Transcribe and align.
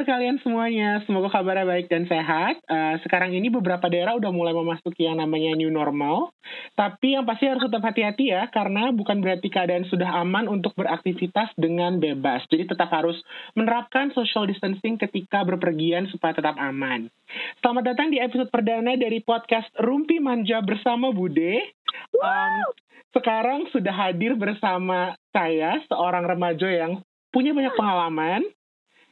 kabar 0.00 0.16
kalian 0.16 0.40
semuanya? 0.40 1.04
Semoga 1.04 1.28
kabarnya 1.28 1.68
baik 1.68 1.92
dan 1.92 2.08
sehat. 2.08 2.56
Uh, 2.64 2.96
sekarang 3.04 3.36
ini 3.36 3.52
beberapa 3.52 3.84
daerah 3.84 4.16
udah 4.16 4.32
mulai 4.32 4.56
memasuki 4.56 5.04
yang 5.04 5.20
namanya 5.20 5.52
new 5.52 5.68
normal. 5.68 6.32
Tapi 6.72 7.20
yang 7.20 7.28
pasti 7.28 7.44
harus 7.44 7.68
tetap 7.68 7.84
hati-hati 7.84 8.32
ya, 8.32 8.48
karena 8.48 8.96
bukan 8.96 9.20
berarti 9.20 9.52
keadaan 9.52 9.84
sudah 9.92 10.24
aman 10.24 10.48
untuk 10.48 10.72
beraktivitas 10.72 11.52
dengan 11.60 12.00
bebas. 12.00 12.48
Jadi 12.48 12.72
tetap 12.72 12.88
harus 12.88 13.20
menerapkan 13.52 14.08
social 14.16 14.48
distancing 14.48 14.96
ketika 14.96 15.44
berpergian 15.44 16.08
supaya 16.08 16.32
tetap 16.32 16.56
aman. 16.56 17.12
Selamat 17.60 17.92
datang 17.92 18.08
di 18.08 18.24
episode 18.24 18.48
perdana 18.48 18.96
dari 18.96 19.20
podcast 19.20 19.68
Rumpi 19.76 20.16
Manja 20.16 20.64
bersama 20.64 21.12
Bude. 21.12 21.76
Um, 22.16 22.72
sekarang 23.12 23.68
sudah 23.68 23.92
hadir 23.92 24.32
bersama 24.32 25.12
saya, 25.28 25.76
seorang 25.92 26.24
remaja 26.24 26.72
yang 26.72 27.04
punya 27.36 27.52
banyak 27.52 27.76
pengalaman, 27.76 28.48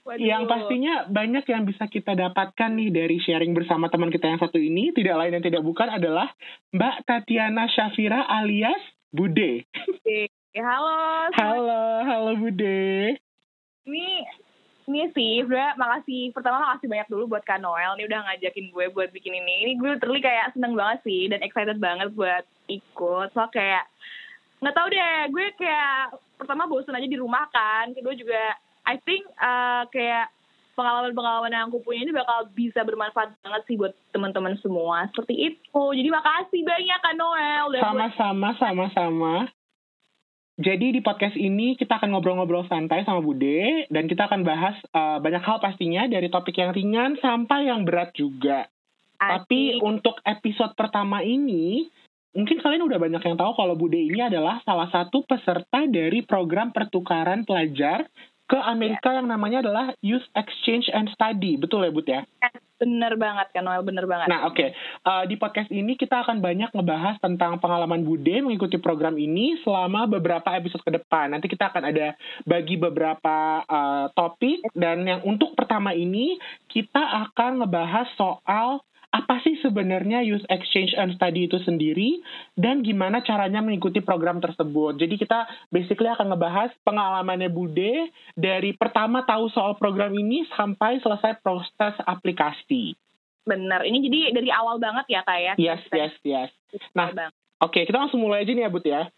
Waduh. 0.09 0.25
Yang 0.25 0.43
pastinya 0.49 1.05
banyak 1.05 1.45
yang 1.45 1.69
bisa 1.69 1.85
kita 1.85 2.17
dapatkan 2.17 2.71
nih 2.73 2.89
dari 2.89 3.21
sharing 3.21 3.53
bersama 3.53 3.93
teman 3.93 4.09
kita 4.09 4.25
yang 4.25 4.41
satu 4.41 4.57
ini. 4.57 4.89
Tidak 4.97 5.13
lain 5.13 5.37
dan 5.37 5.45
tidak 5.45 5.61
bukan 5.61 5.85
adalah 5.85 6.33
Mbak 6.73 7.05
Tatiana 7.05 7.69
Syafira 7.69 8.25
alias 8.25 8.81
Bude. 9.13 9.69
Halo. 10.57 11.29
Halo, 11.37 11.85
halo 12.09 12.33
Bude. 12.41 13.21
Ini 13.85 14.09
ini 14.89 15.13
sih, 15.13 15.45
sebenernya 15.45 15.77
makasih. 15.77 16.33
Pertama 16.33 16.65
makasih 16.65 16.89
banyak 16.89 17.09
dulu 17.13 17.37
buat 17.37 17.45
Kak 17.45 17.61
Noel. 17.61 18.01
Ini 18.01 18.09
udah 18.09 18.21
ngajakin 18.33 18.73
gue 18.73 18.87
buat 18.89 19.13
bikin 19.13 19.37
ini. 19.45 19.69
Ini 19.69 19.73
gue 19.77 20.01
terlihat 20.01 20.25
kayak 20.25 20.47
seneng 20.57 20.73
banget 20.73 21.05
sih 21.05 21.29
dan 21.29 21.45
excited 21.45 21.77
banget 21.77 22.09
buat 22.17 22.49
ikut. 22.73 23.29
So 23.37 23.45
kayak 23.53 23.85
nggak 24.65 24.73
tahu 24.73 24.89
deh, 24.89 25.21
gue 25.37 25.47
kayak 25.61 26.17
pertama 26.41 26.65
bosan 26.65 26.97
aja 26.97 27.05
di 27.05 27.21
rumah 27.21 27.45
kan. 27.53 27.93
Kedua 27.93 28.17
juga 28.17 28.57
I 28.89 28.97
think 29.05 29.29
uh, 29.37 29.85
kayak 29.93 30.33
pengalaman-pengalaman 30.73 31.51
yang 31.51 31.67
aku 31.69 31.83
punya 31.83 32.07
ini 32.07 32.15
bakal 32.15 32.49
bisa 32.55 32.87
bermanfaat 32.87 33.37
banget 33.43 33.63
sih 33.69 33.77
buat 33.77 33.93
teman-teman 34.15 34.55
semua. 34.63 35.11
Seperti 35.13 35.35
itu. 35.53 35.83
Jadi 35.93 36.09
makasih 36.09 36.63
banyak 36.63 36.99
Kak 37.03 37.15
Noel. 37.19 37.67
Sama-sama, 37.83 38.49
sama-sama. 38.57 39.35
Jadi 40.59 40.91
di 40.91 41.01
podcast 41.03 41.39
ini 41.39 41.79
kita 41.79 42.03
akan 42.03 42.15
ngobrol-ngobrol 42.15 42.67
santai 42.67 43.07
sama 43.07 43.23
Bude 43.23 43.87
dan 43.95 44.11
kita 44.11 44.27
akan 44.27 44.43
bahas 44.43 44.75
uh, 44.91 45.23
banyak 45.23 45.43
hal 45.43 45.63
pastinya 45.63 46.11
dari 46.11 46.27
topik 46.27 46.59
yang 46.59 46.75
ringan 46.75 47.15
sampai 47.23 47.71
yang 47.71 47.87
berat 47.87 48.11
juga. 48.19 48.67
Asik. 49.19 49.23
Tapi 49.23 49.61
untuk 49.79 50.19
episode 50.27 50.75
pertama 50.75 51.23
ini 51.23 51.87
mungkin 52.35 52.59
kalian 52.59 52.87
udah 52.87 52.99
banyak 52.99 53.23
yang 53.23 53.39
tahu 53.39 53.55
kalau 53.55 53.79
Bude 53.79 54.03
ini 54.03 54.19
adalah 54.19 54.59
salah 54.67 54.91
satu 54.91 55.23
peserta 55.27 55.87
dari 55.87 56.27
program 56.27 56.75
pertukaran 56.75 57.47
pelajar 57.47 58.11
ke 58.49 58.57
Amerika 58.57 59.13
yeah. 59.13 59.21
yang 59.21 59.29
namanya 59.29 59.61
adalah 59.61 59.87
Youth 60.01 60.25
Exchange 60.33 60.89
and 60.91 61.13
Study. 61.13 61.61
Betul 61.61 61.85
ya, 61.85 61.93
Bud 61.93 62.09
ya? 62.09 62.25
Bener 62.79 63.19
banget 63.19 63.51
kan, 63.51 63.67
Noel. 63.67 63.83
Bener 63.83 64.07
banget. 64.07 64.31
Nah, 64.31 64.49
oke. 64.49 64.55
Okay. 64.55 64.71
Uh, 65.03 65.27
di 65.27 65.35
podcast 65.35 65.69
ini 65.69 65.99
kita 65.99 66.23
akan 66.23 66.39
banyak 66.39 66.71
ngebahas 66.71 67.19
tentang 67.19 67.59
pengalaman 67.59 68.07
Bude 68.07 68.39
mengikuti 68.41 68.79
program 68.79 69.19
ini 69.19 69.59
selama 69.67 70.07
beberapa 70.07 70.47
episode 70.55 70.81
ke 70.87 70.95
depan. 70.95 71.35
Nanti 71.35 71.51
kita 71.51 71.75
akan 71.75 71.91
ada 71.91 72.15
bagi 72.47 72.79
beberapa 72.79 73.67
uh, 73.67 74.07
topik. 74.15 74.63
Dan 74.73 75.05
yang 75.05 75.21
untuk 75.27 75.59
pertama 75.59 75.91
ini, 75.91 76.39
kita 76.71 77.29
akan 77.29 77.67
ngebahas 77.67 78.07
soal 78.15 78.81
apa 79.09 79.41
sih 79.41 79.57
sebenarnya 79.65 80.21
Youth 80.21 80.45
Exchange 80.53 80.93
and 80.93 81.17
Study 81.17 81.49
itu 81.49 81.57
sendiri 81.65 82.21
dan 82.53 82.85
gimana 82.85 83.25
caranya 83.25 83.65
mengikuti 83.65 84.05
program 84.05 84.37
tersebut. 84.37 85.01
Jadi 85.01 85.17
kita 85.17 85.49
basically 85.73 86.13
akan 86.13 86.29
ngebahas 86.29 86.77
pengalamannya 86.85 87.49
Bude 87.49 88.13
dari 88.37 88.77
pertama 88.77 89.25
tahu 89.25 89.49
soal 89.49 89.81
program 89.81 90.13
ini 90.13 90.45
sampai 90.53 91.01
selesai 91.01 91.41
proses 91.41 91.97
aplikasi. 92.05 92.93
Benar, 93.49 93.89
ini 93.89 94.05
jadi 94.05 94.37
dari 94.37 94.53
awal 94.53 94.77
banget 94.77 95.09
ya 95.09 95.25
Kak 95.25 95.39
ya? 95.41 95.55
Yes, 95.57 95.81
yes, 95.89 96.13
yes. 96.21 96.53
Nah, 96.93 97.09
oke 97.09 97.33
okay, 97.73 97.83
kita 97.89 97.97
langsung 97.97 98.21
mulai 98.21 98.45
aja 98.45 98.53
nih 98.53 98.69
ya 98.69 98.71
Bud 98.71 98.85
ya. 98.85 99.09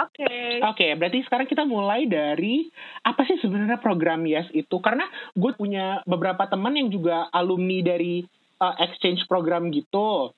Oke. 0.00 0.24
Okay. 0.24 0.48
Oke, 0.64 0.76
okay, 0.76 0.90
berarti 0.96 1.18
sekarang 1.28 1.48
kita 1.48 1.64
mulai 1.68 2.08
dari 2.08 2.68
apa 3.04 3.24
sih 3.28 3.36
sebenarnya 3.40 3.80
program 3.80 4.24
Yes 4.24 4.48
itu? 4.52 4.80
Karena 4.80 5.04
gue 5.36 5.52
punya 5.56 6.00
beberapa 6.08 6.48
teman 6.48 6.72
yang 6.72 6.88
juga 6.88 7.28
alumni 7.32 7.84
dari 7.84 8.24
uh, 8.60 8.74
exchange 8.78 9.24
program 9.26 9.72
gitu. 9.72 10.30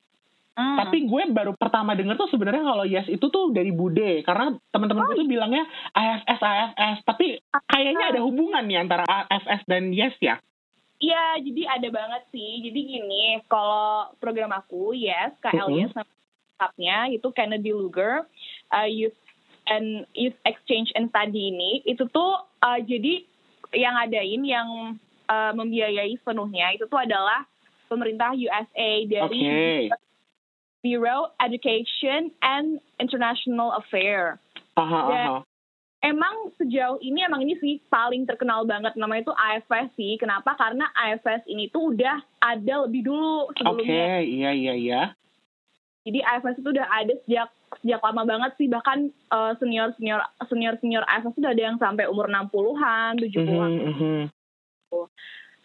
Hmm. 0.53 0.77
Tapi 0.77 1.09
gue 1.09 1.23
baru 1.33 1.57
pertama 1.57 1.97
denger 1.97 2.13
tuh 2.13 2.29
sebenarnya 2.29 2.61
kalau 2.61 2.85
Yes 2.85 3.09
itu 3.09 3.25
tuh 3.25 3.49
dari 3.49 3.73
Bude 3.73 4.21
karena 4.21 4.53
teman-teman 4.69 5.01
oh. 5.01 5.07
gue 5.09 5.25
tuh 5.25 5.29
bilangnya 5.29 5.65
AFS 5.97 6.41
AFS 6.41 6.97
tapi 7.09 7.41
kayaknya 7.65 8.13
ada 8.13 8.21
hubungan 8.21 8.61
nih 8.69 8.77
antara 8.85 9.03
AFS 9.05 9.65
dan 9.65 9.89
Yes 9.89 10.13
ya. 10.21 10.37
Iya, 11.03 11.35
jadi 11.43 11.61
ada 11.67 11.89
banget 11.91 12.23
sih. 12.31 12.63
Jadi 12.63 12.79
gini, 12.79 13.35
kalau 13.51 14.13
program 14.23 14.55
aku 14.55 14.95
Yes, 14.95 15.35
KLYes 15.43 15.91
uh 15.99 16.05
-huh. 16.07 17.07
itu 17.11 17.27
Kennedy 17.35 17.75
Luger 17.75 18.23
uh, 18.71 18.87
Youth 18.87 19.17
and 19.67 20.07
Youth 20.15 20.37
Exchange 20.47 20.95
and 20.95 21.11
Study 21.11 21.51
ini 21.51 21.83
itu 21.83 22.07
tuh 22.07 22.39
uh, 22.63 22.79
jadi 22.79 23.23
yang 23.73 23.95
adain 23.99 24.41
yang 24.45 24.69
uh, 25.27 25.51
membiayai 25.55 26.13
sepenuhnya 26.19 26.71
itu 26.75 26.87
tuh 26.87 26.99
adalah 27.03 27.43
pemerintah 27.93 28.33
USA 28.33 28.91
dari 29.05 29.39
okay. 29.45 29.81
Bureau 30.83 31.31
Education 31.39 32.33
and 32.43 32.81
International 32.99 33.77
Affairs. 33.79 34.41
Aha, 34.75 35.01
Dan 35.07 35.27
aha. 35.29 35.39
emang 36.03 36.51
sejauh 36.59 36.99
ini 36.99 37.23
emang 37.23 37.45
ini 37.45 37.55
sih 37.61 37.79
paling 37.87 38.25
terkenal 38.25 38.65
banget 38.65 38.97
namanya 38.99 39.29
itu 39.29 39.33
AFS 39.33 39.93
sih. 39.95 40.17
Kenapa? 40.17 40.57
Karena 40.57 40.89
AFS 40.91 41.45
ini 41.47 41.71
tuh 41.71 41.95
udah 41.95 42.19
ada 42.41 42.89
lebih 42.89 43.05
dulu 43.07 43.53
sebelumnya. 43.55 43.85
Oke, 43.85 43.93
okay, 43.93 44.19
iya 44.27 44.51
iya 44.51 44.73
iya. 44.75 45.01
Jadi 46.03 46.19
AFS 46.19 46.59
itu 46.59 46.69
udah 46.73 46.87
ada 46.89 47.13
sejak 47.23 47.47
sejak 47.79 48.01
lama 48.03 48.21
banget 48.27 48.51
sih 48.59 48.67
bahkan 48.67 49.07
uh, 49.31 49.55
senior 49.57 49.95
senior 49.95 50.19
senior 50.51 50.75
senior 50.83 51.03
AFS 51.07 51.39
udah 51.39 51.51
ada 51.55 51.63
yang 51.63 51.77
sampai 51.79 52.11
umur 52.11 52.27
60-an, 52.27 53.23
70-an. 53.23 53.71
Mm 53.71 53.95
-hmm. 53.95 54.19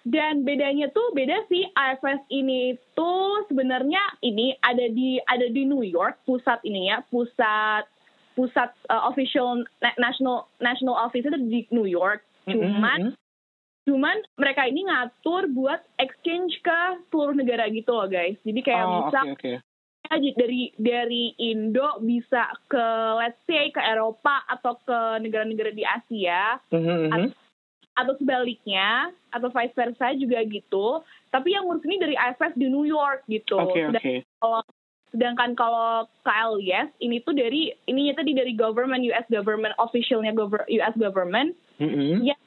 Dan 0.08 0.48
bedanya 0.48 0.88
tuh 0.96 1.12
beda 1.12 1.44
sih 1.52 1.69
AFS 1.76 2.24
ini 2.32 2.72
itu 2.72 3.12
sebenarnya 3.52 4.00
ini 4.24 4.56
ada 4.64 4.88
di 4.88 5.20
ada 5.28 5.52
di 5.52 5.69
New 5.69 5.84
York 5.84 6.24
pusat 6.24 6.64
ini 6.64 6.88
ya 6.88 7.04
pusat 7.12 7.84
pusat 8.32 8.72
uh, 8.88 9.04
official 9.12 9.60
national 10.00 10.48
national 10.64 10.97
office 10.97 11.28
itu 11.28 11.38
di 11.44 11.68
New 11.68 11.84
York. 11.84 12.24
Cuman 12.48 13.12
mm 13.12 13.12
-hmm. 13.12 13.84
cuman 13.84 14.16
mereka 14.41 14.64
ini 14.64 14.88
ngatur 14.88 15.52
buat 15.52 15.84
exchange 16.00 16.56
ke 16.64 16.80
seluruh 17.12 17.36
negara 17.36 17.68
gitu 17.68 17.92
loh 17.92 18.08
guys. 18.08 18.41
Jadi 18.48 18.60
kayak 18.64 18.84
oh, 18.88 18.92
bisa 19.04 19.20
okay, 19.28 19.60
okay. 20.08 20.32
dari 20.41 20.72
dari 20.80 21.36
Indo 21.36 22.00
bisa 22.00 22.48
ke 22.64 22.86
let's 23.20 23.44
say 23.44 23.68
ke 23.68 23.80
Eropa 23.84 24.41
atau 24.48 24.80
ke 24.80 25.20
negara-negara 25.20 25.68
di 25.76 25.84
Asia. 25.84 26.56
Mm 26.72 26.80
-hmm 26.80 27.04
atau 27.12 27.47
sebaliknya 28.19 29.10
atau 29.34 29.48
vice 29.50 29.75
versa 29.75 30.14
juga 30.14 30.38
gitu 30.47 31.03
tapi 31.28 31.53
yang 31.53 31.66
ngurus 31.66 31.84
ini 31.84 31.97
dari 31.98 32.14
IFS 32.14 32.54
di 32.54 32.66
New 32.70 32.86
York 32.86 33.26
gitu 33.26 33.59
okay, 33.59 33.88
sedangkan 33.88 34.03
okay. 34.03 34.19
kalau 34.38 34.60
sedangkan 35.09 35.50
kalau 35.56 35.91
ini 37.00 37.16
tuh 37.25 37.32
dari 37.32 37.72
ini 37.88 38.12
tadi 38.12 38.36
dari 38.36 38.53
government 38.53 39.03
US 39.09 39.26
government 39.32 39.72
officialnya 39.81 40.36
US 40.69 40.94
government 41.00 41.56
mm 41.81 41.88
-hmm. 41.88 42.14
yang 42.28 42.42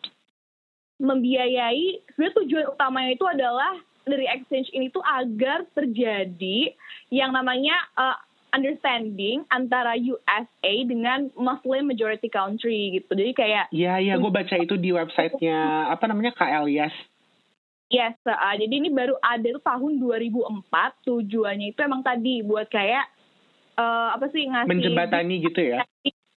membiayai 1.01 2.05
sebenarnya 2.13 2.37
tujuan 2.45 2.65
utamanya 2.69 3.11
itu 3.17 3.25
adalah 3.25 3.73
dari 4.05 4.25
exchange 4.29 4.69
ini 4.73 4.93
tuh 4.93 5.01
agar 5.01 5.65
terjadi 5.73 6.73
yang 7.09 7.33
namanya 7.33 7.73
uh, 7.97 8.17
understanding 8.51 9.47
antara 9.47 9.95
USA 9.95 10.71
dengan 10.83 11.31
Muslim 11.39 11.87
majority 11.87 12.27
country 12.27 12.99
gitu. 12.99 13.11
Jadi 13.15 13.31
kayak 13.35 13.65
Iya, 13.71 13.99
iya, 14.03 14.15
gue 14.19 14.31
baca 14.31 14.55
itu 14.59 14.75
di 14.75 14.91
websitenya 14.91 15.91
apa 15.91 16.05
namanya 16.11 16.35
KLIAS. 16.35 16.93
Yes, 17.91 18.15
uh, 18.23 18.55
jadi 18.55 18.71
ini 18.71 18.87
baru 18.87 19.19
ada 19.19 19.43
tuh 19.43 19.63
tahun 19.63 19.99
2004. 19.99 21.03
Tujuannya 21.03 21.75
itu 21.75 21.79
emang 21.83 21.99
tadi 21.99 22.39
buat 22.39 22.71
kayak 22.71 23.03
uh, 23.75 24.15
apa 24.15 24.31
sih 24.31 24.47
ngasih 24.47 24.71
menjembatani 24.71 25.35
gitu 25.43 25.59
ya. 25.59 25.83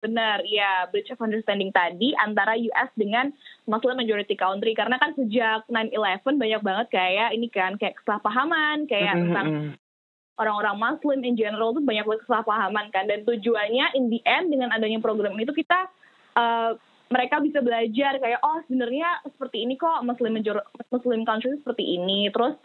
Benar, 0.01 0.43
ya 0.43 0.89
bridge 0.91 1.13
of 1.13 1.21
understanding 1.21 1.71
tadi 1.71 2.11
antara 2.19 2.57
US 2.57 2.89
dengan 2.97 3.31
Muslim 3.69 4.01
majority 4.01 4.35
country 4.35 4.75
karena 4.75 4.99
kan 4.99 5.15
sejak 5.15 5.63
9/11 5.69 6.41
banyak 6.41 6.61
banget 6.65 6.87
kayak 6.91 7.29
ini 7.37 7.47
kan 7.47 7.79
kayak 7.79 7.95
kesalahpahaman 8.01 8.89
kayak 8.89 9.13
mm 9.13 9.15
-hmm. 9.15 9.25
tentang 9.31 9.47
orang-orang 10.37 10.75
Muslim 10.77 11.19
in 11.21 11.37
general 11.37 11.73
tuh 11.73 11.83
banyak 11.85 12.05
kesalahpahaman 12.25 12.89
kan 12.89 13.05
dan 13.05 13.21
tujuannya 13.25 13.93
in 13.93 14.09
the 14.09 14.19
end 14.25 14.49
dengan 14.49 14.73
adanya 14.73 14.97
program 14.97 15.37
itu 15.37 15.53
kita 15.53 15.89
uh, 16.33 16.73
mereka 17.13 17.37
bisa 17.37 17.61
belajar 17.61 18.17
kayak 18.17 18.41
oh 18.41 18.57
sebenarnya 18.65 19.21
seperti 19.29 19.61
ini 19.61 19.77
kok 19.77 20.01
Muslim 20.01 20.33
major 20.33 20.57
Muslim 20.89 21.21
country 21.21 21.53
seperti 21.61 22.01
ini 22.01 22.33
terus 22.33 22.57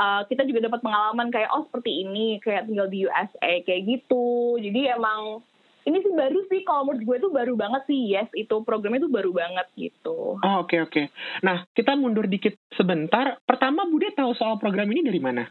uh, 0.00 0.24
kita 0.24 0.48
juga 0.48 0.72
dapat 0.72 0.80
pengalaman 0.80 1.28
kayak 1.28 1.52
oh 1.52 1.68
seperti 1.68 2.08
ini 2.08 2.40
kayak 2.40 2.64
tinggal 2.64 2.88
di 2.88 3.04
USA 3.04 3.60
kayak 3.60 3.84
gitu 3.84 4.56
jadi 4.56 4.96
emang 4.96 5.44
ini 5.84 6.00
sih 6.04 6.12
baru 6.12 6.40
sih 6.48 6.60
kalau 6.64 6.88
menurut 6.88 7.04
gue 7.04 7.16
itu 7.24 7.28
baru 7.32 7.54
banget 7.56 7.82
sih 7.88 8.00
yes 8.16 8.28
itu 8.32 8.56
programnya 8.64 9.04
itu 9.04 9.10
baru 9.12 9.32
banget 9.32 9.66
gitu. 9.76 10.36
Oh 10.40 10.56
oke 10.64 10.68
okay, 10.68 10.78
oke. 10.84 10.92
Okay. 10.92 11.04
Nah 11.40 11.64
kita 11.72 11.96
mundur 11.96 12.28
dikit 12.28 12.56
sebentar. 12.76 13.40
Pertama 13.48 13.88
Bude 13.88 14.12
tahu 14.12 14.36
soal 14.36 14.60
program 14.60 14.88
ini 14.92 15.08
dari 15.08 15.20
mana? 15.20 15.48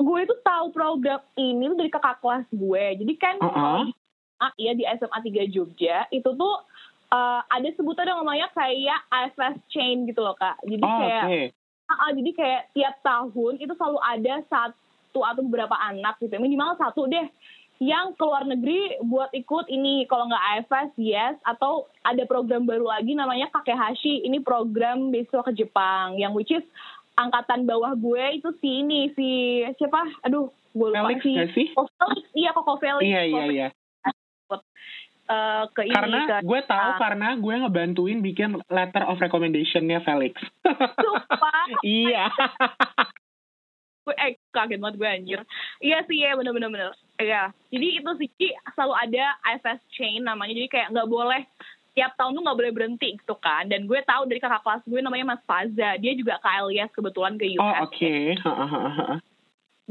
Gue 0.00 0.24
itu 0.24 0.34
tahu 0.40 0.72
program 0.72 1.20
ini 1.36 1.68
dari 1.76 1.92
kakak 1.92 2.24
kelas 2.24 2.48
gue. 2.48 2.84
Jadi 3.04 3.14
kan 3.20 3.36
uh 3.38 3.46
-uh. 3.46 3.80
uh, 4.40 4.52
iya 4.56 4.72
di 4.72 4.88
SMA 4.96 5.18
3 5.20 5.52
Jogja 5.52 6.08
itu 6.08 6.30
tuh 6.32 6.54
uh, 7.12 7.40
ada 7.44 7.68
sebutan 7.76 8.08
yang 8.08 8.24
namanya 8.24 8.48
kayak 8.56 9.00
IFS 9.12 9.56
chain 9.68 10.08
gitu 10.08 10.24
loh 10.24 10.34
kak. 10.40 10.56
Jadi 10.64 10.84
oh, 10.84 10.98
kayak 10.98 11.24
okay. 11.28 11.44
uh, 11.86 11.92
uh, 11.92 12.10
jadi 12.16 12.30
kayak 12.32 12.62
tiap 12.72 12.94
tahun 13.04 13.60
itu 13.60 13.72
selalu 13.76 13.98
ada 14.00 14.34
satu 14.48 15.20
atau 15.20 15.42
beberapa 15.44 15.76
anak 15.76 16.16
gitu 16.22 16.32
minimal 16.40 16.78
satu 16.80 17.04
deh 17.10 17.28
yang 17.80 18.12
keluar 18.20 18.44
negeri 18.44 19.00
buat 19.00 19.32
ikut 19.32 19.72
ini 19.72 20.04
kalau 20.04 20.28
nggak 20.28 20.68
AFS 20.68 20.92
yes 21.00 21.40
atau 21.48 21.88
ada 22.04 22.28
program 22.28 22.68
baru 22.68 22.84
lagi 22.84 23.16
namanya 23.16 23.48
Kakehashi 23.48 24.20
ini 24.20 24.36
program 24.44 25.08
besok 25.08 25.48
ke 25.48 25.64
Jepang 25.64 26.20
yang 26.20 26.36
which 26.36 26.52
is 26.52 26.62
angkatan 27.20 27.68
bawah 27.68 27.92
gue 27.96 28.40
itu 28.40 28.48
si 28.58 28.84
ini 28.84 29.12
si 29.12 29.28
siapa? 29.76 30.08
Aduh 30.24 30.48
gue 30.72 30.88
lupa 30.88 31.10
Felix, 31.20 31.50
si 31.52 31.54
sih? 31.54 31.68
Oh, 31.76 31.86
Felix. 31.86 32.24
Iya 32.32 32.50
Koko 32.56 32.74
Felix. 32.80 33.04
Iya 33.04 33.22
iya 33.26 33.44
iya. 33.50 33.68
Uh, 35.30 35.62
ke 35.78 35.86
ini 35.86 35.94
karena 35.94 36.26
ke, 36.26 36.36
gue 36.42 36.60
tahu 36.66 36.90
uh, 36.90 36.98
karena 36.98 37.28
gue 37.38 37.54
ngebantuin 37.62 38.18
bikin 38.18 38.58
letter 38.66 39.06
of 39.06 39.22
recommendationnya 39.22 40.02
Felix. 40.02 40.34
Sumpah. 40.66 41.66
iya. 41.86 42.26
gue 44.10 44.14
eh 44.18 44.34
kaget 44.50 44.82
banget 44.82 44.96
gue 44.98 45.08
anjir. 45.08 45.40
Iya 45.78 46.02
sih 46.10 46.18
ya 46.18 46.34
bener 46.34 46.50
bener 46.50 46.68
bener. 46.74 46.90
Iya. 47.22 47.54
Jadi 47.70 47.86
itu 48.02 48.10
sih 48.18 48.28
selalu 48.74 48.94
ada 48.98 49.24
IFS 49.54 49.80
chain 49.94 50.26
namanya. 50.26 50.50
Jadi 50.50 50.66
kayak 50.66 50.90
nggak 50.98 51.10
boleh 51.10 51.46
tiap 52.00 52.16
tahun 52.16 52.32
tuh 52.32 52.42
nggak 52.48 52.58
boleh 52.64 52.72
berhenti 52.72 53.20
gitu 53.20 53.36
kan. 53.36 53.68
Dan 53.68 53.84
gue 53.84 54.00
tahu 54.08 54.24
dari 54.24 54.40
kakak 54.40 54.64
kelas 54.64 54.82
gue 54.88 55.00
namanya 55.04 55.36
Mas 55.36 55.44
Faza. 55.44 56.00
Dia 56.00 56.12
juga 56.16 56.40
ke 56.40 56.48
IELTS 56.48 56.96
kebetulan 56.96 57.36
ke 57.36 57.44
US 57.52 57.60
oh 57.60 57.74
oke. 57.84 57.92
Okay. 57.92 58.32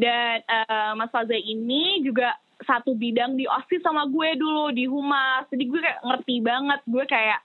dan 0.02 0.42
uh, 0.50 0.98
Mas 0.98 1.14
Faza 1.14 1.38
ini 1.38 2.02
juga 2.02 2.34
satu 2.66 2.98
bidang 2.98 3.38
di 3.38 3.46
osis 3.46 3.86
sama 3.86 4.10
gue 4.10 4.34
dulu 4.42 4.74
di 4.74 4.90
humas. 4.90 5.46
Jadi 5.54 5.70
gue 5.70 5.80
kayak 5.86 6.02
ngerti 6.02 6.36
banget. 6.42 6.82
Gue 6.90 7.06
kayak 7.06 7.40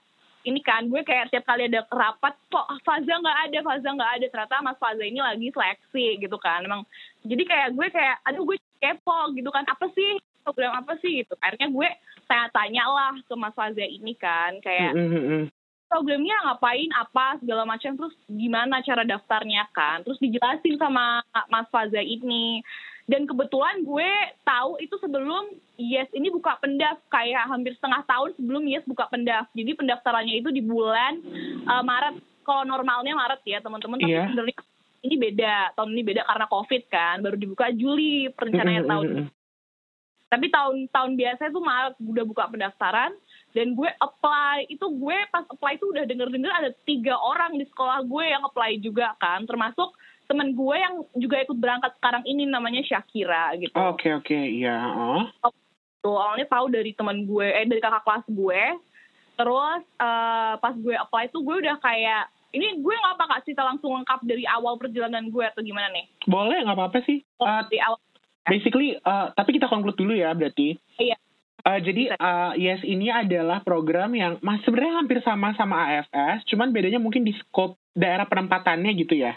ini 0.49 0.59
kan 0.65 0.89
gue 0.89 1.01
kayak 1.05 1.29
setiap 1.29 1.45
kali 1.45 1.69
ada 1.69 1.85
rapat 1.93 2.33
kok 2.49 2.65
Faza 2.81 3.13
nggak 3.21 3.39
ada? 3.45 3.57
Faza 3.61 3.89
nggak 3.93 4.11
ada? 4.17 4.25
Ternyata 4.33 4.65
Mas 4.65 4.81
Faza 4.81 5.03
ini 5.05 5.21
lagi 5.21 5.53
seleksi 5.53 6.17
gitu 6.17 6.41
kan. 6.41 6.65
Emang 6.65 6.81
jadi 7.21 7.43
kayak 7.45 7.69
gue 7.77 7.87
kayak 7.93 8.17
aduh 8.25 8.41
gue 8.41 8.57
kepo 8.81 9.29
gitu 9.37 9.53
kan. 9.53 9.61
Apa 9.69 9.85
sih 9.93 10.17
program 10.45 10.77
apa 10.77 10.93
sih 11.01 11.25
gitu 11.25 11.33
akhirnya 11.41 11.73
gue 11.73 11.89
tanya 12.29 12.47
tanya 12.53 12.85
lah 12.85 13.13
ke 13.25 13.33
Mas 13.33 13.57
Faza 13.57 13.81
ini 13.81 14.13
kan 14.13 14.61
kayak 14.61 14.93
mm-hmm. 14.93 15.49
programnya 15.89 16.37
ngapain 16.45 16.89
apa 16.93 17.41
segala 17.41 17.65
macam 17.65 17.97
terus 17.97 18.15
gimana 18.29 18.85
cara 18.85 19.01
daftarnya 19.01 19.65
kan 19.73 20.05
terus 20.05 20.21
dijelasin 20.21 20.77
sama 20.77 21.25
Mas 21.49 21.65
Faza 21.73 21.99
ini 21.99 22.61
dan 23.05 23.29
kebetulan 23.29 23.85
gue 23.85 24.11
tahu 24.41 24.81
itu 24.81 24.97
sebelum 24.97 25.53
Yes 25.75 26.07
ini 26.15 26.31
buka 26.31 26.55
pendaf 26.57 26.97
kayak 27.11 27.51
hampir 27.51 27.75
setengah 27.77 28.01
tahun 28.07 28.31
sebelum 28.39 28.63
Yes 28.65 28.87
buka 28.87 29.11
pendaf. 29.11 29.51
Jadi 29.51 29.75
pendaftarannya 29.75 30.39
itu 30.39 30.49
di 30.49 30.63
bulan 30.63 31.19
uh, 31.67 31.83
Maret. 31.83 32.17
Kalau 32.47 32.63
normalnya 32.63 33.13
Maret 33.13 33.43
ya 33.43 33.59
teman-teman. 33.59 33.99
Tapi 33.99 34.09
yeah. 34.09 34.25
sebenarnya 34.31 34.55
ini 35.03 35.15
beda. 35.19 35.55
Tahun 35.75 35.89
ini 35.91 36.03
beda 36.07 36.21
karena 36.23 36.45
COVID 36.47 36.83
kan. 36.87 37.15
Baru 37.21 37.35
dibuka 37.35 37.69
Juli 37.75 38.31
perencanaan 38.31 38.87
tahun. 38.87 39.07
Tapi 40.35 40.51
tahun-tahun 40.51 41.15
biasa 41.15 41.47
itu 41.47 41.59
Maret 41.63 41.95
udah 41.95 42.25
buka 42.27 42.43
pendaftaran 42.51 43.15
dan 43.55 43.71
gue 43.71 43.87
apply 44.03 44.67
itu 44.67 44.83
gue 44.83 45.15
pas 45.31 45.47
apply 45.47 45.79
itu 45.79 45.95
udah 45.95 46.03
denger-denger 46.03 46.51
ada 46.51 46.75
tiga 46.83 47.15
orang 47.15 47.55
di 47.55 47.63
sekolah 47.71 48.03
gue 48.03 48.23
yang 48.27 48.43
apply 48.43 48.75
juga 48.83 49.15
kan 49.15 49.47
termasuk 49.47 49.95
temen 50.27 50.51
gue 50.51 50.75
yang 50.75 51.07
juga 51.15 51.39
ikut 51.39 51.55
berangkat 51.55 51.95
sekarang 51.95 52.27
ini 52.27 52.43
namanya 52.43 52.83
Shakira 52.83 53.55
gitu. 53.55 53.71
Oke 53.79 54.11
okay, 54.11 54.11
oke 54.11 54.27
okay. 54.27 54.43
iya. 54.59 54.75
Oh. 54.91 55.23
Tuh 56.03 56.19
awalnya 56.19 56.51
tahu 56.51 56.67
dari 56.67 56.91
teman 56.91 57.23
gue 57.23 57.47
eh 57.47 57.63
dari 57.63 57.79
kakak 57.79 58.03
kelas 58.03 58.27
gue. 58.27 58.63
Terus 59.39 59.81
uh, 60.03 60.53
pas 60.59 60.75
gue 60.75 60.95
apply 60.99 61.31
tuh 61.31 61.47
gue 61.47 61.63
udah 61.63 61.79
kayak 61.79 62.27
ini 62.51 62.83
gue 62.83 62.91
nggak 62.91 63.15
apa 63.15 63.23
kak 63.31 63.43
cerita 63.47 63.63
langsung 63.63 63.95
lengkap 63.95 64.19
dari 64.27 64.43
awal 64.51 64.75
perjalanan 64.75 65.31
gue 65.31 65.47
atau 65.47 65.63
gimana 65.63 65.87
nih? 65.95 66.11
Boleh 66.27 66.59
nggak 66.59 66.75
apa-apa 66.75 66.99
sih. 67.07 67.23
Uh, 67.39 67.63
di 67.71 67.79
awal. 67.79 68.03
Basically, 68.45 68.93
uh, 69.01 69.33
tapi 69.33 69.57
kita 69.57 69.65
conclude 69.65 69.97
dulu 69.97 70.13
ya 70.13 70.31
berarti. 70.37 70.77
Iya. 71.01 71.17
Uh, 71.65 71.81
jadi 71.81 72.13
uh, 72.13 72.53
Yes 72.53 72.85
ini 72.85 73.09
adalah 73.09 73.65
program 73.65 74.13
yang 74.13 74.37
mas 74.45 74.61
sebenarnya 74.61 75.01
hampir 75.01 75.17
sama 75.25 75.57
sama 75.57 75.81
AFS, 75.89 76.45
cuman 76.53 76.69
bedanya 76.69 77.01
mungkin 77.01 77.25
di 77.25 77.33
scope 77.41 77.81
daerah 77.97 78.29
penempatannya 78.29 78.93
gitu 79.01 79.17
ya. 79.17 79.33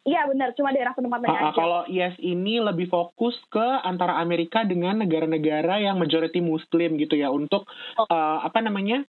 Iya 0.00 0.26
benar, 0.26 0.56
cuma 0.58 0.74
daerah 0.74 0.96
penempatannya 0.96 1.30
uh, 1.30 1.46
aja. 1.52 1.54
Kalau 1.54 1.80
IS 1.86 2.16
ini 2.18 2.58
lebih 2.58 2.90
fokus 2.90 3.38
ke 3.52 3.62
antara 3.86 4.18
Amerika 4.18 4.66
dengan 4.66 4.98
negara-negara 4.98 5.78
yang 5.78 6.00
majority 6.00 6.42
Muslim 6.42 6.98
gitu 6.98 7.14
ya 7.14 7.30
untuk 7.30 7.70
oh. 8.00 8.06
uh, 8.10 8.42
apa 8.42 8.58
namanya 8.64 9.06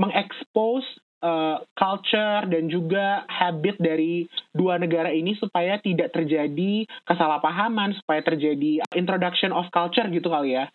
mengekspos 0.00 0.82
uh, 1.22 1.62
culture 1.76 2.48
dan 2.48 2.68
juga 2.68 3.24
habit 3.28 3.80
dari 3.80 4.26
dua 4.52 4.76
negara 4.76 5.12
ini 5.12 5.36
supaya 5.36 5.80
tidak 5.80 6.12
terjadi 6.12 6.84
kesalahpahaman, 7.08 7.96
supaya 8.00 8.20
terjadi 8.24 8.84
introduction 8.96 9.54
of 9.54 9.68
culture 9.72 10.08
gitu 10.08 10.28
kali 10.28 10.56
ya. 10.56 10.68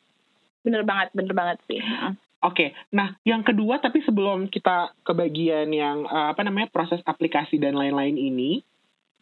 Bener 0.66 0.82
banget, 0.82 1.14
bener 1.14 1.34
banget 1.38 1.58
sih. 1.70 1.82
Oke, 1.82 2.16
okay. 2.42 2.70
nah 2.94 3.18
yang 3.26 3.42
kedua 3.42 3.82
tapi 3.82 4.06
sebelum 4.06 4.50
kita 4.50 4.94
ke 5.02 5.14
bagian 5.18 5.70
yang 5.74 6.06
uh, 6.06 6.30
apa 6.30 6.46
namanya 6.46 6.70
proses 6.70 7.02
aplikasi 7.06 7.58
dan 7.58 7.74
lain-lain 7.74 8.18
ini, 8.18 8.62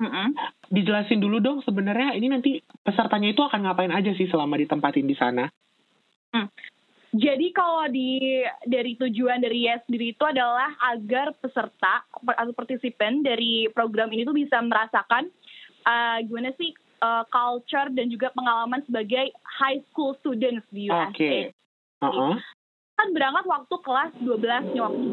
Mm-hmm. 0.03 0.27
Dijelasin 0.73 1.21
dulu 1.21 1.37
dong 1.37 1.61
sebenarnya 1.61 2.17
ini 2.17 2.27
nanti 2.27 2.59
pesertanya 2.81 3.29
itu 3.29 3.39
akan 3.45 3.69
ngapain 3.69 3.93
aja 3.93 4.11
sih 4.17 4.25
selama 4.25 4.57
ditempatin 4.57 5.05
di 5.05 5.15
sana? 5.15 5.47
Hmm. 6.33 6.49
Jadi 7.13 7.53
kalau 7.53 7.85
di 7.93 8.41
dari 8.65 8.97
tujuan 8.97 9.37
dari 9.37 9.69
Yes 9.69 9.85
sendiri 9.85 10.17
itu 10.17 10.23
adalah 10.25 10.73
agar 10.97 11.37
peserta 11.37 12.01
atau 12.09 12.53
partisipan 12.57 13.21
dari 13.21 13.69
program 13.69 14.09
ini 14.09 14.25
tuh 14.25 14.33
bisa 14.33 14.57
merasakan 14.65 15.29
uh, 15.85 16.17
gimana 16.25 16.49
sih 16.57 16.73
uh, 17.05 17.21
culture 17.29 17.93
dan 17.93 18.09
juga 18.09 18.33
pengalaman 18.33 18.81
sebagai 18.89 19.29
high 19.45 19.85
school 19.93 20.17
students 20.25 20.65
di 20.73 20.89
USA. 20.89 21.13
Oke. 21.13 21.13
Okay. 21.13 21.39
Uh-huh. 22.01 22.33
Kan 22.97 23.07
berangkat 23.13 23.45
waktu 23.45 23.75
kelas 23.85 24.11
12 24.17 24.73
nya 24.73 24.81
waktu 24.89 25.05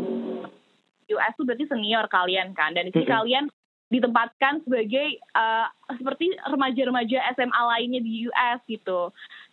US 1.11 1.35
itu 1.37 1.43
berarti 1.45 1.65
senior 1.69 2.07
kalian 2.09 2.57
kan 2.57 2.73
dan 2.73 2.89
di 2.89 2.97
mm-hmm. 2.97 3.11
kalian 3.11 3.45
ditempatkan 3.91 4.63
sebagai 4.63 5.19
uh, 5.35 5.67
seperti 5.99 6.31
remaja-remaja 6.47 7.35
SMA 7.35 7.63
lainnya 7.77 8.01
di 8.01 8.31
US 8.31 8.63
gitu. 8.71 9.11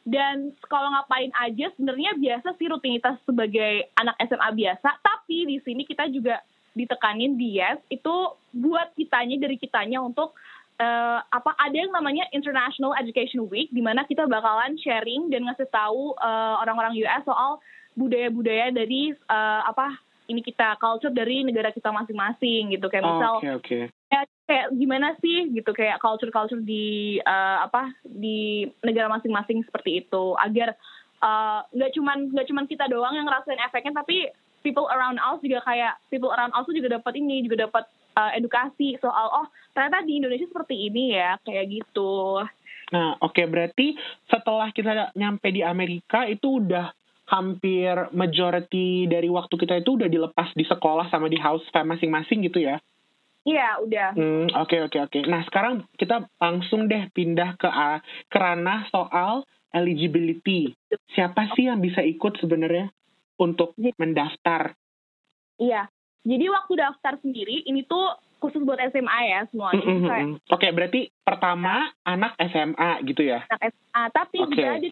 Dan 0.07 0.55
kalau 0.71 0.87
ngapain 0.95 1.35
aja 1.35 1.67
sebenarnya 1.75 2.15
biasa 2.15 2.55
sih 2.55 2.71
rutinitas 2.71 3.19
sebagai 3.27 3.91
anak 3.99 4.15
SMA 4.23 4.49
biasa, 4.55 5.03
tapi 5.03 5.43
di 5.43 5.59
sini 5.67 5.83
kita 5.83 6.07
juga 6.07 6.39
ditekanin 6.79 7.35
di 7.35 7.59
yes 7.59 7.81
itu 7.91 8.15
buat 8.55 8.95
kitanya 8.95 9.35
dari 9.35 9.59
kitanya 9.59 9.99
untuk 9.99 10.31
uh, 10.79 11.19
apa 11.27 11.57
ada 11.59 11.75
yang 11.75 11.91
namanya 11.91 12.23
International 12.31 12.95
Education 12.95 13.49
Week 13.51 13.67
di 13.73 13.83
mana 13.83 14.07
kita 14.07 14.29
bakalan 14.29 14.79
sharing 14.79 15.27
dan 15.27 15.43
ngasih 15.49 15.67
tahu 15.73 16.15
uh, 16.21 16.55
orang-orang 16.63 16.95
US 17.03 17.25
soal 17.27 17.59
budaya-budaya 17.97 18.71
dari 18.71 19.11
uh, 19.27 19.61
apa 19.67 19.97
ini 20.29 20.39
kita 20.39 20.79
culture 20.79 21.11
dari 21.11 21.43
negara 21.43 21.73
kita 21.73 21.89
masing-masing 21.91 22.77
gitu. 22.77 22.87
Kayak 22.87 23.11
misal 23.11 23.33
okay, 23.41 23.53
okay 23.57 23.83
ya 24.07 24.23
kayak 24.47 24.67
gimana 24.79 25.13
sih 25.19 25.51
gitu 25.51 25.75
kayak 25.75 25.99
culture 25.99 26.31
culture 26.31 26.59
di 26.63 27.19
uh, 27.27 27.67
apa 27.67 27.91
di 28.07 28.63
negara 28.79 29.11
masing-masing 29.11 29.67
seperti 29.67 30.07
itu 30.07 30.33
agar 30.39 30.71
eh, 31.17 31.59
nggak 31.75 31.91
uh, 31.91 31.95
cuman 31.99 32.17
nggak 32.31 32.47
cuman 32.47 32.65
kita 32.69 32.87
doang 32.87 33.19
yang 33.19 33.27
ngerasain 33.27 33.59
efeknya 33.59 33.99
tapi 33.99 34.31
people 34.63 34.87
around 34.87 35.19
us 35.19 35.43
juga 35.43 35.59
kayak 35.67 35.99
people 36.07 36.31
around 36.31 36.55
us 36.55 36.67
juga 36.71 36.95
dapat 36.95 37.13
ini 37.19 37.43
juga 37.43 37.67
dapat 37.67 37.83
uh, 38.15 38.31
edukasi 38.33 38.95
soal 39.03 39.27
oh 39.43 39.47
ternyata 39.75 40.07
di 40.07 40.23
Indonesia 40.23 40.47
seperti 40.47 40.87
ini 40.87 41.19
ya 41.19 41.35
kayak 41.43 41.67
gitu. 41.67 42.39
Nah 42.95 43.19
oke 43.19 43.35
okay, 43.35 43.45
berarti 43.45 43.99
setelah 44.31 44.71
kita 44.71 45.11
nyampe 45.19 45.51
di 45.51 45.67
Amerika 45.67 46.23
itu 46.23 46.63
udah 46.63 46.95
hampir 47.27 47.91
majority 48.15 49.03
dari 49.11 49.27
waktu 49.27 49.51
kita 49.59 49.83
itu 49.83 49.99
udah 49.99 50.07
dilepas 50.07 50.55
di 50.55 50.63
sekolah 50.63 51.11
sama 51.11 51.27
di 51.27 51.35
house 51.35 51.67
masing-masing 51.75 52.47
gitu 52.47 52.63
ya? 52.63 52.79
Iya, 53.47 53.79
udah. 53.79 54.09
Hmm, 54.11 54.51
oke 54.51 54.67
okay, 54.67 54.79
oke 54.83 54.91
okay, 54.91 54.99
oke. 55.07 55.11
Okay. 55.15 55.21
Nah, 55.31 55.41
sekarang 55.47 55.87
kita 55.95 56.27
langsung 56.35 56.91
deh 56.91 57.07
pindah 57.15 57.55
ke 57.55 57.69
uh, 57.71 58.03
ke 58.27 58.37
ranah 58.37 58.91
soal 58.91 59.47
eligibility. 59.71 60.75
Siapa 61.15 61.55
sih 61.55 61.71
yang 61.71 61.79
bisa 61.79 62.03
ikut 62.03 62.35
sebenarnya 62.43 62.91
untuk 63.39 63.71
mendaftar? 63.95 64.75
Iya. 65.63 65.87
Jadi 66.27 66.45
waktu 66.51 66.73
daftar 66.75 67.13
sendiri 67.23 67.63
ini 67.63 67.87
tuh 67.87 68.19
khusus 68.43 68.59
buat 68.67 68.83
SMA 68.91 69.19
ya 69.31 69.39
semuanya. 69.47 69.79
Mm 69.79 69.99
-hmm. 70.03 70.27
Oke, 70.51 70.67
okay, 70.67 70.71
berarti 70.75 71.01
pertama 71.23 71.87
ya. 71.87 72.03
anak 72.03 72.35
SMA 72.51 72.89
gitu 73.07 73.21
ya? 73.23 73.47
Anak 73.47 73.61
SMA, 73.71 74.03
tapi 74.11 74.37
okay. 74.43 74.51
juga 74.51 74.73
di, 74.83 74.89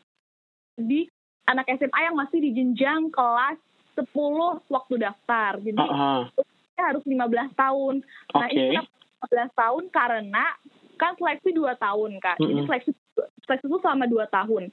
di 0.79 0.99
anak 1.43 1.67
SMA 1.75 1.99
yang 2.07 2.15
masih 2.15 2.39
di 2.39 2.49
jenjang 2.55 3.11
kelas 3.11 3.59
10 3.99 4.15
waktu 4.71 4.95
daftar. 4.95 5.59
Jadi 5.59 5.75
uh 5.75 5.91
-huh. 5.91 6.21
Harus 6.79 7.03
15 7.07 7.55
tahun. 7.55 7.93
Okay. 8.31 8.39
Nah, 8.39 8.49
ini 8.51 8.77
15 9.31 9.51
tahun 9.55 9.83
karena 9.93 10.45
kan 10.95 11.11
seleksi 11.19 11.51
2 11.51 11.75
tahun, 11.75 12.11
Kak. 12.19 12.37
Mm 12.37 12.41
-hmm. 12.41 12.49
Jadi 12.51 12.61
seleksi 12.67 12.91
seleksi 13.47 13.65
itu 13.67 13.77
selama 13.79 14.05
2 14.07 14.27
tahun. 14.27 14.63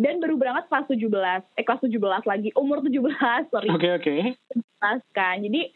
Dan 0.00 0.24
baru 0.24 0.34
berangkat 0.40 0.72
kelas 0.72 0.86
17. 0.88 1.44
Eh, 1.60 1.64
kelas 1.68 1.80
17 1.84 2.24
lagi. 2.24 2.48
Umur 2.56 2.80
17, 2.80 3.52
sorry. 3.52 3.68
Oke, 3.68 3.92
okay, 3.92 3.92
oke. 3.92 4.36
Okay. 4.80 5.00
kan. 5.12 5.36
Jadi, 5.44 5.68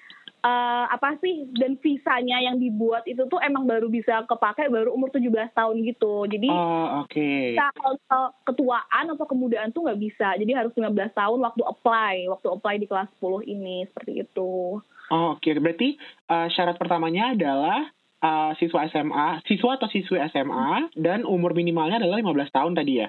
uh, 0.46 0.84
apa 0.90 1.18
sih 1.18 1.50
dan 1.58 1.74
visanya 1.82 2.38
yang 2.38 2.56
dibuat 2.56 3.02
itu 3.10 3.26
tuh 3.26 3.42
emang 3.42 3.66
baru 3.66 3.90
bisa 3.90 4.22
kepake 4.24 4.70
baru 4.70 4.94
umur 4.94 5.10
17 5.10 5.30
tahun 5.52 5.76
gitu. 5.82 6.26
Jadi 6.30 6.48
oh, 6.50 7.04
oke. 7.04 7.10
Okay. 7.10 7.58
kalau 7.58 8.30
ketuaan 8.46 9.04
atau 9.14 9.26
kemudaan 9.26 9.74
tuh 9.74 9.86
nggak 9.86 10.00
bisa. 10.00 10.38
Jadi 10.38 10.52
harus 10.54 10.72
15 10.72 10.92
tahun 11.12 11.38
waktu 11.42 11.62
apply, 11.66 12.14
waktu 12.30 12.48
apply 12.50 12.74
di 12.78 12.86
kelas 12.86 13.10
10 13.18 13.42
ini 13.46 13.86
seperti 13.90 14.22
itu. 14.22 14.80
Oh, 15.12 15.38
oke. 15.38 15.42
Okay. 15.42 15.58
Berarti 15.58 15.88
uh, 16.30 16.48
syarat 16.50 16.76
pertamanya 16.78 17.34
adalah 17.34 17.90
uh, 18.22 18.52
siswa 18.58 18.86
SMA, 18.90 19.46
siswa 19.46 19.78
atau 19.78 19.88
siswi 19.90 20.18
SMA 20.30 20.90
dan 20.98 21.22
umur 21.22 21.54
minimalnya 21.54 22.02
adalah 22.02 22.18
15 22.18 22.56
tahun 22.56 22.72
tadi 22.74 22.92
ya? 23.04 23.08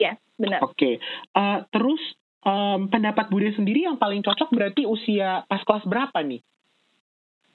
Yes, 0.00 0.18
benar. 0.36 0.60
Oke. 0.64 0.76
Okay. 0.76 0.94
Uh, 1.32 1.64
terus 1.72 2.02
um, 2.44 2.90
pendapat 2.90 3.30
Bude 3.30 3.54
sendiri 3.54 3.86
yang 3.86 3.96
paling 3.96 4.20
cocok 4.20 4.50
berarti 4.52 4.82
usia 4.84 5.46
pas 5.46 5.62
kelas 5.62 5.86
berapa 5.86 6.18
nih? 6.20 6.42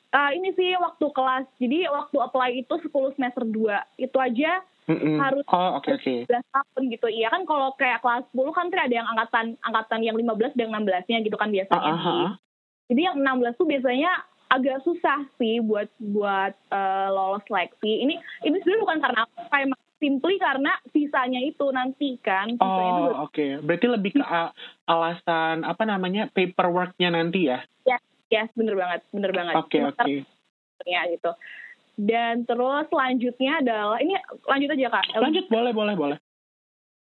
Uh, 0.07 0.31
ini 0.34 0.55
sih 0.55 0.72
waktu 0.79 1.05
kelas. 1.12 1.46
Jadi 1.60 1.86
waktu 1.91 2.17
apply 2.17 2.50
itu 2.63 2.74
10 2.79 3.15
semester 3.19 3.43
2. 3.43 4.00
Itu 4.00 4.17
aja 4.17 4.63
Mm-mm. 4.88 5.19
harus 5.19 5.43
oh, 5.51 5.84
okay, 5.84 6.00
okay. 6.00 6.17
11 6.24 6.48
tahun 6.48 6.81
gitu. 6.96 7.07
Iya 7.12 7.27
kan 7.27 7.43
kalau 7.43 7.75
kayak 7.75 8.00
kelas 8.00 8.24
10 8.31 8.55
kan 8.55 8.72
ada 8.72 8.96
yang 8.96 9.07
angkatan 9.12 9.60
angkatan 9.60 10.00
yang 10.07 10.15
15 10.15 10.55
dan 10.55 10.72
16-nya 10.72 11.17
gitu 11.27 11.36
kan 11.36 11.51
biasanya. 11.51 11.84
Uh, 11.84 12.00
uh-huh. 12.00 12.27
Jadi 12.88 13.01
yang 13.03 13.20
16 13.20 13.60
tuh 13.60 13.67
biasanya 13.67 14.12
agak 14.48 14.79
susah 14.88 15.27
sih 15.36 15.60
buat 15.60 15.91
buat 16.00 16.56
uh, 16.72 17.08
lolos 17.12 17.44
seleksi. 17.51 18.08
Ini 18.08 18.15
ini 18.48 18.56
sebenarnya 18.63 18.84
bukan 18.84 19.00
karena 19.03 19.20
apa, 19.27 19.41
kayak 19.51 19.67
simply 19.98 20.36
karena 20.39 20.72
visanya 20.94 21.41
itu 21.44 21.65
nanti 21.74 22.15
kan. 22.24 22.56
oh, 22.63 23.27
oke. 23.27 23.34
Okay. 23.34 23.60
Berarti 23.60 23.88
lebih 23.91 24.12
ke 24.15 24.24
alasan 24.88 25.67
apa 25.67 25.84
namanya 25.84 26.32
paperworknya 26.32 27.12
nanti 27.12 27.51
ya? 27.51 27.60
Ya, 27.84 28.00
yes, 28.32 28.50
bener 28.56 28.77
banget, 28.77 29.01
bener 29.12 29.32
banget. 29.36 29.56
Oke, 29.58 29.77
okay, 29.77 29.82
oke. 29.84 30.00
Okay. 30.00 30.17
Ya 30.88 31.03
gitu. 31.12 31.32
Dan 31.98 32.46
terus 32.46 32.86
selanjutnya 32.94 33.65
adalah 33.65 33.98
ini 33.98 34.13
lanjut 34.46 34.70
aja 34.77 34.88
kak. 34.94 35.06
Lanjut, 35.17 35.46
boleh, 35.50 35.74
boleh, 35.74 35.96
boleh. 35.98 36.17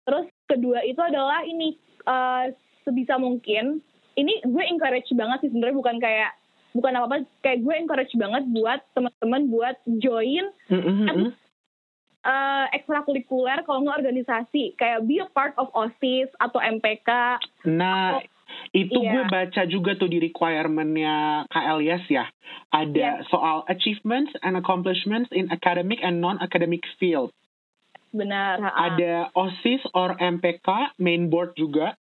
Terus 0.06 0.26
kedua 0.46 0.86
itu 0.86 1.00
adalah 1.02 1.42
ini 1.42 1.74
uh, 2.06 2.46
sebisa 2.86 3.18
mungkin. 3.18 3.82
Ini 4.14 4.46
gue 4.46 4.64
encourage 4.70 5.10
banget 5.14 5.38
sih 5.42 5.50
sebenarnya 5.50 5.76
bukan 5.76 5.96
kayak 5.98 6.30
bukan 6.74 6.92
apa 6.98 7.06
apa 7.06 7.16
kayak 7.40 7.62
gue 7.62 7.74
encourage 7.78 8.14
banget 8.18 8.42
buat 8.50 8.80
teman-teman 8.98 9.42
buat 9.46 9.76
join 10.02 10.50
mm 10.66 10.82
-hmm. 10.82 11.30
uh, 12.26 12.66
ekstrakurikuler 12.74 13.62
kalau 13.62 13.86
nggak 13.86 14.02
organisasi 14.02 14.74
kayak 14.74 15.06
be 15.06 15.22
a 15.22 15.28
part 15.30 15.54
of 15.54 15.70
osis 15.70 16.30
atau 16.42 16.58
MPK. 16.58 17.38
Nah, 17.70 18.18
atau, 18.18 18.26
itu 18.74 18.98
iya. 19.06 19.12
gue 19.14 19.24
baca 19.30 19.62
juga 19.70 19.94
tuh 19.94 20.10
di 20.10 20.18
requirementnya 20.18 21.46
KLIS 21.46 22.04
ya. 22.10 22.26
Ada 22.74 23.22
yeah. 23.22 23.30
soal 23.30 23.62
achievements 23.70 24.34
and 24.42 24.58
accomplishments 24.58 25.30
in 25.30 25.46
academic 25.54 26.02
and 26.02 26.18
non-academic 26.18 26.82
field. 26.98 27.30
Benar. 28.10 28.62
Ha 28.62 28.70
-ha. 28.70 28.80
Ada 28.90 29.12
OSIS 29.34 29.82
or 29.94 30.18
MPK, 30.18 30.98
main 30.98 31.30
board 31.30 31.54
juga. 31.54 31.94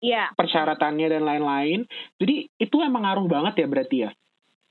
Iya. 0.00 0.32
Persyaratannya 0.36 1.06
dan 1.08 1.22
lain-lain. 1.24 1.80
Jadi 2.20 2.50
itu 2.60 2.76
emang 2.84 3.04
ngaruh 3.08 3.26
banget 3.28 3.64
ya 3.64 3.66
berarti 3.66 3.96
ya? 4.08 4.10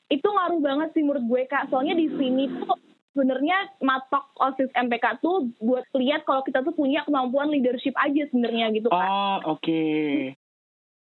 Itu 0.09 0.29
ngaruh 0.29 0.61
banget 0.61 0.93
sih 0.93 1.01
menurut 1.01 1.25
gue 1.25 1.41
kak. 1.49 1.69
Soalnya 1.73 1.97
di 1.97 2.07
sini 2.13 2.45
tuh 2.49 2.77
sebenarnya 3.15 3.73
matok 3.81 4.29
osis 4.37 4.69
MPK 4.75 5.23
tuh 5.23 5.49
buat 5.63 5.85
lihat 5.97 6.27
kalau 6.29 6.45
kita 6.45 6.61
tuh 6.61 6.75
punya 6.77 7.01
kemampuan 7.07 7.49
leadership 7.49 7.97
aja 7.97 8.27
sebenarnya 8.29 8.69
gitu 8.75 8.87
kan. 8.93 9.07
Oh 9.09 9.57
oke. 9.57 9.61
Okay 9.61 10.37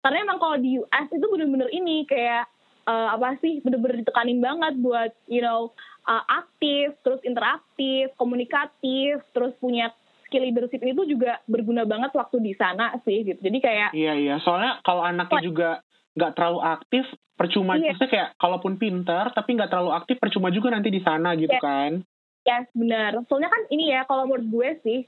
karena 0.03 0.17
emang 0.27 0.37
kalau 0.37 0.59
di 0.59 0.83
US 0.83 1.07
itu 1.09 1.25
bener-bener 1.31 1.71
ini 1.71 2.03
kayak 2.03 2.45
uh, 2.85 3.15
apa 3.15 3.39
sih 3.39 3.63
bener-bener 3.63 4.03
ditekanin 4.03 4.43
banget 4.43 4.75
buat 4.83 5.15
you 5.31 5.39
know 5.39 5.71
uh, 6.03 6.23
aktif 6.27 6.91
terus 7.07 7.23
interaktif 7.23 8.11
komunikatif 8.19 9.23
terus 9.31 9.55
punya 9.63 9.95
skill 10.33 10.49
leadership 10.49 10.81
itu 10.81 11.05
juga 11.05 11.37
berguna 11.45 11.85
banget 11.85 12.09
waktu 12.17 12.41
di 12.41 12.57
sana 12.57 12.97
sih 13.05 13.21
gitu. 13.21 13.37
Jadi 13.37 13.57
kayak 13.61 13.93
iya 13.93 14.17
iya. 14.17 14.41
Soalnya 14.41 14.81
kalau 14.81 15.05
anaknya 15.05 15.41
juga 15.45 15.69
nggak 16.17 16.33
terlalu 16.33 16.59
aktif 16.65 17.05
percuma 17.37 17.77
iya. 17.77 17.93
juga 17.93 18.09
kayak 18.09 18.29
kalaupun 18.41 18.81
pinter 18.81 19.29
tapi 19.29 19.53
nggak 19.53 19.69
terlalu 19.69 19.93
aktif 19.93 20.17
percuma 20.17 20.49
juga 20.49 20.73
nanti 20.73 20.89
di 20.89 21.05
sana 21.05 21.37
gitu 21.37 21.53
yes. 21.53 21.61
kan? 21.61 22.01
Yes 22.49 22.65
benar. 22.73 23.21
Soalnya 23.29 23.53
kan 23.53 23.61
ini 23.69 23.93
ya 23.93 24.09
kalau 24.09 24.25
menurut 24.25 24.49
gue 24.49 24.69
sih 24.81 24.99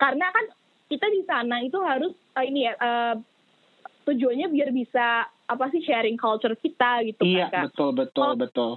karena 0.00 0.32
kan 0.32 0.48
kita 0.88 1.06
di 1.12 1.22
sana 1.28 1.60
itu 1.60 1.76
harus 1.84 2.16
uh, 2.32 2.44
ini 2.44 2.64
ya 2.64 2.72
uh, 2.80 3.14
tujuannya 4.08 4.48
biar 4.48 4.72
bisa 4.72 5.28
apa 5.28 5.64
sih 5.70 5.84
sharing 5.84 6.16
culture 6.16 6.56
kita 6.56 7.04
gitu 7.06 7.22
iya, 7.22 7.46
kan 7.52 7.68
betul 7.70 7.90
betul 7.94 8.34
kalo, 8.34 8.38
betul. 8.38 8.72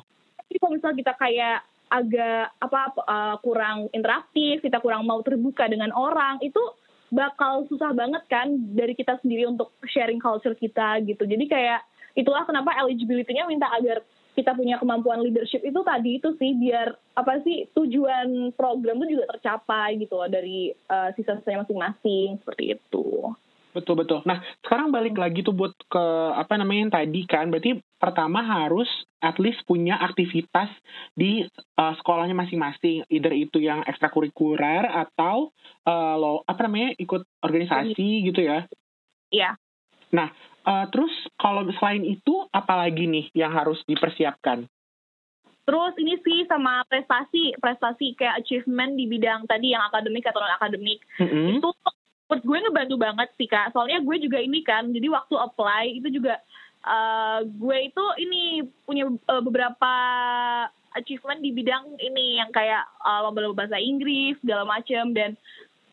jadi 0.51 0.57
kalau 0.62 0.74
misalnya 0.77 0.98
kita 1.05 1.13
kayak 1.17 1.57
agak 1.93 2.50
apa 2.57 2.81
uh, 3.05 3.35
kurang 3.45 3.85
interaktif 3.93 4.65
kita 4.65 4.81
kurang 4.81 5.05
mau 5.05 5.21
terbuka 5.21 5.69
dengan 5.69 5.93
orang 5.93 6.41
itu 6.41 6.59
bakal 7.13 7.69
susah 7.69 7.93
banget 7.93 8.25
kan 8.25 8.50
dari 8.73 8.97
kita 8.97 9.21
sendiri 9.21 9.45
untuk 9.45 9.69
sharing 9.85 10.17
culture 10.17 10.57
kita 10.57 10.97
gitu 11.05 11.29
jadi 11.29 11.45
kayak 11.45 11.81
itulah 12.17 12.41
kenapa 12.50 12.73
eligibility-nya 12.81 13.45
minta 13.45 13.69
agar 13.69 14.01
kita 14.33 14.57
punya 14.57 14.81
kemampuan 14.81 15.21
leadership 15.21 15.62
itu 15.62 15.77
tadi 15.85 16.17
itu 16.17 16.33
sih 16.41 16.57
biar 16.57 16.97
apa 17.13 17.45
sih 17.45 17.69
tujuan 17.77 18.50
program 18.57 19.05
itu 19.05 19.21
juga 19.21 19.38
tercapai 19.38 20.01
gitu 20.01 20.17
loh 20.17 20.25
dari 20.25 20.73
uh, 20.89 21.13
sisa-sisanya 21.13 21.62
masing-masing 21.62 22.41
seperti 22.41 22.73
itu. 22.73 23.29
Betul 23.74 24.06
betul. 24.06 24.22
Nah 24.30 24.39
sekarang 24.62 24.94
balik 24.94 25.18
lagi 25.18 25.42
tuh 25.42 25.58
buat 25.58 25.74
ke 25.89 26.06
apa 26.38 26.62
namanya 26.62 26.82
yang 26.88 26.94
tadi 26.94 27.22
kan, 27.25 27.50
berarti 27.50 27.82
pertama 27.98 28.46
harus 28.46 28.88
at 29.18 29.42
least 29.42 29.65
punya 29.65 29.98
aktivitas 29.98 30.70
di 31.18 31.42
uh, 31.82 31.94
sekolahnya 31.98 32.38
masing-masing, 32.38 33.01
either 33.10 33.34
itu 33.34 33.58
yang 33.58 33.82
ekstrakurikuler 33.89 34.86
atau 34.86 35.50
uh, 35.89 36.15
lo 36.15 36.46
apa 36.46 36.70
namanya 36.70 36.94
ikut 37.01 37.25
organisasi 37.42 38.30
gitu 38.30 38.46
ya? 38.46 38.70
Iya. 39.34 39.58
Nah 40.13 40.30
uh, 40.70 40.86
terus 40.94 41.12
kalau 41.42 41.65
selain 41.82 42.06
itu 42.06 42.46
apalagi 42.53 43.10
nih 43.10 43.25
yang 43.34 43.50
harus 43.58 43.82
dipersiapkan? 43.89 44.70
Terus 45.63 45.96
ini 45.96 46.20
sih 46.20 46.44
sama 46.44 46.84
prestasi, 46.92 47.56
prestasi 47.56 48.20
kayak 48.20 48.44
achievement 48.44 49.00
di 49.00 49.08
bidang 49.08 49.48
tadi 49.48 49.72
yang 49.72 49.80
akademik 49.88 50.27
atau 50.27 50.44
non 50.44 50.51
akademik. 50.60 51.00
Mm 51.24 51.27
-hmm. 51.32 51.48
Itu 51.56 51.72
menurut 52.34 52.50
gue 52.50 52.66
ngebantu 52.66 52.96
banget 52.98 53.30
sih 53.38 53.46
kak. 53.46 53.70
Soalnya 53.78 54.02
gue 54.02 54.18
juga 54.18 54.42
ini 54.42 54.66
kan 54.66 54.90
jadi 54.90 55.06
waktu 55.13 55.38
apply 55.38 56.02
itu 56.02 56.18
juga 56.18 56.42
uh, 56.82 57.46
gue 57.46 57.78
itu 57.94 58.06
ini 58.25 58.66
punya 58.90 59.06
uh, 59.06 59.42
beberapa 59.46 59.94
achievement 60.98 61.46
di 61.46 61.54
bidang 61.54 61.94
ini 62.02 62.42
yang 62.42 62.50
kayak 62.50 62.90
uh, 63.06 63.22
lomba-lomba 63.22 63.70
bahasa 63.70 63.78
Inggris 63.78 64.34
segala 64.42 64.66
macem 64.66 65.13
dan 65.13 65.38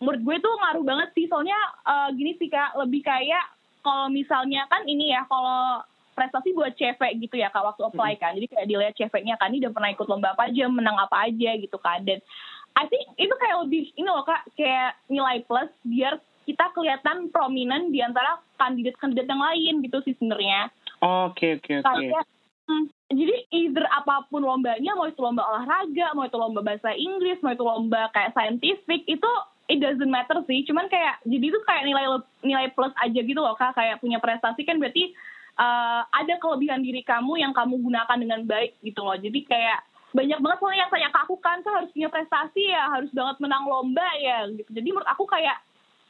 menurut 0.01 0.25
gue 0.25 0.37
tuh 0.41 0.53
ngaruh 0.65 0.85
banget 0.89 1.09
sih. 1.13 1.29
Soalnya 1.29 1.61
uh, 1.85 2.09
gini 2.17 2.33
sih 2.41 2.49
kak 2.49 2.73
lebih 2.81 3.05
kayak 3.05 3.45
kalau 3.85 4.09
misalnya 4.09 4.65
kan 4.73 4.89
ini 4.89 5.13
ya 5.13 5.29
kalau 5.29 5.85
prestasi 6.17 6.57
buat 6.57 6.73
cewek 6.73 7.21
gitu 7.21 7.37
ya 7.37 7.53
kak 7.53 7.69
waktu 7.69 7.85
apply 7.85 8.17
kan. 8.17 8.33
Jadi 8.33 8.49
kayak 8.49 8.65
dilihat 8.65 8.95
ceweknya 8.97 9.37
kan 9.37 9.53
ini 9.53 9.61
udah 9.61 9.77
pernah 9.77 9.93
ikut 9.93 10.09
lomba 10.09 10.33
apa 10.33 10.49
aja 10.49 10.65
menang 10.73 10.97
apa 10.97 11.29
aja 11.29 11.51
gitu 11.61 11.77
kan. 11.77 12.01
Dan 12.01 12.25
I 12.81 12.89
think 12.89 13.13
itu 13.19 13.35
kayak 13.37 13.57
lebih 13.67 13.93
ini 13.93 14.09
loh 14.09 14.25
kak 14.25 14.49
kayak 14.57 14.97
nilai 15.11 15.45
plus 15.45 15.69
biar 15.85 16.17
kita 16.61 16.77
kelihatan 16.77 17.33
prominent 17.33 17.89
di 17.89 18.05
antara 18.05 18.37
kandidat-kandidat 18.61 19.25
yang 19.25 19.41
lain 19.41 19.75
gitu 19.81 20.05
sih 20.05 20.13
sebenarnya. 20.21 20.69
Oke 21.01 21.57
oke 21.57 21.81
oke. 21.81 22.21
Hmm, 22.69 22.85
jadi 23.09 23.49
either 23.49 23.89
apa 23.89 24.29
pun 24.29 24.45
lombanya, 24.45 24.93
mau 24.93 25.09
itu 25.09 25.25
lomba 25.25 25.41
olahraga, 25.41 26.13
mau 26.13 26.29
itu 26.29 26.37
lomba 26.37 26.61
bahasa 26.61 26.93
Inggris, 26.93 27.41
mau 27.41 27.57
itu 27.57 27.65
lomba 27.65 28.13
kayak 28.13 28.37
scientific, 28.37 29.09
itu 29.09 29.31
it 29.73 29.81
doesn't 29.81 30.13
matter 30.13 30.37
sih. 30.45 30.61
Cuman 30.69 30.93
kayak 30.93 31.25
jadi 31.25 31.49
itu 31.49 31.57
kayak 31.65 31.89
nilai 31.89 32.05
nilai 32.45 32.69
plus 32.77 32.93
aja 33.01 33.21
gitu 33.25 33.41
loh 33.41 33.57
kak. 33.57 33.73
Kayak 33.73 34.05
punya 34.05 34.21
prestasi 34.21 34.61
kan 34.69 34.77
berarti 34.77 35.17
uh, 35.57 36.05
ada 36.13 36.37
kelebihan 36.45 36.85
diri 36.85 37.01
kamu 37.01 37.41
yang 37.41 37.57
kamu 37.57 37.81
gunakan 37.81 38.21
dengan 38.21 38.45
baik 38.45 38.77
gitu 38.85 39.01
loh. 39.01 39.17
Jadi 39.17 39.49
kayak 39.49 39.81
banyak 40.13 40.37
banget 40.45 40.59
soalnya 40.61 40.81
yang 40.85 40.93
tanya 40.93 41.09
ke 41.09 41.21
aku 41.25 41.41
kan, 41.41 41.65
kan 41.65 41.73
harus 41.73 41.91
punya 41.97 42.13
prestasi 42.13 42.69
ya, 42.69 42.85
harus 42.93 43.09
banget 43.17 43.41
menang 43.41 43.65
lomba 43.65 44.05
ya 44.21 44.45
gitu. 44.53 44.69
Jadi 44.77 44.93
menurut 44.93 45.09
aku 45.09 45.25
kayak 45.25 45.57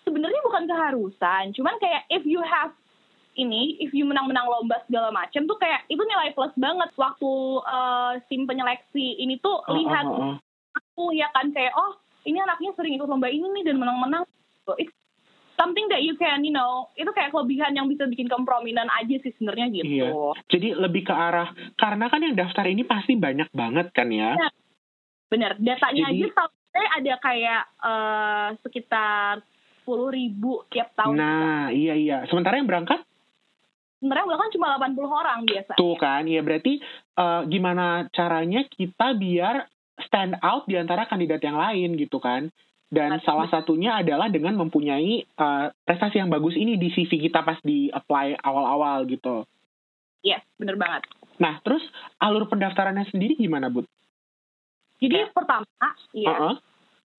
sebenarnya 0.04 0.40
bukan 0.46 0.64
keharusan. 0.66 1.44
Cuman 1.56 1.76
kayak 1.80 2.06
if 2.10 2.24
you 2.24 2.40
have 2.42 2.72
ini 3.38 3.78
if 3.78 3.94
you 3.94 4.04
menang-menang 4.04 4.44
lomba 4.44 4.82
segala 4.84 5.14
macam 5.14 5.46
tuh 5.46 5.58
kayak 5.60 5.86
itu 5.86 6.02
nilai 6.02 6.34
plus 6.34 6.52
banget. 6.58 6.90
Waktu 6.96 7.32
uh, 7.64 8.12
tim 8.28 8.44
penyeleksi 8.44 9.20
ini 9.22 9.38
tuh 9.38 9.62
oh, 9.64 9.74
lihat 9.74 10.06
oh, 10.06 10.34
oh. 10.34 10.36
aku 10.74 11.14
ya 11.14 11.30
kan 11.32 11.50
kayak 11.54 11.72
oh 11.78 11.96
ini 12.28 12.36
anaknya 12.42 12.74
sering 12.76 12.96
ikut 12.98 13.08
lomba 13.08 13.30
ini 13.30 13.48
nih 13.60 13.64
dan 13.72 13.80
menang-menang. 13.80 14.24
So, 14.68 14.76
it's 14.76 14.92
something 15.60 15.92
that 15.92 16.00
you 16.00 16.16
can 16.16 16.40
you 16.40 16.52
know 16.52 16.88
itu 16.96 17.08
kayak 17.12 17.36
kelebihan 17.36 17.76
yang 17.76 17.84
bisa 17.84 18.08
bikin 18.08 18.32
kamu 18.32 18.48
prominent 18.48 18.88
aja 18.96 19.16
sih 19.20 19.32
sebenarnya 19.36 19.68
gitu. 19.76 19.92
Iya. 19.92 20.08
jadi 20.48 20.68
lebih 20.80 21.04
ke 21.04 21.12
arah 21.12 21.52
karena 21.76 22.08
kan 22.08 22.24
yang 22.24 22.32
daftar 22.32 22.64
ini 22.64 22.88
pasti 22.88 23.20
banyak 23.20 23.52
banget 23.52 23.92
kan 23.92 24.08
ya, 24.08 24.40
ya 24.40 24.48
bener. 25.28 25.60
Datanya 25.60 26.08
jadi, 26.08 26.32
aja 26.32 26.48
saya 26.70 26.88
ada 26.96 27.14
kayak 27.20 27.62
uh, 27.82 28.48
sekitar 28.64 29.44
sepuluh 29.90 30.14
ribu 30.14 30.62
tiap 30.70 30.94
tahun 30.94 31.18
nah 31.18 31.74
iya 31.74 31.98
iya 31.98 32.22
sementara 32.30 32.62
yang 32.62 32.70
berangkat 32.70 33.02
sebenarnya 34.00 34.26
bahkan 34.32 34.50
cuma 34.56 34.66
80 34.80 34.96
orang 35.06 35.38
biasa. 35.44 35.72
Tuh 35.76 35.96
kan, 36.00 36.24
ya 36.24 36.40
berarti 36.40 36.80
uh, 37.20 37.44
gimana 37.44 38.08
caranya 38.16 38.64
kita 38.64 39.12
biar 39.12 39.68
stand 40.08 40.40
out 40.40 40.64
di 40.64 40.80
antara 40.80 41.04
kandidat 41.04 41.44
yang 41.44 41.60
lain 41.60 42.00
gitu 42.00 42.16
kan. 42.16 42.48
Dan 42.90 43.22
salah 43.22 43.46
satunya 43.46 44.02
adalah 44.02 44.26
dengan 44.26 44.58
mempunyai 44.58 45.22
uh, 45.38 45.70
prestasi 45.86 46.18
yang 46.18 46.32
bagus 46.32 46.58
ini 46.58 46.74
di 46.74 46.90
CV 46.90 47.30
kita 47.30 47.46
pas 47.46 47.60
di 47.62 47.86
apply 47.86 48.40
awal-awal 48.42 49.06
gitu. 49.06 49.46
Yes, 50.26 50.42
bener 50.58 50.74
banget. 50.74 51.06
Nah, 51.38 51.62
terus 51.62 51.84
alur 52.18 52.50
pendaftarannya 52.50 53.06
sendiri 53.14 53.38
gimana, 53.38 53.70
Bud? 53.70 53.86
Jadi 54.98 55.22
pertama, 55.30 55.64
ya, 56.12 56.28
uh 56.28 56.34
-uh 56.34 56.69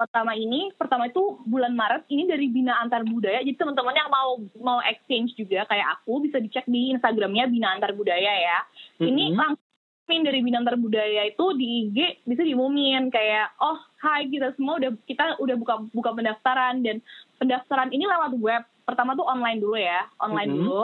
pertama 0.02 0.34
ini 0.34 0.74
pertama 0.74 1.06
itu 1.06 1.38
bulan 1.46 1.78
Maret 1.78 2.10
ini 2.10 2.26
dari 2.26 2.50
Bina 2.50 2.82
Antar 2.82 3.06
Budaya. 3.06 3.46
Jadi 3.46 3.54
teman-teman 3.54 3.94
yang 3.94 4.10
mau 4.10 4.42
mau 4.58 4.80
exchange 4.82 5.38
juga 5.38 5.70
kayak 5.70 6.02
aku 6.02 6.26
bisa 6.26 6.42
dicek 6.42 6.66
di 6.66 6.90
Instagramnya 6.98 7.46
Bina 7.46 7.78
Antar 7.78 7.94
Budaya 7.94 8.34
ya. 8.34 8.60
Mm-hmm. 8.98 9.06
ini 9.14 9.24
langsung 9.38 10.26
dari 10.26 10.42
Bina 10.42 10.58
Antar 10.58 10.82
Budaya 10.82 11.30
itu 11.30 11.46
di 11.54 11.86
IG 11.86 12.26
bisa 12.26 12.42
diumumin 12.42 13.14
kayak 13.14 13.54
oh 13.62 13.78
hai 14.02 14.26
kita 14.26 14.58
semua 14.58 14.82
udah 14.82 14.92
kita 15.06 15.38
udah 15.38 15.56
buka 15.62 15.74
buka 15.94 16.10
pendaftaran. 16.18 16.82
Dan 16.82 16.98
pendaftaran 17.38 17.94
ini 17.94 18.10
lewat 18.10 18.34
web. 18.42 18.66
Pertama 18.82 19.14
tuh 19.14 19.30
online 19.30 19.62
dulu 19.62 19.78
ya 19.78 20.10
online 20.18 20.50
mm-hmm. 20.50 20.66
dulu. 20.66 20.84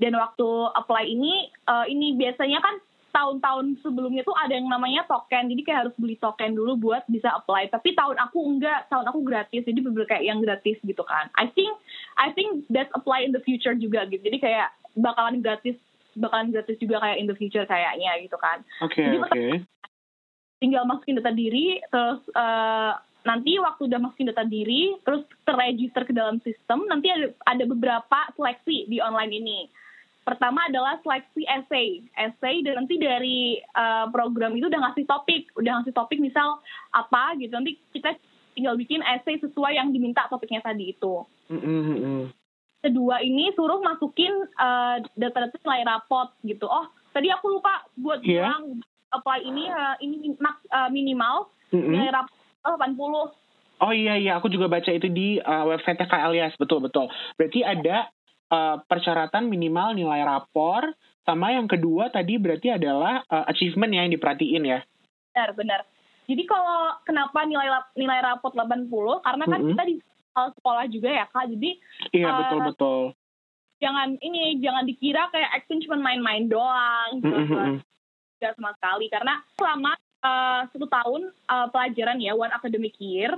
Dan 0.00 0.16
waktu 0.16 0.48
apply 0.80 1.04
ini 1.12 1.52
uh, 1.68 1.84
ini 1.84 2.16
biasanya 2.16 2.64
kan 2.64 2.80
tahun-tahun 3.10 3.82
sebelumnya 3.82 4.22
tuh 4.22 4.34
ada 4.38 4.54
yang 4.54 4.66
namanya 4.66 5.06
token. 5.06 5.50
Jadi 5.50 5.62
kayak 5.66 5.80
harus 5.86 5.94
beli 5.98 6.16
token 6.18 6.54
dulu 6.54 6.78
buat 6.78 7.02
bisa 7.10 7.30
apply. 7.34 7.70
Tapi 7.70 7.94
tahun 7.94 8.16
aku 8.18 8.38
enggak. 8.42 8.86
Tahun 8.90 9.06
aku 9.06 9.20
gratis. 9.22 9.62
Jadi 9.66 9.78
bener 9.82 10.06
kayak 10.06 10.24
yang 10.26 10.38
gratis 10.40 10.78
gitu 10.82 11.02
kan. 11.04 11.28
I 11.38 11.50
think 11.52 11.70
I 12.18 12.32
think 12.32 12.66
that 12.72 12.90
apply 12.94 13.26
in 13.26 13.34
the 13.34 13.42
future 13.42 13.74
juga 13.74 14.06
gitu. 14.08 14.22
Jadi 14.22 14.38
kayak 14.42 14.74
bakalan 14.98 15.42
gratis 15.44 15.78
bakalan 16.18 16.50
gratis 16.50 16.78
juga 16.82 16.98
kayak 16.98 17.18
in 17.22 17.26
the 17.30 17.36
future 17.38 17.66
kayaknya 17.66 18.10
gitu 18.22 18.36
kan. 18.40 18.66
Okay, 18.82 19.06
jadi 19.06 19.16
okay. 19.22 19.52
tinggal 20.58 20.82
masukin 20.86 21.18
data 21.22 21.30
diri 21.30 21.78
terus 21.88 22.20
uh, 22.34 22.98
nanti 23.22 23.60
waktu 23.60 23.86
udah 23.86 24.00
masukin 24.00 24.32
data 24.32 24.44
diri 24.48 24.96
terus 25.04 25.22
terregister 25.44 26.02
ke 26.08 26.12
dalam 26.16 26.40
sistem 26.42 26.88
nanti 26.88 27.12
ada 27.12 27.30
ada 27.46 27.64
beberapa 27.68 28.18
seleksi 28.34 28.88
di 28.88 28.98
online 28.98 29.32
ini 29.38 29.58
pertama 30.30 30.62
adalah 30.70 31.02
seleksi 31.02 31.42
essay 31.44 32.06
essay 32.14 32.62
dan 32.62 32.84
nanti 32.84 32.94
dari 32.96 33.58
uh, 33.74 34.06
program 34.14 34.54
itu 34.54 34.70
udah 34.70 34.80
ngasih 34.86 35.04
topik 35.10 35.50
udah 35.58 35.82
ngasih 35.82 35.94
topik 35.94 36.22
misal 36.22 36.62
apa 36.94 37.34
gitu 37.42 37.50
nanti 37.50 37.74
kita 37.90 38.14
tinggal 38.54 38.78
bikin 38.78 39.02
essay 39.02 39.42
sesuai 39.42 39.74
yang 39.74 39.90
diminta 39.90 40.30
topiknya 40.30 40.62
tadi 40.62 40.94
itu 40.94 41.26
mm-hmm. 41.50 42.30
kedua 42.86 43.18
ini 43.26 43.50
suruh 43.58 43.82
masukin 43.82 44.32
uh, 44.54 45.02
data-data 45.18 45.58
nilai 45.66 45.82
rapot 45.82 46.30
gitu 46.46 46.70
oh 46.70 46.86
tadi 47.10 47.28
aku 47.34 47.58
lupa 47.58 47.82
buat 47.98 48.22
yeah. 48.22 48.46
bilang 48.46 48.78
apply 49.10 49.42
ini 49.42 49.66
uh, 49.66 49.98
ini 49.98 50.38
uh, 50.70 50.88
minimal 50.88 51.50
mm-hmm. 51.74 51.90
nilai 51.90 52.10
rapot 52.14 52.38
80 52.62 53.40
Oh 53.80 53.96
iya 53.96 54.12
iya, 54.12 54.36
aku 54.36 54.52
juga 54.52 54.68
baca 54.68 54.92
itu 54.92 55.08
di 55.08 55.40
uh, 55.40 55.64
website 55.64 56.04
KLIAS, 56.04 56.52
betul 56.60 56.84
betul. 56.84 57.08
Berarti 57.40 57.64
ada 57.64 58.12
uh, 58.50 58.76
persyaratan 58.84 59.46
minimal 59.46 59.94
nilai 59.96 60.20
rapor, 60.26 60.90
sama 61.24 61.54
yang 61.54 61.70
kedua 61.70 62.10
tadi 62.10 62.36
berarti 62.36 62.74
adalah 62.74 63.22
uh, 63.30 63.46
achievement 63.46 63.94
ya 63.94 64.02
yang 64.04 64.12
diperhatiin 64.12 64.64
ya. 64.66 64.80
Benar, 65.30 65.50
benar. 65.54 65.80
Jadi 66.26 66.42
kalau 66.46 66.94
kenapa 67.02 67.42
nilai 67.46 67.70
nilai 67.98 68.20
raport 68.22 68.54
80? 68.54 68.90
Karena 69.22 69.44
kan 69.46 69.58
mm 69.58 69.66
-hmm. 69.66 69.70
kita 69.74 69.82
di 69.86 69.94
sekolah 70.30 70.84
juga 70.86 71.08
ya 71.10 71.24
Kak. 71.26 71.46
Jadi 71.50 71.70
Iya, 72.14 72.28
uh, 72.30 72.36
betul 72.38 72.58
betul. 72.70 73.02
Jangan 73.80 74.08
ini 74.20 74.60
jangan 74.60 74.84
dikira 74.84 75.32
kayak 75.32 75.50
acting 75.62 75.80
cuma 75.86 75.98
main-main 75.98 76.46
doang 76.46 77.18
gitu. 77.18 77.34
Mm 77.34 77.46
-hmm. 77.46 77.72
Gak 78.40 78.56
sama 78.56 78.72
sekali 78.78 79.06
karena 79.10 79.34
selama 79.58 79.92
uh, 80.22 80.60
satu 80.70 80.86
tahun 80.86 81.22
uh, 81.50 81.66
pelajaran 81.70 82.22
ya 82.22 82.32
one 82.34 82.52
academic 82.52 82.94
year. 83.02 83.34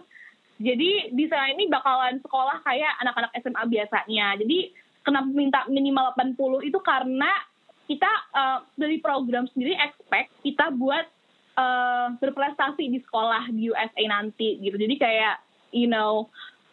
Jadi 0.62 1.10
di 1.10 1.24
sana 1.26 1.50
ini 1.50 1.66
bakalan 1.66 2.22
sekolah 2.22 2.62
kayak 2.62 2.92
anak-anak 3.02 3.32
SMA 3.42 3.62
biasanya. 3.66 4.38
Jadi 4.38 4.70
kenapa 5.02 5.28
minta 5.30 5.60
minimal 5.68 6.14
80 6.16 6.68
itu 6.68 6.78
karena 6.82 7.30
kita 7.86 8.10
uh, 8.32 8.58
dari 8.78 9.02
program 9.02 9.44
sendiri 9.50 9.74
expect 9.76 10.30
kita 10.46 10.70
buat 10.72 11.04
uh, 11.58 12.14
berprestasi 12.16 12.88
di 12.88 12.98
sekolah 13.02 13.50
di 13.52 13.68
USA 13.68 14.02
nanti 14.08 14.56
gitu. 14.62 14.78
Jadi 14.78 14.94
kayak 14.96 15.42
you 15.74 15.90
know 15.90 16.30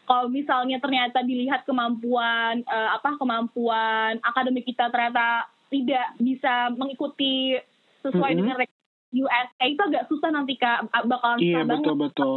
kalau 0.09 0.25
misalnya 0.25 0.81
ternyata 0.81 1.21
dilihat 1.21 1.65
kemampuan 1.69 2.65
uh, 2.65 2.97
apa 2.97 3.17
kemampuan 3.17 4.17
akademik 4.25 4.65
kita 4.65 4.89
ternyata 4.89 5.45
tidak 5.69 6.17
bisa 6.17 6.73
mengikuti 6.73 7.57
sesuai 8.01 8.33
mm 8.33 8.41
-hmm. 8.41 8.57
dengan 8.57 8.77
USA 9.09 9.65
itu 9.65 9.81
agak 9.81 10.05
susah 10.09 10.29
nanti 10.29 10.53
kak 10.57 10.85
bakalan 11.05 11.41
iya, 11.41 11.65
betul, 11.65 11.97
betul. 11.97 12.35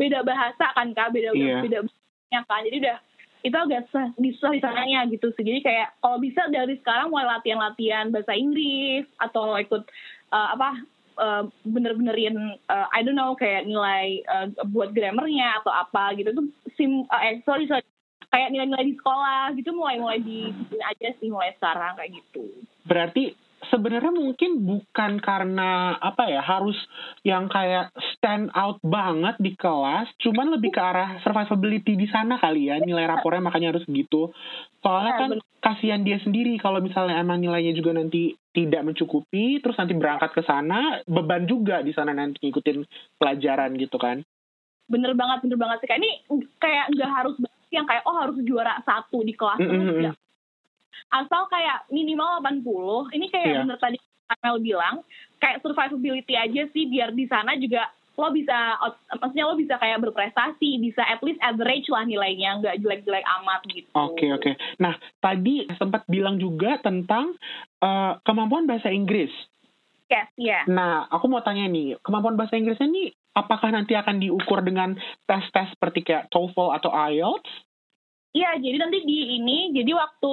beda 0.00 0.24
bahasa 0.24 0.72
kan 0.72 0.92
kak 0.96 1.12
beda 1.12 1.36
yeah. 1.36 1.60
beda 1.60 1.84
ya 2.28 2.40
kan 2.44 2.64
jadi 2.64 2.76
udah 2.80 2.98
itu 3.46 3.54
agak 3.54 3.86
susah 3.90 4.10
di 4.18 4.34
sananya 4.58 5.06
gitu 5.10 5.30
sih. 5.38 5.44
Jadi 5.46 5.60
kayak 5.62 5.94
kalau 6.02 6.18
bisa 6.18 6.46
dari 6.50 6.74
sekarang 6.82 7.14
mulai 7.14 7.38
latihan-latihan 7.38 8.10
bahasa 8.10 8.34
Inggris 8.34 9.06
atau 9.22 9.54
ikut 9.54 9.86
uh, 10.34 10.48
apa 10.58 10.70
uh, 11.18 11.42
bener-benerin 11.62 12.58
uh, 12.66 12.86
I 12.90 13.06
don't 13.06 13.18
know 13.18 13.38
kayak 13.38 13.66
nilai 13.66 14.26
uh, 14.26 14.50
buat 14.66 14.90
grammarnya 14.90 15.62
atau 15.62 15.70
apa 15.70 16.18
gitu 16.18 16.34
tuh 16.34 16.46
sim 16.74 17.06
uh, 17.06 17.22
eh, 17.22 17.42
sorry 17.46 17.70
sorry 17.70 17.84
kayak 18.28 18.52
nilai-nilai 18.52 18.92
di 18.92 18.94
sekolah 18.98 19.56
gitu 19.56 19.70
mulai-mulai 19.72 20.20
di 20.20 20.52
aja 20.84 21.08
sih 21.16 21.32
mulai 21.32 21.56
sekarang 21.56 21.96
kayak 21.96 22.12
gitu. 22.12 22.44
Berarti 22.84 23.32
sebenarnya 23.70 24.12
mungkin 24.12 24.64
bukan 24.64 25.20
karena 25.22 25.96
apa 25.96 26.28
ya 26.28 26.42
harus 26.44 26.76
yang 27.24 27.48
kayak 27.48 27.92
stand 28.16 28.52
out 28.52 28.80
banget 28.84 29.36
di 29.40 29.52
kelas, 29.54 30.08
cuman 30.20 30.52
lebih 30.56 30.72
ke 30.74 30.80
arah 30.80 31.20
survivability 31.24 31.96
di 31.96 32.08
sana 32.10 32.36
kali 32.36 32.68
ya 32.72 32.80
nilai 32.80 33.06
rapornya 33.08 33.44
makanya 33.44 33.76
harus 33.76 33.84
gitu. 33.88 34.32
Soalnya 34.80 35.14
kan 35.16 35.30
kasihan 35.58 36.02
dia 36.02 36.18
sendiri 36.22 36.56
kalau 36.60 36.78
misalnya 36.78 37.18
emang 37.18 37.42
nilainya 37.42 37.74
juga 37.74 37.96
nanti 37.96 38.36
tidak 38.52 38.84
mencukupi, 38.84 39.62
terus 39.62 39.78
nanti 39.78 39.94
berangkat 39.94 40.30
ke 40.34 40.42
sana 40.42 41.02
beban 41.06 41.46
juga 41.46 41.80
di 41.80 41.92
sana 41.94 42.10
nanti 42.10 42.48
ngikutin 42.48 42.84
pelajaran 43.16 43.76
gitu 43.78 43.96
kan. 43.96 44.24
Bener 44.88 45.12
banget, 45.12 45.44
bener 45.44 45.58
banget 45.60 45.84
sih. 45.84 45.88
Kayak 45.88 46.00
ini 46.00 46.10
kayak 46.56 46.84
nggak 46.96 47.10
harus 47.12 47.34
yang 47.68 47.84
kayak 47.84 48.04
oh 48.08 48.16
harus 48.16 48.36
juara 48.44 48.80
satu 48.80 49.20
di 49.20 49.36
kelas 49.36 49.60
mm 49.60 49.68
-hmm. 49.68 49.76
terus 49.76 49.96
ya 50.00 50.12
asal 51.12 51.46
kayak 51.48 51.86
minimal 51.88 52.42
80 52.42 53.16
ini 53.16 53.26
kayak 53.32 53.46
yeah. 53.46 53.60
bener 53.64 53.78
tadi 53.80 53.98
Amel 54.28 54.60
bilang 54.60 55.00
kayak 55.40 55.64
survivability 55.64 56.36
aja 56.36 56.68
sih 56.70 56.84
biar 56.90 57.16
di 57.16 57.24
sana 57.24 57.56
juga 57.56 57.88
lo 58.18 58.34
bisa 58.34 58.74
maksudnya 59.14 59.46
lo 59.46 59.54
bisa 59.54 59.78
kayak 59.78 60.02
berprestasi 60.02 60.82
bisa 60.82 61.06
at 61.06 61.22
least 61.22 61.38
average 61.38 61.86
lah 61.86 62.02
nilainya 62.02 62.58
nggak 62.58 62.82
jelek-jelek 62.82 63.22
amat 63.22 63.60
gitu. 63.70 63.88
Oke 63.94 64.26
okay, 64.26 64.28
oke. 64.34 64.42
Okay. 64.42 64.54
Nah 64.82 64.98
tadi 65.22 65.70
sempat 65.78 66.02
bilang 66.10 66.34
juga 66.36 66.82
tentang 66.82 67.38
uh, 67.78 68.18
kemampuan 68.26 68.66
bahasa 68.66 68.90
Inggris. 68.90 69.30
Yes, 70.10 70.26
yeah. 70.34 70.66
Nah 70.66 71.06
aku 71.06 71.30
mau 71.30 71.46
tanya 71.46 71.70
nih 71.70 71.94
kemampuan 72.02 72.34
bahasa 72.34 72.58
Inggrisnya 72.58 72.90
nih 72.90 73.14
apakah 73.38 73.70
nanti 73.70 73.94
akan 73.94 74.18
diukur 74.18 74.66
dengan 74.66 74.98
tes-tes 75.30 75.78
seperti 75.78 76.02
kayak 76.02 76.26
TOEFL 76.34 76.74
atau 76.74 76.90
IELTS? 76.90 77.67
Iya, 78.38 78.50
jadi 78.62 78.76
nanti 78.78 78.98
di 79.02 79.18
ini, 79.42 79.74
jadi 79.74 79.98
waktu 79.98 80.32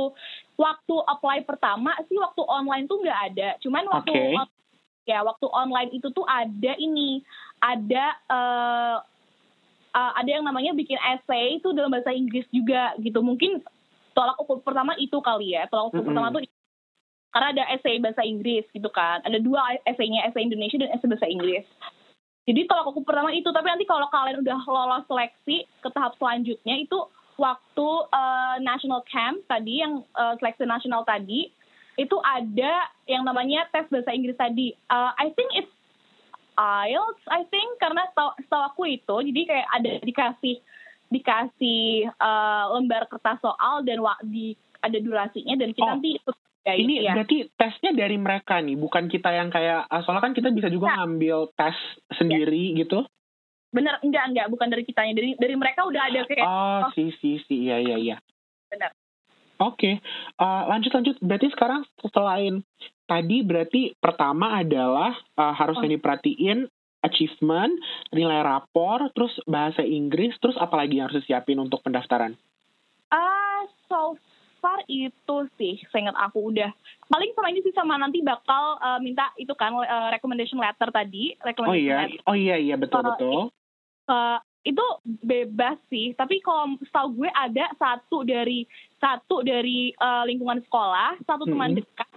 waktu 0.61 0.95
apply 1.09 1.41
pertama 1.49 1.97
sih 2.05 2.15
waktu 2.21 2.41
online 2.45 2.85
tuh 2.85 3.01
nggak 3.01 3.19
ada. 3.33 3.49
Cuman 3.65 3.89
waktu 3.89 4.13
okay. 4.13 5.09
ya 5.09 5.25
waktu 5.25 5.47
online 5.49 5.89
itu 5.89 6.07
tuh 6.13 6.25
ada 6.29 6.73
ini, 6.77 7.25
ada 7.57 8.05
uh, 8.29 8.97
uh, 9.95 10.11
ada 10.21 10.29
yang 10.29 10.45
namanya 10.45 10.77
bikin 10.77 11.01
essay 11.01 11.57
itu 11.57 11.73
dalam 11.73 11.89
bahasa 11.89 12.13
Inggris 12.13 12.45
juga 12.53 12.93
gitu. 13.01 13.25
Mungkin 13.25 13.65
tolak 14.13 14.37
ukur 14.37 14.61
pertama 14.61 14.93
itu 15.01 15.17
kali 15.17 15.57
ya. 15.57 15.65
Tolak 15.65 15.89
ukur 15.89 15.97
mm 15.97 16.01
-hmm. 16.05 16.09
pertama 16.13 16.27
tuh 16.29 16.41
karena 17.35 17.47
ada 17.51 17.63
essay 17.75 17.99
bahasa 17.99 18.21
Inggris 18.23 18.63
gitu 18.71 18.87
kan. 18.93 19.19
Ada 19.25 19.41
dua 19.41 19.81
essaynya, 19.83 20.23
essay 20.29 20.45
Indonesia 20.45 20.79
dan 20.79 20.93
essay 20.93 21.09
bahasa 21.09 21.27
Inggris. 21.27 21.65
Jadi 22.45 22.61
tolak 22.69 22.85
ukur 22.93 23.01
pertama 23.01 23.33
itu, 23.33 23.49
tapi 23.49 23.67
nanti 23.73 23.89
kalau 23.89 24.05
kalian 24.13 24.45
udah 24.45 24.57
lolos 24.69 25.03
seleksi 25.09 25.65
ke 25.81 25.89
tahap 25.89 26.13
selanjutnya 26.21 26.77
itu 26.77 26.95
waktu 27.35 27.87
uh, 28.11 28.57
national 28.63 29.03
camp 29.07 29.43
tadi 29.47 29.83
yang 29.83 30.03
uh, 30.15 30.35
seleksi 30.39 30.63
nasional 30.63 31.03
tadi 31.03 31.51
itu 31.95 32.17
ada 32.19 32.91
yang 33.07 33.23
namanya 33.23 33.67
tes 33.71 33.87
bahasa 33.87 34.11
Inggris 34.11 34.35
tadi. 34.35 34.75
Uh, 34.91 35.15
I 35.15 35.31
think 35.31 35.49
it's 35.55 35.71
IELTS, 36.55 37.23
I 37.27 37.43
think 37.51 37.79
karena 37.79 38.07
setahu, 38.11 38.31
setahu 38.47 38.63
aku 38.71 38.81
itu 38.87 39.15
jadi 39.31 39.41
kayak 39.43 39.67
ada 39.75 39.91
dikasih 40.03 40.55
dikasih 41.11 42.09
uh, 42.19 42.71
lembar 42.75 43.07
kertas 43.11 43.39
soal 43.43 43.83
dan 43.83 43.99
di 44.27 44.55
ada 44.79 44.97
durasinya 44.99 45.55
dan 45.59 45.69
kita 45.75 45.83
oh. 45.83 45.91
nanti 45.95 46.11
Ya, 46.65 46.73
ini 46.73 47.05
ya. 47.05 47.13
berarti 47.13 47.45
tesnya 47.53 47.93
dari 47.93 48.17
mereka 48.17 48.57
nih, 48.57 48.73
bukan 48.73 49.05
kita 49.05 49.29
yang 49.29 49.53
kayak 49.53 49.85
soalnya 50.01 50.25
kan 50.25 50.33
kita 50.33 50.49
bisa 50.49 50.65
juga 50.73 50.89
nah. 50.89 51.05
ngambil 51.05 51.53
tes 51.53 51.77
sendiri 52.17 52.73
ya. 52.73 52.81
gitu. 52.81 53.05
Bener, 53.75 53.99
enggak 53.99 54.23
enggak, 54.31 54.47
bukan 54.47 54.67
dari 54.71 54.83
kitanya, 54.87 55.11
dari 55.11 55.35
dari 55.35 55.55
mereka 55.59 55.83
udah 55.83 56.01
ada 56.07 56.23
kayak. 56.23 56.45
Oh, 56.47 56.87
oh. 56.87 56.91
si 56.95 57.11
si 57.19 57.43
si, 57.43 57.67
iya 57.67 57.83
iya 57.83 57.99
iya. 57.99 58.17
Benar. 58.71 58.95
Oke, 59.55 59.75
okay. 59.75 59.93
uh, 60.39 60.67
lanjut 60.71 60.91
lanjut. 60.95 61.15
Berarti 61.19 61.47
sekarang 61.51 61.83
selain 62.11 62.63
tadi 63.07 63.43
berarti 63.43 63.95
pertama 63.99 64.55
adalah 64.59 65.15
uh, 65.35 65.51
harus 65.51 65.75
oh. 65.79 65.83
yang 65.83 65.99
diperhatiin 65.99 66.71
achievement, 67.03 67.75
nilai 68.15 68.41
rapor, 68.41 69.11
terus 69.13 69.31
bahasa 69.45 69.85
Inggris, 69.85 70.33
terus 70.41 70.57
apalagi 70.57 70.97
yang 70.97 71.11
harus 71.11 71.21
disiapin 71.21 71.61
untuk 71.61 71.83
pendaftaran? 71.85 72.33
Ah, 73.13 73.15
uh, 73.15 73.61
so 73.85 74.17
far 74.65 74.81
itu 74.89 75.37
sih 75.61 75.77
seingat 75.93 76.17
aku 76.17 76.49
udah 76.49 76.73
paling 77.05 77.29
sama 77.37 77.53
ini 77.53 77.61
sih 77.61 77.69
sama 77.77 78.01
nanti 78.01 78.25
bakal 78.25 78.81
uh, 78.81 78.97
minta 78.97 79.29
itu 79.37 79.53
kan 79.53 79.77
uh, 79.77 80.09
recommendation 80.09 80.57
letter 80.57 80.89
tadi 80.89 81.37
recommendation 81.45 81.69
oh 81.69 81.77
iya 81.77 81.97
letter. 82.09 82.25
oh 82.25 82.35
iya 82.35 82.55
iya 82.57 82.73
betul 82.73 83.05
uh, 83.05 83.13
betul 83.13 83.53
uh, 84.09 84.39
itu 84.65 84.85
bebas 85.21 85.77
sih 85.93 86.17
tapi 86.17 86.41
kalau 86.41 86.73
setahu 86.81 87.21
gue 87.21 87.29
ada 87.29 87.69
satu 87.77 88.25
dari 88.25 88.65
satu 88.97 89.45
dari 89.45 89.93
uh, 90.01 90.25
lingkungan 90.25 90.61
sekolah 90.65 91.21
satu 91.21 91.45
teman 91.45 91.77
hmm. 91.77 91.77
dekat 91.85 92.09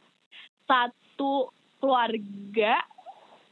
satu 0.65 1.53
keluarga 1.77 2.81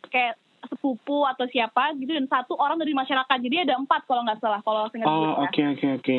kayak 0.09 0.41
sepupu 0.67 1.29
atau 1.29 1.45
siapa 1.53 1.93
gitu 2.01 2.17
dan 2.17 2.27
satu 2.27 2.57
orang 2.57 2.81
dari 2.81 2.97
masyarakat 2.97 3.37
jadi 3.45 3.69
ada 3.69 3.77
empat 3.77 4.09
kalau 4.09 4.25
nggak 4.25 4.41
salah 4.41 4.61
kalau 4.65 4.89
saya 4.89 5.05
oh 5.05 5.45
oke 5.45 5.61
oke 5.77 5.87
oke 6.01 6.19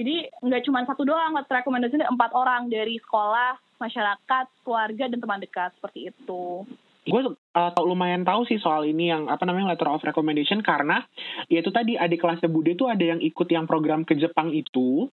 jadi 0.00 0.32
nggak 0.40 0.64
cuma 0.64 0.88
satu 0.88 1.04
doang, 1.04 1.36
rekomendasi 1.36 2.00
ada 2.00 2.08
empat 2.08 2.32
orang 2.32 2.72
dari 2.72 2.96
sekolah, 2.96 3.60
masyarakat, 3.76 4.46
keluarga, 4.64 5.04
dan 5.04 5.20
teman 5.20 5.38
dekat 5.38 5.70
seperti 5.76 6.08
itu. 6.08 6.64
Gue 7.02 7.22
uh, 7.34 7.82
lumayan 7.82 8.22
tahu 8.22 8.46
sih 8.46 8.62
soal 8.62 8.86
ini 8.86 9.10
yang 9.10 9.26
apa 9.26 9.42
namanya 9.42 9.74
letter 9.74 9.90
of 9.90 10.06
recommendation 10.06 10.62
karena 10.62 11.02
ya 11.50 11.58
itu 11.58 11.74
tadi 11.74 11.98
adik 11.98 12.22
kelasnya 12.22 12.46
Bude 12.46 12.78
tuh 12.78 12.86
ada 12.86 13.02
yang 13.02 13.18
ikut 13.18 13.48
yang 13.50 13.66
program 13.66 14.06
ke 14.06 14.14
Jepang 14.14 14.54
itu. 14.54 15.10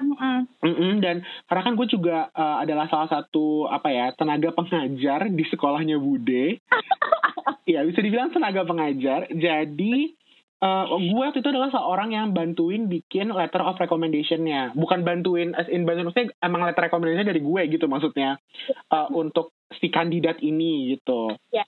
Mm 0.00 0.16
-mm. 0.16 0.38
Mm 0.60 0.74
-mm, 0.76 0.92
dan 1.00 1.16
karena 1.48 1.62
kan 1.64 1.74
gue 1.76 1.86
juga 1.88 2.28
uh, 2.32 2.60
adalah 2.60 2.88
salah 2.92 3.08
satu 3.08 3.68
apa 3.72 3.88
ya 3.88 4.12
tenaga 4.16 4.52
pengajar 4.52 5.32
di 5.32 5.44
sekolahnya 5.48 5.96
Bude. 5.96 6.60
ya 7.72 7.84
bisa 7.88 8.00
dibilang 8.04 8.32
tenaga 8.32 8.64
pengajar. 8.68 9.32
Jadi 9.32 10.12
uh, 10.60 10.84
gue 10.96 11.22
waktu 11.24 11.40
itu 11.40 11.50
adalah 11.50 11.72
seorang 11.72 12.12
yang 12.12 12.36
bantuin 12.36 12.86
bikin 12.86 13.32
letter 13.32 13.64
of 13.64 13.80
recommendation-nya. 13.80 14.76
Bukan 14.76 15.02
bantuin, 15.02 15.56
as 15.56 15.66
in 15.72 15.88
bantuin, 15.88 16.06
maksudnya 16.08 16.32
emang 16.44 16.64
letter 16.64 16.86
recommendation 16.86 17.28
dari 17.28 17.42
gue 17.42 17.62
gitu 17.72 17.88
maksudnya. 17.88 18.36
Uh, 18.92 19.08
untuk 19.16 19.56
si 19.80 19.88
kandidat 19.88 20.38
ini 20.44 20.96
gitu. 20.96 21.34
Yeah. 21.50 21.66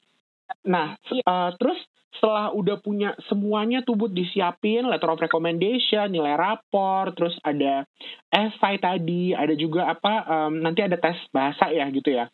Nah, 0.68 1.00
uh, 1.24 1.50
terus 1.57 1.81
setelah 2.12 2.52
udah 2.52 2.76
punya 2.85 3.16
semuanya 3.26 3.81
tuh 3.81 3.96
buat 3.96 4.12
disiapin, 4.12 4.85
letter 4.85 5.09
of 5.09 5.22
recommendation, 5.24 6.12
nilai 6.12 6.37
rapor, 6.37 7.16
terus 7.16 7.35
ada 7.40 7.88
essay 8.28 8.76
tadi, 8.76 9.33
ada 9.33 9.57
juga 9.57 9.88
apa, 9.88 10.28
um, 10.28 10.61
nanti 10.61 10.85
ada 10.85 11.00
tes 11.00 11.16
bahasa 11.33 11.72
ya 11.72 11.88
gitu 11.88 12.12
ya. 12.12 12.28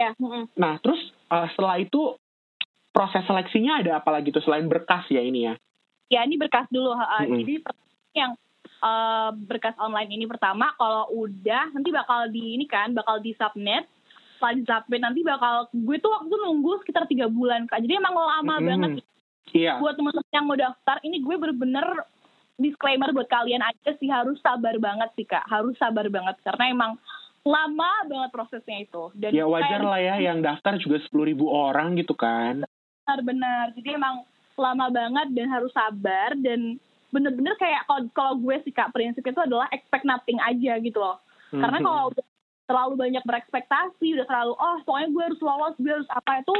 Yeah. 0.00 0.16
Mm 0.16 0.26
-hmm. 0.26 0.42
Nah, 0.56 0.80
terus 0.80 0.98
uh, 1.28 1.46
setelah 1.52 1.76
itu 1.76 2.16
proses 2.94 3.22
seleksinya 3.28 3.84
ada 3.84 4.00
apa 4.00 4.10
lagi 4.10 4.32
tuh 4.32 4.42
selain 4.42 4.66
berkas 4.66 5.06
ya 5.12 5.20
ini 5.20 5.52
ya? 5.52 5.54
Ya 6.08 6.24
ini 6.24 6.40
berkas 6.40 6.66
dulu 6.72 6.92
uh, 6.92 7.00
mm 7.00 7.24
-hmm. 7.24 7.38
jadi 7.44 7.54
yang 8.16 8.32
uh, 8.80 9.30
berkas 9.34 9.76
online 9.78 10.10
ini 10.10 10.24
pertama 10.24 10.72
kalau 10.76 11.08
udah 11.12 11.70
nanti 11.72 11.90
bakal 11.92 12.26
di 12.32 12.58
ini 12.58 12.64
kan 12.64 12.96
bakal 12.96 13.20
di 13.20 13.36
submit 13.36 13.86
setelah 14.38 14.54
di 14.54 14.64
submit 14.64 15.00
nanti 15.02 15.20
bakal 15.26 15.66
gue 15.74 15.96
tuh 15.98 16.14
waktu 16.14 16.30
nunggu 16.30 16.78
sekitar 16.86 17.10
tiga 17.10 17.26
bulan 17.26 17.66
kak. 17.66 17.82
Jadi 17.82 17.98
emang 17.98 18.14
lama 18.14 18.38
mm 18.38 18.48
-hmm. 18.54 18.68
banget. 18.70 18.92
Yeah. 19.48 19.80
buat 19.80 19.96
teman-teman 19.96 20.28
yang 20.28 20.44
mau 20.44 20.60
daftar 20.60 21.00
ini 21.00 21.24
gue 21.24 21.36
bener-bener 21.40 22.04
disclaimer 22.60 23.16
buat 23.16 23.32
kalian 23.32 23.64
aja 23.64 23.96
sih 23.96 24.12
harus 24.12 24.36
sabar 24.44 24.76
banget 24.78 25.10
sih 25.18 25.26
kak. 25.26 25.42
Harus 25.50 25.74
sabar 25.80 26.06
banget 26.06 26.38
karena 26.46 26.64
emang 26.70 26.92
lama 27.42 27.90
banget 28.06 28.30
prosesnya 28.30 28.78
itu. 28.84 29.10
Dan 29.18 29.34
ya 29.34 29.48
wajar 29.48 29.82
lah 29.82 29.98
ya 29.98 30.14
yang 30.22 30.38
daftar 30.44 30.78
juga 30.78 31.02
sepuluh 31.02 31.26
ribu 31.26 31.50
orang 31.50 31.98
gitu 31.98 32.14
kan. 32.14 32.62
Benar-benar 33.08 33.74
jadi 33.74 33.98
emang 33.98 34.22
lama 34.60 34.90
banget 34.90 35.28
dan 35.32 35.46
harus 35.48 35.72
sabar 35.72 36.34
dan 36.38 36.76
bener-bener 37.08 37.56
kayak 37.56 37.88
kalau 37.88 38.02
kalau 38.12 38.32
gue 38.36 38.56
sih 38.66 38.72
kak 38.72 38.92
prinsip 38.92 39.24
itu 39.24 39.40
adalah 39.40 39.66
expect 39.72 40.04
nothing 40.04 40.36
aja 40.44 40.76
gitu 40.78 41.00
loh 41.00 41.16
mm-hmm. 41.50 41.62
karena 41.64 41.78
kalau 41.80 42.02
udah 42.12 42.26
terlalu 42.68 42.94
banyak 43.00 43.24
berekspektasi 43.24 44.06
udah 44.20 44.26
terlalu 44.28 44.52
oh 44.60 44.76
pokoknya 44.84 45.08
gue 45.08 45.22
harus 45.32 45.40
lolos 45.40 45.74
gue 45.80 45.92
harus 45.92 46.10
apa 46.12 46.44
itu 46.44 46.56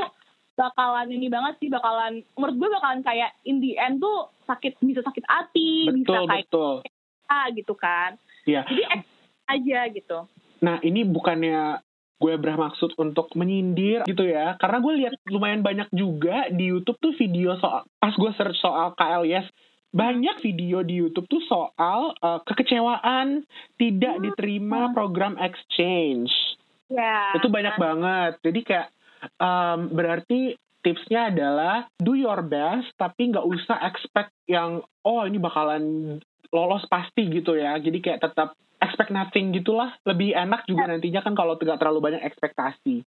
bakalan 0.57 1.09
ini 1.13 1.27
banget 1.29 1.55
sih 1.61 1.69
bakalan 1.69 2.25
menurut 2.35 2.57
gue 2.57 2.69
bakalan 2.81 3.01
kayak 3.05 3.31
in 3.45 3.61
the 3.61 3.77
end 3.77 4.01
tuh 4.01 4.33
sakit 4.49 4.81
bisa 4.81 5.05
sakit 5.05 5.25
hati 5.29 5.93
betul, 5.93 6.03
bisa 6.03 6.19
kayak 6.27 6.47
betul. 6.49 6.75
ah 7.29 7.47
gitu 7.53 7.75
kan 7.77 8.17
yeah. 8.49 8.65
jadi 8.65 8.83
aja 9.53 9.79
gitu 9.93 10.19
nah 10.65 10.81
ini 10.81 11.05
bukannya 11.05 11.85
gue 12.19 12.35
bermaksud 12.35 12.99
untuk 12.99 13.31
menyindir 13.39 14.03
gitu 14.11 14.27
ya 14.27 14.59
karena 14.59 14.79
gue 14.83 14.93
lihat 14.99 15.13
lumayan 15.31 15.63
banyak 15.63 15.89
juga 15.95 16.51
di 16.51 16.75
YouTube 16.75 16.99
tuh 16.99 17.15
video 17.15 17.55
soal 17.63 17.87
pas 18.03 18.15
gue 18.15 18.31
search 18.35 18.59
soal 18.59 18.93
KLIS 18.99 19.47
banyak 19.89 20.37
video 20.45 20.85
di 20.85 21.01
YouTube 21.01 21.31
tuh 21.31 21.41
soal 21.47 22.13
uh, 22.21 22.43
kekecewaan 22.45 23.47
tidak 23.81 24.15
hmm. 24.19 24.23
diterima 24.29 24.93
program 24.93 25.39
exchange 25.39 26.29
yeah. 26.91 27.33
itu 27.39 27.47
banyak 27.47 27.79
banget 27.79 28.33
jadi 28.43 28.61
kayak 28.67 28.89
um, 29.39 29.89
berarti 29.95 30.59
tipsnya 30.83 31.31
adalah 31.31 31.87
do 32.03 32.19
your 32.19 32.43
best 32.43 32.91
tapi 32.99 33.31
nggak 33.31 33.47
usah 33.47 33.79
expect 33.87 34.35
yang 34.51 34.83
oh 35.07 35.23
ini 35.23 35.39
bakalan 35.39 36.19
lolos 36.51 36.85
pasti 36.91 37.29
gitu 37.29 37.55
ya 37.55 37.79
jadi 37.79 37.99
kayak 38.03 38.21
tetap 38.27 38.59
expect 38.99 39.15
nothing 39.15 39.55
gitulah 39.55 39.95
lebih 40.03 40.35
enak 40.35 40.67
juga 40.67 40.91
ya. 40.91 40.99
nantinya 40.99 41.23
kan 41.23 41.39
kalau 41.39 41.55
tidak 41.55 41.79
terlalu 41.79 42.03
banyak 42.03 42.23
ekspektasi. 42.27 43.07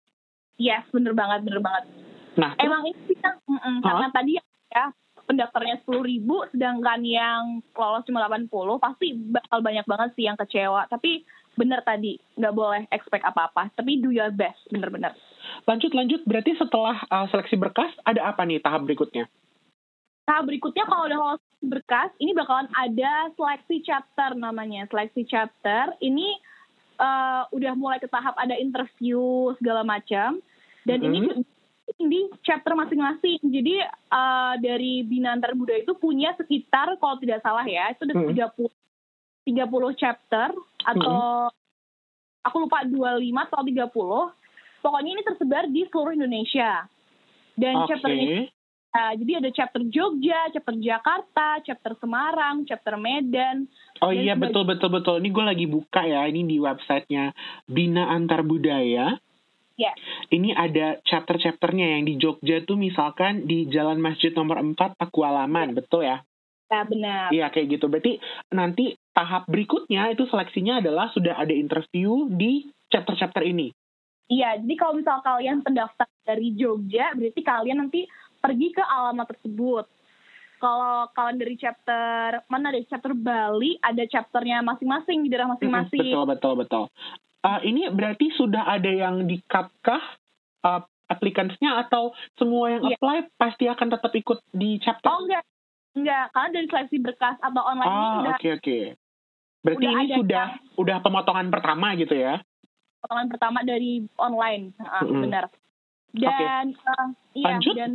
Yes, 0.55 0.87
bener 0.95 1.19
banget, 1.19 1.43
bener 1.43 1.59
banget. 1.59 1.91
Nah, 2.39 2.55
emang 2.63 2.87
ini 2.87 3.19
kan 3.19 3.43
mm 3.43 3.59
-mm, 3.59 3.59
huh? 3.59 3.83
karena 3.83 4.07
tadi 4.15 4.39
ya 4.71 4.95
pendaftarnya 5.27 5.83
sepuluh 5.83 6.07
ribu, 6.07 6.47
sedangkan 6.55 7.03
yang 7.03 7.59
lolos 7.75 8.07
cuma 8.07 8.23
80, 8.23 8.47
pasti 8.79 9.19
bakal 9.19 9.59
banyak 9.67 9.83
banget 9.83 10.11
sih 10.15 10.31
yang 10.31 10.39
kecewa. 10.39 10.87
Tapi 10.87 11.27
bener 11.59 11.83
tadi, 11.83 12.15
nggak 12.39 12.55
boleh 12.55 12.87
expect 12.95 13.27
apa-apa. 13.27 13.75
Tapi 13.75 13.99
do 13.99 14.15
your 14.15 14.31
best, 14.31 14.63
bener-bener. 14.71 15.11
Lanjut, 15.67 15.91
lanjut. 15.91 16.23
Berarti 16.23 16.55
setelah 16.55 17.03
uh, 17.11 17.27
seleksi 17.35 17.59
berkas, 17.59 17.91
ada 18.07 18.31
apa 18.31 18.47
nih 18.47 18.63
tahap 18.63 18.87
berikutnya? 18.87 19.27
Tahap 20.31 20.47
berikutnya 20.47 20.87
kalau 20.87 21.11
udah 21.11 21.19
lolos 21.19 21.43
berkas, 21.59 22.15
ini 22.23 22.31
bakalan 22.31 22.71
ada 22.79 23.35
seleksi 23.35 23.83
chapter 23.83 24.39
namanya. 24.39 24.87
Seleksi 24.87 25.27
chapter 25.27 25.91
ini 25.99 26.39
uh, 27.03 27.51
udah 27.51 27.75
mulai 27.75 27.99
ke 27.99 28.07
tahap 28.07 28.39
ada 28.39 28.55
interview 28.55 29.51
segala 29.59 29.83
macam. 29.83 30.39
Dan 30.87 31.03
mm 31.03 31.05
-hmm. 31.05 31.11
ini 31.19 31.29
mm-hmm. 31.35 32.07
di 32.07 32.21
chapter 32.47 32.79
masing-masing. 32.79 33.43
Jadi 33.43 33.83
uh, 34.15 34.55
dari 34.63 35.03
Bina 35.03 35.35
Antar 35.35 35.59
Budaya 35.59 35.83
itu 35.83 35.99
punya 35.99 36.31
sekitar 36.39 36.95
kalau 37.03 37.19
tidak 37.19 37.43
salah 37.43 37.67
ya, 37.67 37.91
itu 37.91 38.07
ada 38.07 38.15
mm 38.15 38.31
-hmm. 38.31 38.71
30 39.51 39.51
30 39.51 39.99
chapter 39.99 40.55
atau 40.87 41.19
mm 41.19 41.51
-hmm. 41.51 42.47
aku 42.47 42.57
lupa 42.63 42.87
25 42.87 43.47
atau 43.51 43.67
30. 43.67 44.81
Pokoknya 44.81 45.11
ini 45.11 45.23
tersebar 45.27 45.67
di 45.67 45.83
seluruh 45.91 46.15
Indonesia. 46.15 46.87
Dan 47.59 47.85
okay. 47.85 47.89
chapter 47.99 48.15
ini 48.15 48.49
Uh, 48.91 49.15
jadi 49.23 49.39
ada 49.39 49.51
chapter 49.55 49.87
Jogja, 49.87 50.51
chapter 50.51 50.75
Jakarta, 50.75 51.63
chapter 51.63 51.95
Semarang, 52.03 52.67
chapter 52.67 52.99
Medan. 52.99 53.71
Oh 54.03 54.11
iya 54.11 54.35
betul 54.35 54.67
betul 54.67 54.91
betul. 54.91 55.23
Ini 55.23 55.31
gue 55.31 55.45
lagi 55.47 55.67
buka 55.71 56.03
ya. 56.03 56.27
Ini 56.27 56.43
di 56.43 56.59
websitenya 56.59 57.31
Bina 57.71 58.11
Antar 58.11 58.43
Budaya. 58.43 59.15
Ya. 59.79 59.95
Yeah. 59.95 59.95
Ini 60.35 60.59
ada 60.59 60.99
chapter-chapternya 61.07 61.97
yang 61.97 62.03
di 62.03 62.19
Jogja 62.19 62.67
tuh 62.67 62.75
misalkan 62.77 63.47
di 63.47 63.71
Jalan 63.71 64.03
Masjid 64.03 64.35
nomor 64.35 64.59
4 64.59 64.99
Pakualaman, 64.99 65.71
yeah. 65.71 65.77
betul 65.79 66.03
ya? 66.03 66.19
Ya 66.71 66.83
benar. 66.83 67.27
Iya 67.31 67.47
kayak 67.55 67.67
gitu. 67.79 67.87
Berarti 67.87 68.19
nanti 68.51 68.99
tahap 69.15 69.47
berikutnya 69.47 70.11
itu 70.11 70.27
seleksinya 70.27 70.83
adalah 70.83 71.15
sudah 71.15 71.39
ada 71.39 71.55
interview 71.55 72.27
di 72.27 72.67
chapter-chapter 72.91 73.47
ini. 73.47 73.71
Iya, 74.31 74.63
jadi 74.63 74.75
kalau 74.79 74.95
misal 74.95 75.19
kalian 75.27 75.67
pendaftar 75.67 76.07
dari 76.23 76.55
Jogja, 76.55 77.11
berarti 77.19 77.43
kalian 77.43 77.79
nanti 77.83 78.07
pergi 78.41 78.69
ke 78.75 78.83
alamat 78.83 79.27
tersebut. 79.37 79.87
Kalau 80.61 81.09
kalian 81.17 81.41
dari 81.41 81.57
chapter 81.57 82.45
mana 82.53 82.69
dari 82.69 82.85
chapter 82.85 83.17
Bali 83.17 83.81
ada 83.81 84.05
chapternya 84.05 84.61
masing-masing 84.61 85.25
di 85.25 85.29
daerah 85.33 85.57
masing-masing. 85.57 86.13
betul 86.13 86.25
betul 86.29 86.55
betul. 86.61 86.85
Uh, 87.41 87.61
ini 87.65 87.89
berarti 87.89 88.29
sudah 88.37 88.69
ada 88.69 88.93
yang 88.93 89.25
dikatkah 89.25 90.03
uh, 90.61 90.85
applicants 91.09 91.57
atau 91.57 92.13
semua 92.37 92.77
yang 92.77 92.85
yeah. 92.85 93.01
apply 93.01 93.19
pasti 93.41 93.65
akan 93.65 93.89
tetap 93.89 94.13
ikut 94.13 94.45
di 94.53 94.77
chapter? 94.85 95.09
Oh 95.09 95.25
enggak, 95.25 95.41
Enggak, 95.91 96.25
karena 96.31 96.49
dari 96.55 96.67
seleksi 96.71 96.97
berkas 97.03 97.37
atau 97.43 97.63
online 97.67 97.91
oh, 97.91 97.99
ini 97.99 98.07
udah 98.07 98.35
oke 98.37 98.39
okay, 98.39 98.51
oke. 98.55 98.63
Okay. 98.63 98.83
Berarti 99.61 99.85
udah 99.85 99.91
ini 99.91 100.05
ada 100.07 100.17
sudah 100.17 100.47
udah 100.79 100.97
pemotongan 101.03 101.49
pertama 101.51 101.87
gitu 101.99 102.15
ya? 102.15 102.35
Potongan 103.03 103.29
pertama 103.33 103.59
dari 103.67 104.07
online, 104.15 104.65
uh, 104.79 105.03
Mm-mm. 105.03 105.23
benar. 105.27 105.45
Dan 106.15 106.65
uh, 106.79 107.09
iya 107.35 107.59
Lanjut. 107.59 107.75
dan 107.75 107.91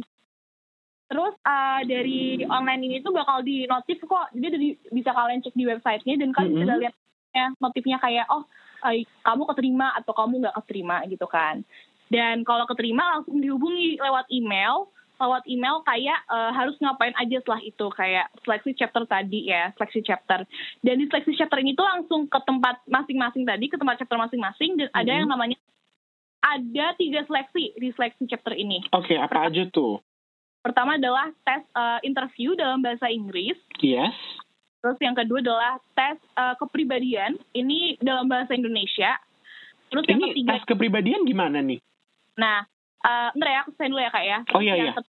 terus 1.06 1.34
uh, 1.46 1.82
dari 1.86 2.41
online 2.46 2.82
ini 2.86 2.98
tuh 3.02 3.13
bakal 3.13 3.46
di 3.46 3.70
notif 3.70 4.02
kok. 4.02 4.34
Jadi 4.34 4.48
dari, 4.50 4.70
bisa 4.89 5.13
kalian 5.13 5.41
cek 5.46 5.54
di 5.54 5.65
websitenya 5.70 6.15
dan 6.22 6.30
kalian 6.34 6.54
bisa 6.58 6.65
Mm-mm. 6.65 6.82
lihat 6.82 6.96
ya, 7.32 7.46
notifnya 7.62 7.98
kayak 8.02 8.26
oh 8.30 8.44
eh, 8.89 9.06
kamu 9.22 9.44
keterima 9.54 9.94
atau 9.98 10.13
kamu 10.18 10.41
nggak 10.46 10.58
keterima 10.63 11.06
gitu 11.06 11.28
kan. 11.30 11.62
Dan 12.10 12.46
kalau 12.46 12.65
keterima 12.70 13.18
langsung 13.18 13.41
dihubungi 13.41 13.98
lewat 13.98 14.30
email 14.30 14.89
lewat 15.15 15.48
email 15.48 15.80
kayak 15.88 16.20
eh, 16.28 16.52
harus 16.52 16.76
ngapain 16.84 17.15
aja 17.15 17.39
setelah 17.39 17.62
itu 17.63 17.86
kayak 17.96 18.28
seleksi 18.44 18.76
chapter 18.76 19.08
tadi 19.08 19.48
ya 19.48 19.72
seleksi 19.80 20.04
chapter 20.04 20.44
dan 20.84 20.96
di 21.00 21.08
seleksi 21.08 21.32
chapter 21.39 21.63
ini 21.63 21.72
tuh 21.72 21.88
langsung 21.88 22.28
ke 22.28 22.39
tempat 22.44 22.84
masing-masing 22.84 23.48
tadi 23.48 23.72
ke 23.72 23.80
tempat 23.80 23.96
chapter 23.96 24.20
masing-masing 24.20 24.76
dan 24.76 24.91
ada 24.91 25.08
Mhm. 25.08 25.20
yang 25.24 25.30
namanya 25.32 25.58
ada 26.44 26.86
tiga 27.00 27.24
seleksi 27.26 27.74
di 27.80 27.89
seleksi 27.96 28.28
chapter 28.28 28.54
ini 28.54 28.84
Oke, 28.91 29.15
apa 29.15 29.48
aja 29.48 29.63
tuh? 29.72 30.04
Pertama 30.65 30.97
adalah 30.97 31.30
tes 31.45 31.62
eh, 31.62 31.99
interview 32.01 32.58
dalam 32.58 32.82
bahasa 32.82 33.06
Inggris 33.06 33.54
Yes. 33.78 34.17
terus 34.82 34.97
yang 34.97 35.13
kedua 35.13 35.39
adalah 35.39 35.78
tes 35.93 36.17
eh, 36.17 36.56
kepribadian 36.58 37.38
ini 37.54 38.01
dalam 38.01 38.25
bahasa 38.25 38.58
Indonesia 38.58 39.13
terus 39.93 40.04
yang 40.10 40.17
Ini 40.17 40.25
ketiga 40.34 40.49
tes 40.58 40.65
kepribadian 40.65 41.21
gimana 41.23 41.62
nih? 41.62 41.78
Nah, 42.36 42.65
uh, 42.99 43.30
bentar 43.32 43.47
ya, 43.47 43.60
aku 43.63 43.71
dulu 43.78 43.95
ya 43.95 44.12
kak 44.12 44.25
ya. 44.25 44.39
Oh, 44.51 44.60
iya, 44.60 44.73
Yang 44.75 44.88
iya. 44.91 44.93
ket- 44.97 45.13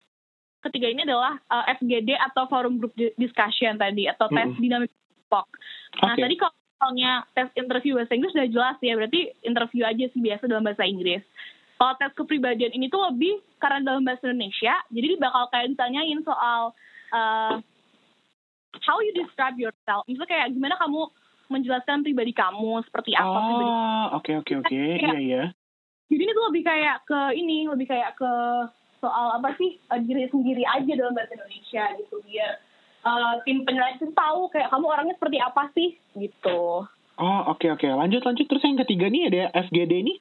Ketiga 0.61 0.87
ini 0.89 1.01
adalah 1.05 1.41
uh, 1.49 1.65
FGD 1.73 2.17
atau 2.17 2.45
Forum 2.45 2.77
Group 2.77 2.93
Di- 2.93 3.17
Discussion 3.17 3.77
tadi, 3.77 4.05
atau 4.09 4.29
tes 4.29 4.45
Mm-mm. 4.45 4.61
dinamik 4.61 4.93
kelompok. 4.93 5.49
Nah, 6.01 6.13
Oke. 6.13 6.21
tadi 6.21 6.35
kalau 6.37 6.53
misalnya 6.53 7.13
tes 7.33 7.49
interview 7.57 7.93
bahasa 7.97 8.13
Inggris 8.13 8.33
sudah 8.33 8.49
jelas 8.49 8.77
ya, 8.81 8.93
berarti 8.93 9.21
interview 9.41 9.83
aja 9.85 10.05
sih 10.07 10.21
biasa 10.21 10.45
dalam 10.45 10.65
bahasa 10.65 10.85
Inggris. 10.85 11.25
Kalau 11.81 11.97
tes 11.97 12.13
kepribadian 12.13 12.77
ini 12.77 12.93
tuh 12.93 13.01
lebih 13.09 13.41
karena 13.57 13.81
dalam 13.81 14.05
bahasa 14.05 14.29
Indonesia, 14.29 14.77
jadi 14.93 15.17
bakal 15.17 15.49
kayak 15.49 15.73
ditanyain 15.73 16.21
soal 16.21 16.77
uh, 17.09 17.57
how 18.85 19.01
you 19.01 19.17
describe 19.17 19.57
yourself. 19.57 20.05
Misalnya 20.05 20.29
kayak 20.29 20.53
gimana 20.53 20.77
kamu 20.77 21.09
menjelaskan 21.49 22.05
pribadi 22.05 22.37
kamu, 22.37 22.85
seperti 22.85 23.17
apa 23.17 23.33
pribadi 23.33 23.65
Oh, 23.65 24.05
oke 24.21 24.33
oke 24.45 24.53
oke. 24.61 24.77
Iya 24.77 25.17
iya. 25.17 25.45
jadi 26.13 26.21
ini 26.21 26.33
tuh 26.37 26.47
lebih 26.53 26.63
kayak 26.69 26.97
ke 27.09 27.21
ini 27.41 27.59
lebih 27.65 27.87
kayak 27.89 28.13
ke 28.21 28.33
soal 29.01 29.41
apa 29.41 29.57
sih 29.57 29.81
eh, 29.81 30.01
diri 30.05 30.29
sendiri 30.29 30.63
aja 30.69 30.93
dalam 30.93 31.17
bahasa 31.17 31.33
Indonesia 31.33 31.85
gitu 31.97 32.21
biar 32.29 32.61
eh, 33.09 33.35
tim 33.49 33.65
penyeleksi 33.65 34.13
tahu 34.13 34.53
kayak 34.53 34.69
kamu 34.69 34.85
orangnya 34.85 35.15
seperti 35.17 35.39
apa 35.41 35.63
sih 35.73 35.97
gitu 36.21 36.85
Oh, 37.21 37.53
oke 37.53 37.69
oke. 37.69 37.85
Lanjut 37.85 38.25
lanjut 38.25 38.49
terus 38.49 38.65
yang 38.65 38.81
ketiga 38.81 39.13
nih 39.13 39.29
ada 39.29 39.53
FGD 39.69 39.93
nih. 40.09 40.17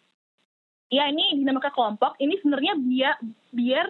Ya 0.90 1.06
ini 1.10 1.38
dinamika 1.38 1.70
kelompok 1.70 2.18
ini 2.18 2.38
sebenarnya 2.42 2.74
biar 2.78 3.16
biar 3.54 3.86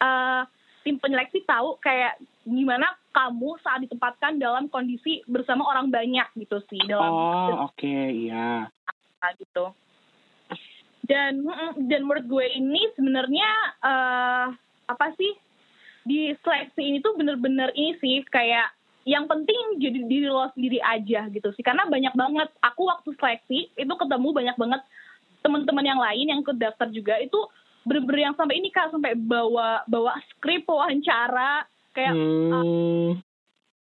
eh, 0.00 0.42
tim 0.84 0.96
penyeleksi 1.02 1.44
tahu 1.44 1.76
kayak 1.82 2.20
gimana 2.46 2.86
kamu 3.10 3.58
saat 3.64 3.82
ditempatkan 3.82 4.38
dalam 4.38 4.70
kondisi 4.70 5.24
bersama 5.26 5.66
orang 5.66 5.90
banyak 5.90 6.28
gitu 6.38 6.62
sih 6.70 6.78
dalam 6.86 7.10
Oh, 7.10 7.50
oke, 7.72 7.96
iya. 8.12 8.70
Nah, 9.18 9.30
gitu. 9.40 9.72
Dan 11.06 11.46
dan 11.90 12.00
menurut 12.02 12.26
gue 12.26 12.46
ini 12.54 12.86
sebenarnya 12.94 13.50
eh 13.82 14.46
apa 14.86 15.06
sih 15.18 15.34
di 16.06 16.30
seleksi 16.38 16.82
ini 16.82 16.98
tuh 17.02 17.18
bener-bener 17.18 17.74
ini 17.74 17.98
sih 17.98 18.22
kayak 18.30 18.70
yang 19.06 19.26
penting 19.26 19.78
jadi 19.82 20.02
diri 20.06 20.26
lo 20.30 20.50
sendiri 20.54 20.78
aja 20.82 21.30
gitu 21.30 21.50
sih 21.54 21.62
karena 21.62 21.86
banyak 21.86 22.14
banget 22.14 22.50
aku 22.62 22.90
waktu 22.90 23.10
seleksi 23.18 23.70
itu 23.74 23.94
ketemu 23.98 24.28
banyak 24.34 24.56
banget 24.58 24.82
teman-teman 25.46 25.86
yang 25.86 26.00
lain 26.02 26.26
yang 26.34 26.40
ikut 26.42 26.58
daftar 26.58 26.90
juga 26.90 27.14
itu 27.22 27.38
bener-bener 27.86 28.26
yang 28.26 28.34
sampai 28.34 28.58
ini 28.58 28.74
kak 28.74 28.90
sampai 28.90 29.14
bawa 29.14 29.86
bawa 29.86 30.18
skrip 30.34 30.66
wawancara 30.66 31.62
kayak 31.94 32.12
Hmm, 32.12 33.22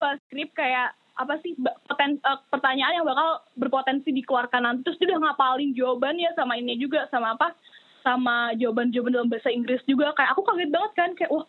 apa, 0.01 0.19
skrip 0.27 0.49
kayak 0.57 0.97
apa 1.13 1.37
sih 1.45 1.53
poten, 1.87 2.17
eh, 2.17 2.39
pertanyaan 2.49 2.97
yang 2.97 3.05
bakal 3.05 3.45
berpotensi 3.53 4.09
dikeluarkan 4.09 4.65
nanti 4.65 4.81
terus 4.81 4.97
dia 4.97 5.13
udah 5.13 5.29
ngapalin 5.29 5.71
jawabannya 5.77 6.33
sama 6.33 6.57
ini 6.57 6.73
juga 6.81 7.05
sama 7.13 7.37
apa 7.37 7.53
sama 8.01 8.51
jawaban-jawaban 8.57 9.13
dalam 9.13 9.29
bahasa 9.29 9.53
Inggris 9.53 9.79
juga 9.85 10.11
kayak 10.17 10.33
aku 10.33 10.41
kaget 10.41 10.69
banget 10.73 10.91
kan 10.97 11.09
kayak 11.13 11.31
wah 11.31 11.45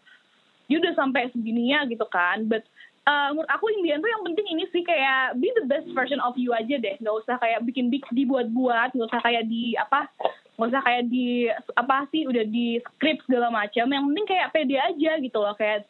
dia 0.68 0.78
udah 0.84 0.94
sampai 0.94 1.32
segininya 1.32 1.88
gitu 1.88 2.04
kan 2.12 2.44
but 2.44 2.62
eh, 3.04 3.28
menurut 3.32 3.50
aku 3.52 3.68
Indian 3.72 4.00
tuh 4.00 4.10
yang 4.10 4.24
penting 4.24 4.46
ini 4.48 4.64
sih 4.72 4.80
kayak 4.80 5.36
be 5.36 5.52
the 5.56 5.64
best 5.68 5.88
version 5.92 6.20
of 6.24 6.36
you 6.40 6.56
aja 6.56 6.80
deh. 6.80 6.96
Nggak 7.00 7.16
usah 7.24 7.36
kayak 7.36 7.60
bikin 7.68 7.92
big 7.92 8.04
dibuat-buat 8.08 8.96
nggak 8.96 9.08
usah 9.12 9.22
kayak 9.22 9.44
di 9.48 9.76
apa 9.76 10.08
nggak 10.54 10.70
usah 10.70 10.82
kayak 10.86 11.04
di 11.10 11.50
apa 11.74 11.96
sih 12.14 12.24
udah 12.24 12.44
di 12.48 12.80
script 12.80 13.26
segala 13.28 13.52
macam. 13.52 13.86
Yang 13.88 14.04
penting 14.08 14.26
kayak 14.26 14.50
pede 14.54 14.76
aja 14.80 15.12
gitu 15.20 15.38
loh 15.38 15.54
kayak 15.58 15.84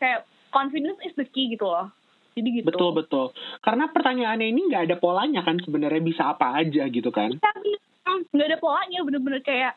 kayak 0.00 0.24
confidence 0.48 1.00
is 1.04 1.14
the 1.20 1.26
key 1.28 1.52
gitu 1.52 1.68
loh. 1.68 1.92
Jadi 2.38 2.62
gitu. 2.62 2.66
Betul 2.70 2.90
betul. 2.94 3.26
Karena 3.60 3.90
pertanyaannya 3.90 4.46
ini 4.48 4.60
nggak 4.72 4.84
ada 4.88 4.96
polanya 4.96 5.42
kan 5.42 5.58
sebenarnya 5.60 6.00
bisa 6.00 6.32
apa 6.32 6.64
aja 6.64 6.86
gitu 6.88 7.10
kan. 7.10 7.34
tapi 7.42 7.76
mm, 8.06 8.32
nggak 8.32 8.48
ada 8.54 8.58
polanya 8.62 8.98
bener-bener 9.04 9.40
kayak 9.42 9.74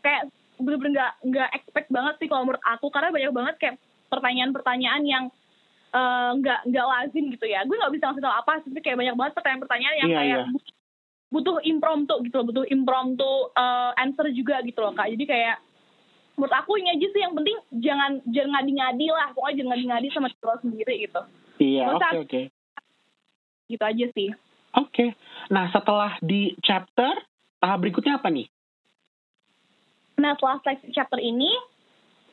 kayak 0.00 0.30
bener-bener 0.60 0.92
nggak 0.96 1.12
nggak 1.26 1.48
expect 1.56 1.88
banget 1.90 2.14
sih 2.22 2.28
kalau 2.30 2.46
menurut 2.46 2.62
aku. 2.64 2.86
Karena 2.88 3.10
banyak 3.10 3.32
banget 3.34 3.54
kayak 3.58 3.76
pertanyaan-pertanyaan 4.10 5.02
yang 5.06 5.24
eh, 5.90 6.30
nggak 6.36 6.60
nggak 6.66 6.86
lazim 6.86 7.24
gitu 7.30 7.46
ya 7.46 7.62
gue 7.62 7.74
nggak 7.74 7.92
bisa 7.92 8.04
ngasih 8.06 8.22
tau 8.22 8.34
apa 8.34 8.52
tapi 8.60 8.78
kayak 8.78 8.98
banyak 8.98 9.16
banget 9.16 9.32
pertanyaan-pertanyaan 9.34 9.96
yang 9.98 10.10
Iya, 10.10 10.18
kayak 10.18 10.38
bu- 10.48 10.74
butuh 11.30 11.56
impromptu 11.62 12.14
gitu 12.22 12.34
loh 12.36 12.46
butuh 12.46 12.64
impromptu 12.66 13.30
eh, 13.54 13.90
answer 13.96 14.26
juga 14.30 14.62
gitu 14.62 14.78
loh 14.78 14.92
kak 14.92 15.10
jadi 15.10 15.24
kayak 15.24 15.56
menurut 16.34 16.54
aku 16.56 16.72
ini 16.76 16.88
aja 16.90 17.06
sih 17.06 17.20
yang 17.20 17.34
penting 17.34 17.56
jangan 17.76 18.10
jangan 18.26 18.50
ngadi-ngadi 18.56 19.06
lah 19.08 19.28
pokoknya 19.30 19.56
jangan 19.58 19.70
ngadi-ngadi 19.70 20.06
sama 20.10 20.26
diri 20.26 20.42
lo 20.42 20.54
sendiri 20.58 20.94
gitu 21.00 21.20
Iya, 21.60 21.84
oke 21.92 22.16
oke. 22.24 22.42
gitu 23.68 23.84
aja 23.84 24.06
sih 24.10 24.30
Oke. 24.70 25.18
Nah, 25.50 25.66
setelah 25.68 26.14
di 26.22 26.54
chapter 26.62 27.10
tahap 27.58 27.82
berikutnya 27.82 28.22
apa 28.22 28.30
nih? 28.30 28.46
Nah, 30.14 30.36
setelah 30.36 30.62
chapter 30.92 31.18
ini, 31.18 31.50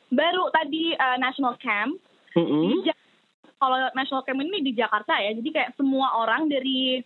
baru 0.06 0.46
tadi 0.48 0.94
uh, 0.94 1.18
National 1.18 1.58
Camp. 1.58 1.98
Di 2.30 2.86
Ja- 2.86 3.00
Kalau 3.58 3.76
National 3.94 4.22
Camp 4.22 4.38
ini 4.38 4.62
di 4.62 4.72
Jakarta 4.74 5.18
ya, 5.18 5.34
jadi 5.34 5.50
kayak 5.50 5.70
semua 5.74 6.14
orang 6.14 6.46
dari 6.46 7.02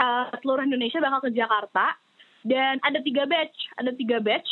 uh, 0.00 0.32
seluruh 0.40 0.64
Indonesia 0.64 0.98
bakal 0.98 1.28
ke 1.28 1.30
Jakarta. 1.36 1.92
Dan 2.40 2.80
ada 2.80 3.02
tiga 3.04 3.28
batch, 3.28 3.56
ada 3.76 3.92
tiga 3.92 4.22
batch. 4.24 4.48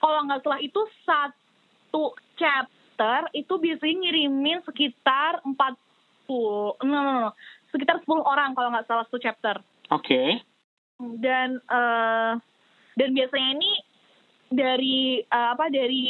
Kalau 0.00 0.20
nggak 0.28 0.44
salah 0.44 0.60
itu 0.60 0.80
satu 1.06 2.12
chapter 2.36 3.28
itu 3.32 3.54
biasanya 3.56 3.96
ngirimin 4.04 4.60
sekitar 4.68 5.40
40, 5.48 5.56
no, 6.84 6.98
no, 7.00 7.12
no, 7.24 7.30
sekitar 7.72 8.02
10 8.02 8.08
orang 8.20 8.52
kalau 8.52 8.68
nggak 8.74 8.86
salah 8.86 9.04
satu 9.06 9.18
chapter 9.22 9.56
Oke. 9.94 10.42
dan 11.22 11.56
eh 11.56 12.32
dan 12.98 13.08
biasanya 13.16 13.48
ini 13.56 13.72
dari 14.50 15.22
eh, 15.22 15.48
apa 15.54 15.70
dari 15.70 16.08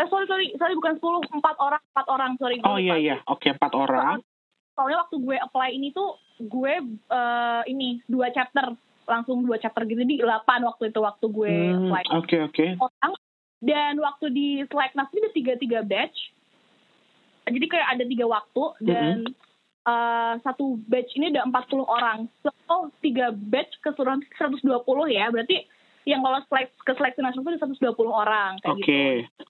eh 0.00 0.06
sorry 0.08 0.24
sorry. 0.24 0.46
Sorry 0.54 0.72
bukan 0.72 0.96
10 0.96 1.36
empat 1.36 1.56
orang 1.56 1.82
empat 1.86 2.06
orang. 2.08 2.30
Sorry 2.34 2.56
gue 2.56 2.64
Oh 2.64 2.76
iya 2.76 2.96
iya. 2.96 3.16
Oke, 3.26 3.50
empat 3.50 3.72
orang. 3.72 4.24
soalnya 4.70 5.04
waktu 5.04 5.16
gue 5.20 5.36
apply 5.36 5.70
ini 5.70 5.92
tuh 5.92 6.16
gue 6.40 6.72
eh, 6.88 7.62
ini 7.66 8.00
dua 8.06 8.30
chapter. 8.30 8.72
Langsung 9.04 9.42
dua 9.42 9.58
chapter 9.58 9.84
gitu. 9.84 10.00
Di 10.00 10.16
8 10.18 10.24
waktu 10.62 10.88
itu 10.88 11.00
waktu 11.00 11.26
gue 11.28 11.52
Hmm, 11.52 11.76
apply. 11.84 12.04
Oke 12.16 12.36
oke. 12.40 12.66
orang 12.78 13.12
dan 13.60 13.94
waktu 13.98 14.26
di 14.30 14.48
Slacknas 14.64 15.10
ini 15.10 15.20
ada 15.20 15.32
tiga 15.32 15.52
tiga 15.54 15.80
batch. 15.82 16.16
Jadi 17.44 17.66
kayak 17.66 17.88
ada 17.90 18.04
tiga 18.06 18.24
waktu 18.24 18.62
dan 18.80 19.16
eh, 19.84 20.34
satu 20.40 20.78
batch 20.86 21.12
ini 21.14 21.28
ada 21.28 21.44
40 21.44 21.82
orang. 21.82 22.18
So 22.40 22.88
tiga 23.00 23.34
batch 23.34 23.74
keseluruhan 23.82 24.24
120 24.32 24.64
ya. 25.10 25.28
Berarti 25.28 25.66
yang 26.06 26.24
kalau 26.24 26.40
selek 26.46 26.72
ke 26.80 26.92
seleksi 26.94 27.20
nasional 27.20 27.52
itu 27.52 27.60
ada 27.60 27.92
120 27.92 28.08
orang 28.08 28.50
kayak 28.58 28.72
Oke. 28.72 29.02
gitu 29.28 29.44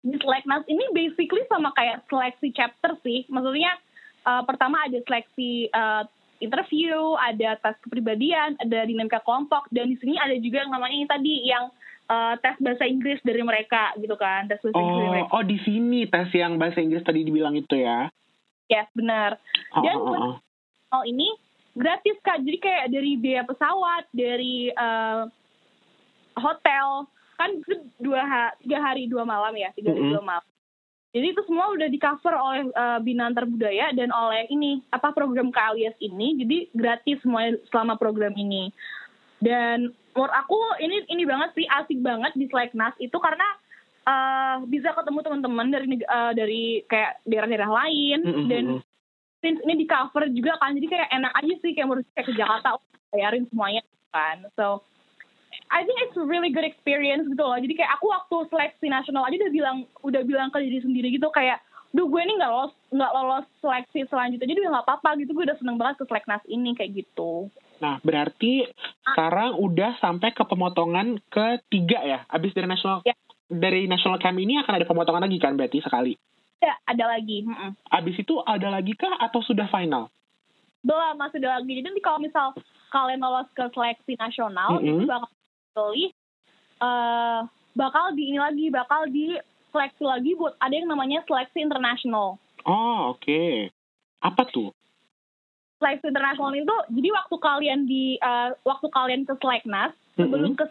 di 0.00 0.16
Slacknas 0.16 0.64
ini 0.64 0.84
basically 0.90 1.44
sama 1.46 1.70
kayak 1.76 2.04
seleksi 2.08 2.48
chapter 2.52 2.96
sih. 3.00 3.28
Maksudnya 3.28 3.72
eh, 4.24 4.42
pertama 4.44 4.84
ada 4.84 4.98
seleksi 5.04 5.68
eh, 5.68 6.04
interview 6.40 7.20
ada 7.20 7.60
tes 7.60 7.76
kepribadian 7.84 8.56
ada 8.56 8.88
dinamika 8.88 9.20
kelompok 9.20 9.68
dan 9.68 9.92
di 9.92 9.96
sini 10.00 10.16
ada 10.16 10.32
juga 10.40 10.64
yang 10.64 10.72
namanya 10.72 10.96
yang 10.96 11.10
tadi 11.12 11.34
yang 11.44 11.64
eh, 12.08 12.34
tes 12.40 12.56
bahasa 12.58 12.84
Inggris 12.88 13.20
dari 13.20 13.44
mereka 13.44 13.92
gitu 14.00 14.16
kan. 14.16 14.48
Tes 14.48 14.60
bahasa 14.60 14.76
Inggris 14.76 14.96
dari 14.96 15.04
Oh, 15.04 15.12
mereka. 15.12 15.30
oh 15.36 15.44
di 15.44 15.58
sini 15.60 16.00
tes 16.08 16.28
yang 16.32 16.56
bahasa 16.56 16.80
Inggris 16.80 17.04
tadi 17.04 17.20
dibilang 17.22 17.52
itu 17.54 17.76
ya. 17.76 18.08
yes 18.66 18.88
benar. 18.96 19.36
Oh, 19.76 19.82
Dan 19.84 19.96
oh, 19.98 20.06
oh, 20.08 20.16
oh. 20.16 20.34
hal 20.90 21.02
ini 21.04 21.28
gratis 21.76 22.16
kak. 22.22 22.40
Jadi 22.40 22.56
kayak 22.56 22.86
dari 22.88 23.12
biaya 23.20 23.44
pesawat 23.44 24.08
dari 24.10 24.72
eh, 24.72 25.22
hotel 26.34 27.04
kan 27.40 27.50
itu 27.56 27.74
dua 27.96 28.52
tiga 28.60 28.78
hari 28.84 29.08
dua 29.08 29.24
malam 29.24 29.56
ya 29.56 29.72
tiga 29.72 29.96
hari 29.96 30.04
dua 30.12 30.20
malam 30.20 30.46
Jadi 31.10 31.26
itu 31.34 31.42
semua 31.42 31.74
udah 31.74 31.90
di 31.90 31.98
cover 31.98 32.38
oleh 32.38 32.70
uh, 32.70 33.02
Bina 33.02 33.26
Antar 33.26 33.42
Budaya 33.42 33.90
dan 33.90 34.14
oleh 34.14 34.46
ini 34.46 34.78
apa 34.94 35.10
program 35.10 35.50
KLIS 35.50 35.98
ini. 35.98 36.38
Jadi 36.38 36.70
gratis 36.70 37.18
semuanya 37.26 37.58
selama 37.66 37.98
program 37.98 38.30
ini. 38.38 38.70
Dan 39.42 39.90
menurut 40.14 40.30
aku 40.30 40.54
ini 40.78 41.02
ini 41.10 41.26
banget 41.26 41.50
sih 41.58 41.66
asik 41.66 41.98
banget 41.98 42.30
di 42.38 42.46
Slacknas 42.46 42.94
itu 43.02 43.18
karena 43.18 43.48
uh, 44.06 44.56
bisa 44.70 44.94
ketemu 44.94 45.18
teman-teman 45.26 45.66
dari 45.74 45.86
uh, 46.06 46.30
dari 46.30 46.62
kayak 46.86 47.18
daerah-daerah 47.26 47.70
lain 47.74 48.18
mm 48.22 48.30
-hmm. 48.30 48.46
dan 48.46 48.64
since 49.42 49.58
ini 49.66 49.82
di 49.82 49.86
cover 49.90 50.30
juga 50.30 50.62
kan 50.62 50.76
jadi 50.78 50.86
kayak 50.94 51.08
enak 51.10 51.32
aja 51.42 51.54
sih 51.58 51.70
kayak 51.74 51.88
menurut 51.90 52.06
kayak 52.14 52.26
ke 52.28 52.34
Jakarta 52.38 52.78
bayarin 53.10 53.50
semuanya 53.50 53.82
kan. 54.14 54.46
So 54.54 54.86
I 55.70 55.86
think 55.86 56.02
it's 56.02 56.18
a 56.18 56.26
really 56.26 56.50
good 56.50 56.66
experience 56.66 57.30
gitu 57.30 57.38
loh. 57.38 57.54
Jadi 57.54 57.78
kayak 57.78 57.94
aku 57.94 58.10
waktu 58.10 58.36
seleksi 58.50 58.86
nasional 58.90 59.22
aja 59.22 59.38
udah 59.38 59.54
bilang 59.54 59.76
udah 60.02 60.22
bilang 60.26 60.48
ke 60.50 60.58
diri 60.66 60.82
sendiri 60.82 61.14
gitu 61.14 61.30
kayak 61.30 61.62
duh 61.90 62.06
gue 62.06 62.20
ini 62.22 62.38
nggak 62.38 62.52
lolos 62.54 62.74
nggak 62.94 63.12
lolos 63.18 63.46
seleksi 63.58 64.06
selanjutnya 64.06 64.46
jadi 64.46 64.60
udah 64.62 64.72
nggak 64.78 64.86
apa-apa 64.86 65.10
gitu 65.18 65.34
gue 65.34 65.44
udah 65.50 65.58
seneng 65.58 65.74
banget 65.74 65.98
ke 65.98 66.04
seleknas 66.06 66.42
ini 66.46 66.70
kayak 66.78 67.02
gitu 67.02 67.50
nah 67.82 67.98
berarti 68.06 68.62
sekarang 69.10 69.58
udah 69.58 69.98
sampai 69.98 70.30
ke 70.30 70.42
pemotongan 70.46 71.18
ketiga 71.26 71.98
ya 72.06 72.18
abis 72.30 72.54
dari 72.54 72.70
national 72.70 73.02
ya. 73.02 73.14
dari 73.50 73.90
national 73.90 74.22
camp 74.22 74.38
ini 74.38 74.62
akan 74.62 74.78
ada 74.78 74.86
pemotongan 74.86 75.26
lagi 75.26 75.38
kan 75.42 75.58
berarti 75.58 75.82
sekali 75.82 76.14
ya 76.62 76.78
ada 76.86 77.04
lagi 77.10 77.42
mm 77.42 77.50
-mm. 77.50 77.70
abis 77.90 78.16
itu 78.22 78.34
ada 78.46 78.68
lagi 78.70 78.94
kah 78.94 79.18
atau 79.18 79.42
sudah 79.42 79.66
final 79.66 80.06
belum 80.86 81.18
masih 81.18 81.42
ada 81.42 81.58
lagi 81.58 81.74
jadi 81.74 81.90
nanti 81.90 82.02
kalau 82.06 82.22
misal 82.22 82.54
kalian 82.94 83.18
lolos 83.18 83.50
ke 83.50 83.66
seleksi 83.74 84.14
nasional 84.14 84.78
mm 84.78 84.86
-hmm. 84.86 84.90
itu 84.94 85.04
bakal 85.10 85.30
uh, 85.76 87.40
bakal 87.76 88.12
di 88.16 88.34
ini 88.34 88.38
lagi 88.40 88.66
bakal 88.72 89.06
di 89.06 89.38
seleksi 89.70 90.02
lagi 90.02 90.34
buat 90.34 90.58
ada 90.58 90.74
yang 90.74 90.90
namanya 90.90 91.22
seleksi 91.26 91.62
internasional. 91.62 92.36
Oh 92.66 93.14
oke. 93.14 93.22
Okay. 93.22 93.70
Apa 94.20 94.44
tuh? 94.50 94.74
Seleksi 95.78 96.10
internasional 96.10 96.52
itu 96.58 96.76
jadi 96.98 97.08
waktu 97.14 97.36
kalian 97.38 97.80
di 97.86 98.18
uh, 98.20 98.52
waktu 98.66 98.86
kalian 98.90 99.22
ke 99.24 99.34
seleknas 99.38 99.94
mm-hmm. 99.94 100.18
sebelum 100.18 100.52
ke 100.58 100.64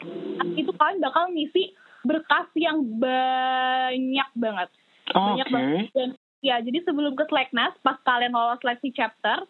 itu 0.60 0.72
kalian 0.76 1.00
bakal 1.00 1.32
ngisi 1.32 1.74
berkas 2.04 2.48
yang 2.56 2.84
banyak 3.00 4.30
banget. 4.36 4.70
Oh, 5.16 5.34
banyak 5.34 5.48
okay. 5.48 5.56
banget. 5.56 5.86
Dan 5.96 6.10
ya 6.44 6.56
jadi 6.60 6.80
sebelum 6.84 7.16
ke 7.16 7.24
seleknas 7.32 7.74
pas 7.82 7.98
kalian 8.04 8.36
lolos 8.36 8.60
seleksi 8.60 8.92
chapter 8.92 9.48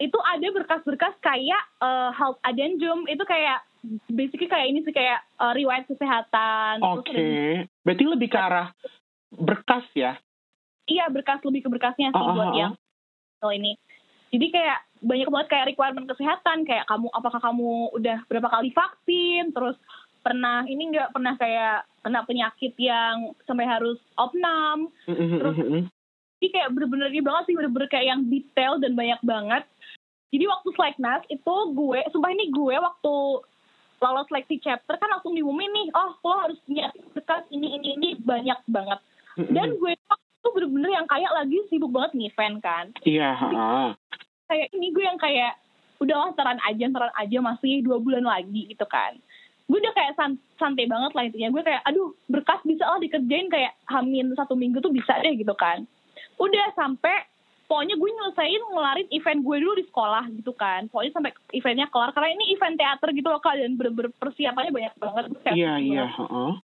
itu 0.00 0.18
ada 0.18 0.48
berkas-berkas 0.50 1.14
kayak 1.22 1.62
uh, 1.78 2.10
health 2.10 2.40
addendum 2.42 3.06
itu 3.06 3.22
kayak 3.22 3.62
basically 4.06 4.46
kayak 4.46 4.70
ini 4.70 4.80
sih 4.86 4.94
kayak 4.94 5.20
uh, 5.38 5.52
riwayat 5.52 5.84
kesehatan. 5.90 6.82
Oke. 6.82 7.10
Okay. 7.10 7.46
Berarti 7.82 8.04
lebih 8.06 8.28
ke 8.30 8.38
arah 8.38 8.68
berkas 9.34 9.86
ya? 9.94 10.16
Iya 10.86 11.10
berkas 11.10 11.42
lebih 11.46 11.66
ke 11.66 11.68
berkasnya 11.70 12.14
sih 12.14 12.22
uh, 12.22 12.34
buat 12.34 12.52
uh, 12.52 12.58
yang 12.58 12.72
uh. 13.42 13.52
ini. 13.52 13.78
Jadi 14.32 14.46
kayak 14.48 14.78
banyak 15.02 15.28
banget 15.28 15.48
kayak 15.50 15.68
requirement 15.74 16.06
kesehatan 16.06 16.62
kayak 16.62 16.86
kamu 16.86 17.10
apakah 17.10 17.42
kamu 17.42 17.90
udah 17.98 18.18
berapa 18.30 18.48
kali 18.48 18.70
vaksin 18.70 19.50
terus 19.50 19.76
pernah 20.22 20.62
ini 20.70 20.94
nggak 20.94 21.10
pernah 21.10 21.34
kayak 21.34 21.82
kena 22.06 22.22
penyakit 22.22 22.72
yang 22.78 23.34
sampai 23.42 23.66
harus 23.66 23.98
opnam 24.14 24.94
terus 25.10 25.58
jadi 26.38 26.48
kayak 26.54 26.68
bener-bener 26.70 27.10
banget 27.10 27.44
sih 27.50 27.54
bener-bener 27.58 27.90
kayak 27.90 28.06
yang 28.14 28.22
detail 28.30 28.78
dan 28.78 28.94
banyak 28.94 29.20
banget 29.26 29.66
jadi 30.30 30.44
waktu 30.48 30.68
Slacknas 30.78 31.22
itu 31.28 31.54
gue 31.74 32.00
sumpah 32.14 32.30
ini 32.30 32.54
gue 32.54 32.76
waktu 32.78 33.14
lolos 34.02 34.26
seleksi 34.26 34.58
chapter 34.58 34.98
kan 34.98 35.08
langsung 35.08 35.32
diumumin 35.32 35.70
nih 35.70 35.86
oh 35.94 36.10
lo 36.26 36.34
harus 36.42 36.58
punya 36.66 36.90
berkas 37.14 37.46
ini 37.54 37.78
ini 37.78 37.88
ini 37.96 38.08
banyak 38.18 38.58
banget. 38.66 38.98
Dan 39.38 39.78
gue 39.78 39.94
tuh 40.42 40.50
bener-bener 40.52 40.90
yang 40.92 41.06
kayak 41.06 41.32
lagi 41.32 41.56
sibuk 41.70 41.94
banget 41.94 42.12
nih 42.18 42.32
fan 42.34 42.58
kan. 42.58 42.90
Iya 43.06 43.30
yeah. 43.38 43.94
kayak 44.50 44.68
ini 44.76 44.92
gue 44.92 45.04
yang 45.06 45.16
kayak 45.16 45.56
udahlah 46.02 46.34
taran 46.34 46.60
aja 46.66 46.84
taran 46.90 47.14
aja 47.14 47.38
masih 47.40 47.80
dua 47.86 48.02
bulan 48.02 48.26
lagi 48.26 48.68
gitu 48.68 48.84
kan. 48.90 49.16
Gue 49.70 49.78
udah 49.78 49.94
kayak 49.94 50.18
san 50.18 50.36
santai 50.58 50.90
banget 50.90 51.14
lah 51.14 51.24
intinya. 51.24 51.48
Gue 51.54 51.62
kayak 51.62 51.82
aduh 51.86 52.12
berkas 52.26 52.60
bisa 52.66 52.84
lah 52.84 52.98
dikerjain 52.98 53.48
kayak 53.48 53.72
hamin 53.88 54.34
satu 54.34 54.58
minggu 54.58 54.82
tuh 54.82 54.92
bisa 54.92 55.16
deh 55.22 55.32
gitu 55.38 55.54
kan. 55.54 55.86
Udah 56.36 56.74
sampai 56.74 57.31
pokoknya 57.72 57.96
gue 57.96 58.10
nyelesain 58.12 58.62
ngelarin 58.68 59.08
event 59.08 59.40
gue 59.40 59.56
dulu 59.64 59.72
di 59.80 59.84
sekolah 59.88 60.24
gitu 60.36 60.52
kan. 60.52 60.92
Pokoknya 60.92 61.12
sampai 61.16 61.32
eventnya 61.56 61.88
kelar 61.88 62.12
karena 62.12 62.36
ini 62.36 62.52
event 62.52 62.76
teater 62.76 63.08
gitu 63.16 63.28
loh 63.32 63.40
kak. 63.40 63.56
Dan 63.56 63.80
bener-bener 63.80 64.12
persiapannya 64.20 64.76
banyak 64.76 64.94
banget 65.00 65.24
iya 65.56 65.80
iya 65.80 66.04
uh 66.20 66.60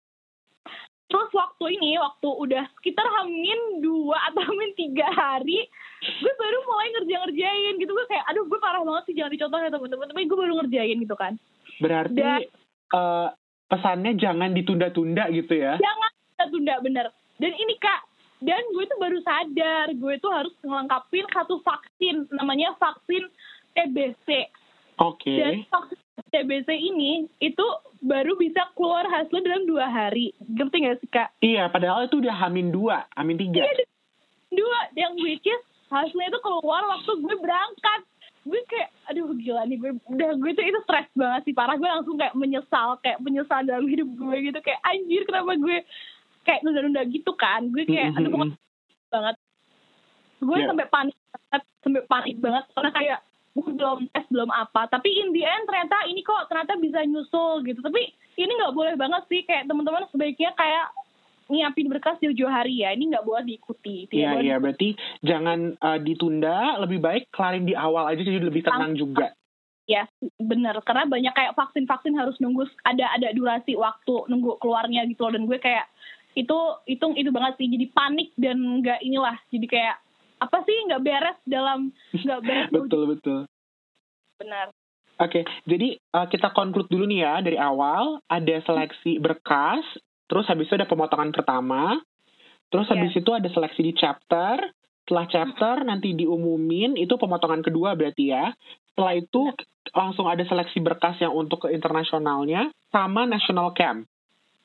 terus 1.13 1.29
waktu 1.29 1.77
ini 1.77 1.93
waktu 2.01 2.25
udah 2.25 2.65
sekitar 2.81 3.05
hamin 3.05 3.85
dua 3.85 4.17
atau 4.33 4.41
hamin 4.49 4.73
tiga 4.73 5.05
hari 5.13 5.61
gue 6.01 6.33
baru 6.41 6.57
mulai 6.65 6.89
ngerjain-ngerjain 6.97 7.73
gitu. 7.77 7.91
Gue 7.93 8.07
kayak 8.09 8.25
aduh 8.33 8.49
gue 8.49 8.59
parah 8.59 8.81
banget 8.81 9.03
sih 9.05 9.15
jangan 9.15 9.31
dicontoh 9.37 9.59
ya 9.61 9.69
temen-temen 9.69 10.09
tapi 10.09 10.25
gue 10.25 10.37
baru 10.41 10.53
ngerjain 10.57 10.97
gitu 10.97 11.15
kan. 11.15 11.33
Berarti 11.77 12.17
dan, 12.17 12.41
uh, 12.97 13.29
pesannya 13.69 14.17
jangan 14.17 14.57
ditunda-tunda 14.57 15.29
gitu 15.29 15.53
ya? 15.53 15.77
Jangan 15.77 16.11
ditunda 16.49 16.75
bener. 16.81 17.05
Dan 17.37 17.53
ini 17.61 17.77
kak 17.77 18.01
dan 18.43 18.61
gue 18.75 18.83
tuh 18.85 18.99
baru 18.99 19.19
sadar 19.23 19.87
gue 19.95 20.13
tuh 20.19 20.31
harus 20.31 20.53
ngelengkapin 20.61 21.25
satu 21.31 21.63
vaksin 21.63 22.27
namanya 22.35 22.75
vaksin 22.77 23.23
TBC 23.73 24.27
oke. 24.99 25.17
Okay. 25.23 25.39
dan 25.39 25.53
vaksin 25.71 25.99
TBC 26.29 26.69
ini 26.73 27.25
itu 27.39 27.65
baru 28.03 28.35
bisa 28.35 28.67
keluar 28.75 29.07
hasil 29.07 29.39
dalam 29.39 29.63
dua 29.63 29.87
hari. 29.87 30.35
Ngerti 30.43 30.77
gak 30.83 30.97
sih 30.99 31.09
kak? 31.09 31.29
Iya 31.39 31.71
padahal 31.71 32.05
itu 32.05 32.19
udah 32.19 32.35
hamin 32.35 32.69
dua 32.69 33.07
hamin 33.15 33.39
tiga. 33.39 33.63
Iya, 33.63 33.87
dua. 34.51 34.79
Yang 34.93 35.13
which 35.23 35.47
is 35.47 35.63
hasilnya 35.87 36.33
itu 36.33 36.39
keluar 36.43 36.83
waktu 36.89 37.11
gue 37.23 37.35
berangkat. 37.39 38.01
Gue 38.43 38.59
kayak 38.67 38.89
aduh 39.07 39.31
gila 39.39 39.63
nih 39.65 39.77
gue. 39.79 39.91
Udah 40.11 40.29
gue 40.35 40.51
tuh 40.51 40.65
itu 40.67 40.79
stres 40.83 41.07
banget 41.15 41.41
sih 41.47 41.55
parah. 41.55 41.79
Gue 41.79 41.89
langsung 41.89 42.19
kayak 42.19 42.35
menyesal 42.35 42.99
kayak 42.99 43.23
menyesal 43.23 43.63
dalam 43.63 43.87
hidup 43.87 44.09
gue 44.11 44.35
gitu. 44.51 44.59
Kayak 44.59 44.81
anjir 44.83 45.21
kenapa 45.23 45.55
gue 45.55 45.77
kayak 46.43 46.61
nunda-nunda 46.61 47.03
gitu 47.07 47.31
kan. 47.35 47.71
Gue 47.71 47.87
kayak 47.87 48.15
aduh 48.19 48.29
pokoknya 48.29 48.57
banget. 49.09 49.35
Gue 50.43 50.57
yeah. 50.59 50.67
sampai 50.67 50.87
panik 50.91 51.17
banget 51.17 51.61
sampai 51.83 52.01
panik 52.07 52.37
banget. 52.43 52.63
Karena 52.75 52.91
kayak 52.91 53.19
gue 53.53 53.69
belum 53.77 53.99
tes 54.09 54.25
belum 54.33 54.49
apa. 54.49 54.81
Tapi 54.89 55.09
in 55.13 55.29
the 55.31 55.43
end 55.45 55.65
ternyata 55.69 55.97
ini 56.09 56.21
kok 56.25 56.49
ternyata 56.49 56.73
bisa 56.81 56.99
nyusul 57.05 57.63
gitu. 57.63 57.79
Tapi 57.79 58.01
ini 58.41 58.51
nggak 58.51 58.75
boleh 58.75 58.93
banget 58.97 59.23
sih. 59.29 59.41
Kayak 59.45 59.69
teman-teman 59.69 60.09
sebaiknya 60.09 60.51
kayak 60.57 60.85
nyiapin 61.51 61.91
berkas 61.91 62.17
jauh-jauh 62.19 62.49
hari 62.49 62.81
ya. 62.81 62.91
Ini 62.91 63.13
nggak 63.13 63.25
boleh 63.25 63.43
diikuti. 63.45 64.09
Iya 64.09 64.41
iya. 64.41 64.55
berarti 64.57 64.97
jangan 65.21 65.77
uh, 65.79 65.99
ditunda. 66.01 66.81
Lebih 66.81 66.99
baik 66.99 67.23
kelarin 67.29 67.63
di 67.69 67.77
awal 67.77 68.09
aja 68.09 68.21
jadi 68.25 68.41
lebih 68.41 68.65
tenang 68.65 68.97
juga. 68.97 69.31
Ya 69.83 70.07
bener. 70.39 70.79
Karena 70.87 71.05
banyak 71.05 71.33
kayak 71.35 71.53
vaksin 71.59 71.85
vaksin 71.85 72.15
harus 72.15 72.39
nunggu 72.39 72.67
ada 72.87 73.05
ada 73.13 73.29
durasi 73.35 73.75
waktu 73.75 74.31
nunggu 74.31 74.57
keluarnya 74.57 75.05
gitu 75.05 75.27
loh. 75.27 75.35
Dan 75.35 75.45
gue 75.45 75.59
kayak 75.59 75.85
itu 76.33 76.57
itu 76.89 77.05
itu 77.17 77.29
banget 77.29 77.53
sih. 77.61 77.67
Jadi 77.69 77.85
panik 77.93 78.29
dan 78.37 78.57
nggak 78.81 78.99
inilah. 79.05 79.37
Jadi 79.49 79.65
kayak 79.69 79.97
apa 80.41 80.57
sih? 80.65 80.77
Nggak 80.89 81.03
beres 81.03 81.39
dalam 81.45 81.79
nggak 82.13 82.41
beres 82.47 82.69
betul 82.73 83.03
betul. 83.09 83.39
Benar. 84.41 84.73
Oke 85.21 85.39
okay, 85.39 85.43
jadi 85.69 85.93
uh, 86.17 86.25
kita 86.25 86.49
konklut 86.57 86.89
dulu 86.89 87.05
nih 87.05 87.21
ya 87.21 87.35
dari 87.45 87.57
awal. 87.61 88.17
Ada 88.25 88.65
seleksi 88.65 89.21
berkas 89.21 89.85
terus 90.25 90.49
habis 90.49 90.65
itu 90.65 90.75
ada 90.75 90.89
pemotongan 90.89 91.29
pertama. 91.29 92.01
Terus 92.73 92.89
yeah. 92.89 92.97
habis 92.97 93.13
itu 93.13 93.31
ada 93.31 93.49
seleksi 93.53 93.81
di 93.85 93.93
chapter. 93.93 94.57
Setelah 95.03 95.27
chapter 95.29 95.75
nanti 95.85 96.15
diumumin 96.17 96.97
itu 96.97 97.13
pemotongan 97.19 97.61
kedua 97.61 97.93
berarti 97.93 98.33
ya. 98.33 98.49
Setelah 98.89 99.13
itu 99.19 99.53
langsung 99.93 100.25
ada 100.25 100.41
seleksi 100.41 100.79
berkas 100.81 101.19
yang 101.21 101.35
untuk 101.35 101.67
ke 101.67 101.75
internasionalnya 101.75 102.73
sama 102.89 103.29
national 103.29 103.75
camp. 103.77 104.09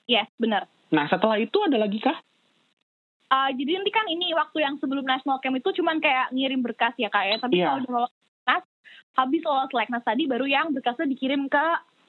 Yes, 0.09 0.31
benar. 0.41 0.65
Nah, 0.93 1.05
setelah 1.09 1.37
itu 1.37 1.59
ada 1.65 1.77
lagi 1.81 2.01
kah? 2.01 2.17
Uh, 3.29 3.53
jadi 3.53 3.77
nanti 3.77 3.93
kan 3.93 4.09
ini 4.09 4.33
waktu 4.33 4.65
yang 4.65 4.81
sebelum 4.81 5.05
national 5.05 5.37
camp 5.45 5.61
itu 5.61 5.69
cuman 5.81 6.01
kayak 6.01 6.33
ngirim 6.33 6.65
berkas 6.65 6.97
ya 6.97 7.13
kak 7.13 7.25
ya. 7.29 7.37
Tapi 7.37 7.61
yeah. 7.61 7.67
kalau 7.69 7.79
udah 7.85 7.93
lolos 7.93 8.13
berkas, 8.17 8.65
habis 9.21 9.43
lolos 9.45 9.73
leknas 9.77 10.05
tadi 10.05 10.25
baru 10.25 10.47
yang 10.49 10.73
berkasnya 10.73 11.05
dikirim 11.13 11.45
ke 11.53 11.67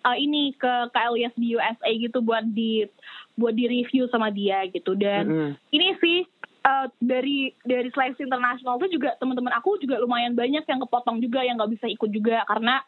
uh, 0.07 0.15
ini 0.15 0.55
ke 0.55 0.87
KLIS 0.95 1.35
di 1.35 1.59
USA 1.59 1.91
gitu 1.91 2.23
buat 2.23 2.47
di 2.47 2.87
buat 3.35 3.51
di 3.51 3.67
review 3.67 4.07
sama 4.07 4.31
dia 4.31 4.63
gitu. 4.71 4.95
Dan 4.95 5.23
mm 5.27 5.35
-hmm. 5.35 5.51
ini 5.75 5.87
sih 5.99 6.17
uh, 6.63 6.87
dari 6.99 7.51
dari 7.63 7.89
seleksi 7.91 8.23
internasional 8.23 8.79
itu 8.79 8.99
juga 8.99 9.15
teman-teman 9.19 9.53
aku 9.55 9.79
juga 9.79 9.99
lumayan 9.99 10.35
banyak 10.35 10.63
yang 10.63 10.79
kepotong 10.87 11.19
juga 11.19 11.43
yang 11.43 11.59
nggak 11.59 11.75
bisa 11.75 11.85
ikut 11.87 12.09
juga 12.11 12.43
karena 12.47 12.79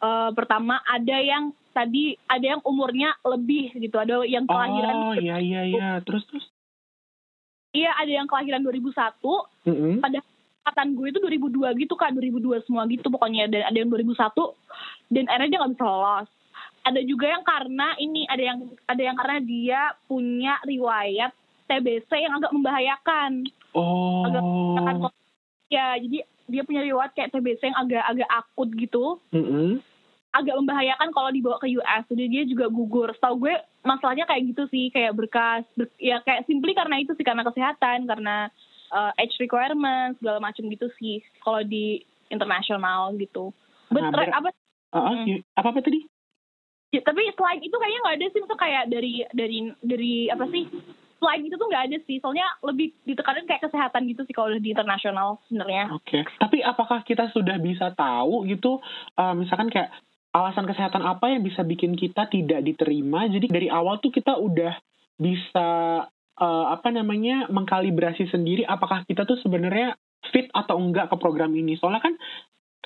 uh, 0.00 0.30
pertama 0.32 0.80
ada 0.84 1.16
yang 1.18 1.52
tadi 1.78 2.18
ada 2.26 2.58
yang 2.58 2.62
umurnya 2.66 3.14
lebih 3.22 3.70
gitu 3.78 3.96
ada 4.02 4.26
yang 4.26 4.44
kelahiran 4.50 4.94
oh 4.98 5.14
iya 5.14 5.38
iya 5.38 5.62
iya 5.62 5.90
terus 6.02 6.26
terus 6.26 6.46
iya 7.70 7.94
ada 7.94 8.10
yang 8.10 8.26
kelahiran 8.26 8.66
2001 8.66 8.90
mm 8.90 9.70
-hmm. 9.70 9.94
pada 10.02 10.18
angkatan 10.66 10.88
gue 10.98 11.06
itu 11.14 11.18
2002 11.22 11.82
gitu 11.86 11.94
kan 11.94 12.10
2002 12.18 12.66
semua 12.66 12.82
gitu 12.90 13.06
pokoknya 13.08 13.46
dan 13.46 13.62
ada 13.70 13.76
yang 13.78 13.88
2001 13.94 14.18
dan 15.14 15.24
akhirnya 15.30 15.50
dia 15.54 15.58
nggak 15.62 15.72
bisa 15.78 15.86
lolos 15.86 16.28
ada 16.88 17.00
juga 17.04 17.26
yang 17.28 17.44
karena 17.44 17.88
ini 18.00 18.24
ada 18.26 18.42
yang 18.42 18.58
ada 18.88 19.02
yang 19.02 19.16
karena 19.16 19.38
dia 19.44 19.80
punya 20.08 20.56
riwayat 20.64 21.32
TBC 21.68 22.10
yang 22.16 22.34
agak 22.40 22.52
membahayakan. 22.56 23.44
Oh. 23.76 24.24
Agak 24.24 24.42
membahayakan. 24.42 25.12
Ya, 25.68 26.00
jadi 26.00 26.24
dia 26.48 26.62
punya 26.64 26.80
riwayat 26.80 27.12
kayak 27.12 27.30
TBC 27.36 27.60
yang 27.68 27.78
agak-agak 27.84 28.30
akut 28.32 28.68
gitu. 28.72 29.04
Mm 29.36 29.44
-hmm. 29.44 29.70
Agak 30.28 30.54
membahayakan 30.60 31.08
kalau 31.16 31.30
dibawa 31.32 31.56
ke 31.56 31.72
US. 31.80 32.04
Jadi 32.12 32.24
dia 32.28 32.42
juga 32.44 32.68
gugur. 32.68 33.08
Setahu 33.16 33.48
gue 33.48 33.54
masalahnya 33.82 34.28
kayak 34.28 34.52
gitu 34.52 34.68
sih, 34.68 34.92
kayak 34.92 35.16
berkas, 35.16 35.64
ber, 35.72 35.88
ya 35.96 36.20
kayak 36.20 36.44
simply 36.44 36.76
karena 36.76 37.00
itu 37.00 37.16
sih 37.16 37.24
karena 37.24 37.42
kesehatan, 37.48 38.04
karena 38.04 38.52
uh, 38.92 39.10
age 39.16 39.40
requirements 39.40 40.20
segala 40.20 40.38
macam 40.44 40.68
gitu 40.68 40.92
sih. 41.00 41.24
Kalau 41.40 41.64
di 41.64 42.04
internasional 42.28 43.16
gitu. 43.16 43.56
But, 43.88 44.04
nah, 44.04 44.12
ber- 44.12 44.32
apa? 44.32 44.48
Uh, 44.92 44.98
uh, 45.00 45.14
hmm. 45.24 45.40
apa 45.56 45.68
apa 45.72 45.80
tadi? 45.84 46.04
Ya, 46.88 47.04
tapi 47.04 47.20
selain 47.36 47.60
itu 47.60 47.76
kayaknya 47.76 48.00
nggak 48.00 48.16
ada 48.16 48.26
sih, 48.32 48.40
itu 48.40 48.56
kayak 48.56 48.84
dari 48.88 49.12
dari 49.36 49.58
dari 49.84 50.14
apa 50.32 50.44
sih? 50.48 50.64
Selain 51.20 51.42
itu 51.44 51.56
tuh 51.60 51.68
nggak 51.68 51.84
ada 51.90 51.98
sih, 52.08 52.16
soalnya 52.22 52.48
lebih 52.64 52.96
ditekanin 53.04 53.44
kayak 53.44 53.68
kesehatan 53.68 54.08
gitu 54.08 54.24
sih 54.24 54.32
kalau 54.32 54.56
di 54.56 54.72
internasional 54.72 55.36
sebenarnya. 55.50 55.92
Oke, 55.92 56.22
okay. 56.24 56.38
tapi 56.40 56.64
apakah 56.64 57.04
kita 57.04 57.28
sudah 57.36 57.60
bisa 57.60 57.92
tahu 57.92 58.48
gitu, 58.48 58.80
uh, 59.20 59.34
misalkan 59.36 59.68
kayak 59.68 59.92
alasan 60.38 60.66
kesehatan 60.68 61.02
apa 61.02 61.34
yang 61.34 61.42
bisa 61.42 61.66
bikin 61.66 61.98
kita 61.98 62.30
tidak 62.30 62.62
diterima? 62.62 63.26
Jadi 63.26 63.50
dari 63.50 63.68
awal 63.68 63.98
tuh 63.98 64.14
kita 64.14 64.38
udah 64.38 64.74
bisa 65.18 65.68
uh, 66.38 66.66
apa 66.70 66.88
namanya 66.94 67.50
mengkalibrasi 67.50 68.30
sendiri 68.30 68.62
apakah 68.62 69.02
kita 69.04 69.26
tuh 69.26 69.38
sebenarnya 69.42 69.98
fit 70.30 70.46
atau 70.54 70.78
enggak 70.78 71.10
ke 71.10 71.16
program 71.18 71.50
ini. 71.54 71.74
Soalnya 71.76 72.02
kan 72.02 72.14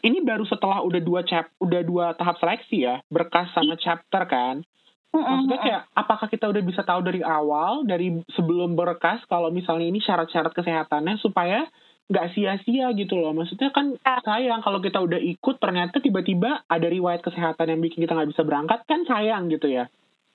ini 0.03 0.19
baru 0.21 0.43
setelah 0.45 0.83
udah 0.83 1.01
dua 1.01 1.23
chap 1.23 1.49
udah 1.63 1.81
dua 1.87 2.07
tahap 2.19 2.37
seleksi 2.43 2.85
ya 2.85 2.99
berkas 3.07 3.49
sama 3.55 3.79
chapter 3.79 4.27
kan 4.27 4.67
maksudnya 5.13 5.61
kayak 5.61 5.83
apakah 5.93 6.27
kita 6.27 6.49
udah 6.49 6.63
bisa 6.65 6.83
tahu 6.83 7.05
dari 7.05 7.21
awal 7.21 7.85
dari 7.85 8.25
sebelum 8.33 8.73
berkas 8.73 9.21
kalau 9.29 9.53
misalnya 9.53 9.85
ini 9.85 10.01
syarat-syarat 10.01 10.57
kesehatannya 10.57 11.21
supaya 11.21 11.69
nggak 12.13 12.37
sia-sia 12.37 12.93
gitu 12.93 13.17
loh 13.17 13.33
maksudnya 13.33 13.73
kan 13.73 13.97
ya. 13.97 14.21
sayang 14.21 14.61
kalau 14.61 14.85
kita 14.85 15.01
udah 15.01 15.17
ikut 15.17 15.57
ternyata 15.57 15.99
tiba-tiba 15.99 16.61
ada 16.69 16.87
riwayat 16.87 17.25
kesehatan 17.25 17.73
yang 17.73 17.81
bikin 17.81 18.05
kita 18.05 18.13
nggak 18.13 18.31
bisa 18.37 18.45
berangkat 18.45 18.85
kan 18.85 19.09
sayang 19.09 19.49
gitu 19.49 19.73
ya 19.73 19.89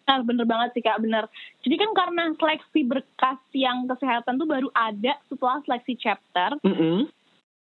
Nah, 0.08 0.24
bener 0.24 0.48
banget 0.48 0.72
sih 0.72 0.80
kak, 0.80 1.04
bener. 1.04 1.28
Jadi 1.68 1.76
kan 1.84 1.92
karena 1.92 2.32
seleksi 2.40 2.88
berkas 2.88 3.44
yang 3.52 3.92
kesehatan 3.92 4.40
tuh 4.40 4.48
baru 4.48 4.72
ada 4.72 5.20
setelah 5.28 5.60
seleksi 5.68 6.00
chapter. 6.00 6.56
Mm 6.64 6.76
-hmm 6.80 7.00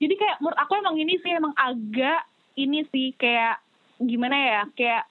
jadi 0.03 0.13
kayak 0.19 0.37
menurut 0.43 0.59
aku 0.59 0.73
emang 0.75 0.95
ini 0.99 1.15
sih 1.23 1.31
emang 1.31 1.55
agak 1.55 2.27
ini 2.59 2.83
sih 2.91 3.15
kayak 3.15 3.63
gimana 4.03 4.35
ya 4.35 4.61
kayak 4.75 5.03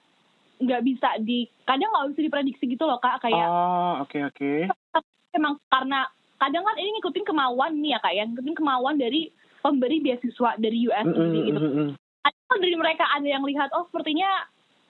nggak 0.61 0.81
bisa 0.85 1.09
di 1.17 1.49
kadang 1.65 1.89
nggak 1.89 2.13
bisa 2.13 2.21
diprediksi 2.29 2.65
gitu 2.69 2.85
loh 2.85 3.01
kak 3.01 3.25
kayak 3.25 3.47
oh 3.49 4.05
oke 4.05 4.13
okay, 4.13 4.21
oke 4.21 4.37
okay. 4.37 5.33
emang 5.33 5.57
karena 5.65 6.05
kadang 6.43 6.63
kan 6.67 6.75
ini 6.75 6.89
ngikutin 6.99 7.25
kemauan 7.25 7.71
nih 7.79 7.95
ya 7.95 7.99
kak 8.03 8.13
ya. 8.13 8.23
Ngikutin 8.27 8.55
kemauan 8.59 8.95
dari 8.99 9.31
pemberi 9.63 10.03
beasiswa 10.03 10.59
dari 10.59 10.77
US 10.91 11.07
mm 11.07 11.15
-hmm, 11.15 11.45
gitu. 11.47 11.59
ada 12.23 12.55
dari 12.59 12.75
mereka 12.75 13.07
ada 13.07 13.27
yang 13.27 13.43
lihat 13.47 13.71
oh 13.71 13.87
sepertinya 13.87 14.27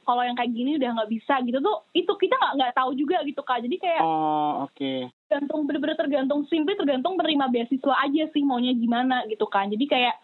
kalau 0.03 0.19
yang 0.19 0.35
kayak 0.35 0.51
gini 0.51 0.75
udah 0.75 0.89
nggak 0.99 1.11
bisa 1.13 1.39
gitu 1.45 1.61
tuh. 1.61 1.85
Itu 1.93 2.13
kita 2.17 2.35
nggak 2.35 2.53
nggak 2.59 2.73
tahu 2.75 2.91
juga 2.97 3.21
gitu 3.21 3.41
kak. 3.45 3.61
Jadi 3.61 3.75
kayak 3.77 4.01
oh 4.01 4.65
oke. 4.65 4.73
okay. 4.73 5.07
tergantung 5.29 5.61
bener-bener 5.69 5.97
tergantung 5.97 6.41
simply 6.49 6.73
tergantung 6.73 7.13
menerima 7.17 7.45
beasiswa 7.49 7.93
aja 8.01 8.23
sih 8.33 8.43
maunya 8.43 8.73
gimana 8.73 9.23
gitu 9.29 9.45
kan. 9.45 9.69
Jadi 9.69 9.85
kayak 9.85 10.15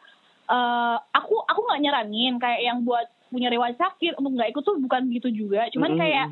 uh, 0.49 0.97
aku 1.13 1.45
aku 1.45 1.59
nggak 1.63 1.81
nyaranin 1.85 2.35
kayak 2.41 2.61
yang 2.65 2.81
buat 2.83 3.05
punya 3.29 3.53
riwayat 3.53 3.77
sakit 3.77 4.17
untuk 4.17 4.33
nggak 4.33 4.49
ikut 4.51 4.63
tuh 4.65 4.77
bukan 4.81 5.05
gitu 5.13 5.29
juga. 5.29 5.69
Cuman 5.69 5.93
mm 5.93 5.95
-hmm. 5.95 6.01
kayak 6.01 6.25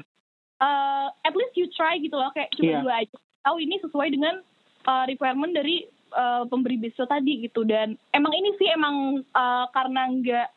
uh, 0.60 1.08
at 1.22 1.34
least 1.38 1.54
you 1.54 1.70
try 1.78 1.96
gitu 2.02 2.18
loh. 2.18 2.34
Kayak 2.34 2.52
cuma 2.58 2.74
yeah. 2.74 2.82
dua 2.82 2.96
aja 3.06 3.18
tahu 3.48 3.64
ini 3.64 3.80
sesuai 3.80 4.12
dengan 4.12 4.44
uh, 4.88 5.04
requirement 5.06 5.52
dari 5.52 5.84
uh, 6.16 6.48
pemberi 6.48 6.80
beasiswa 6.80 7.06
tadi 7.06 7.44
gitu. 7.44 7.68
Dan 7.68 8.00
emang 8.16 8.34
ini 8.34 8.56
sih 8.56 8.72
emang 8.72 9.22
uh, 9.36 9.66
karena 9.76 10.08
nggak 10.10 10.50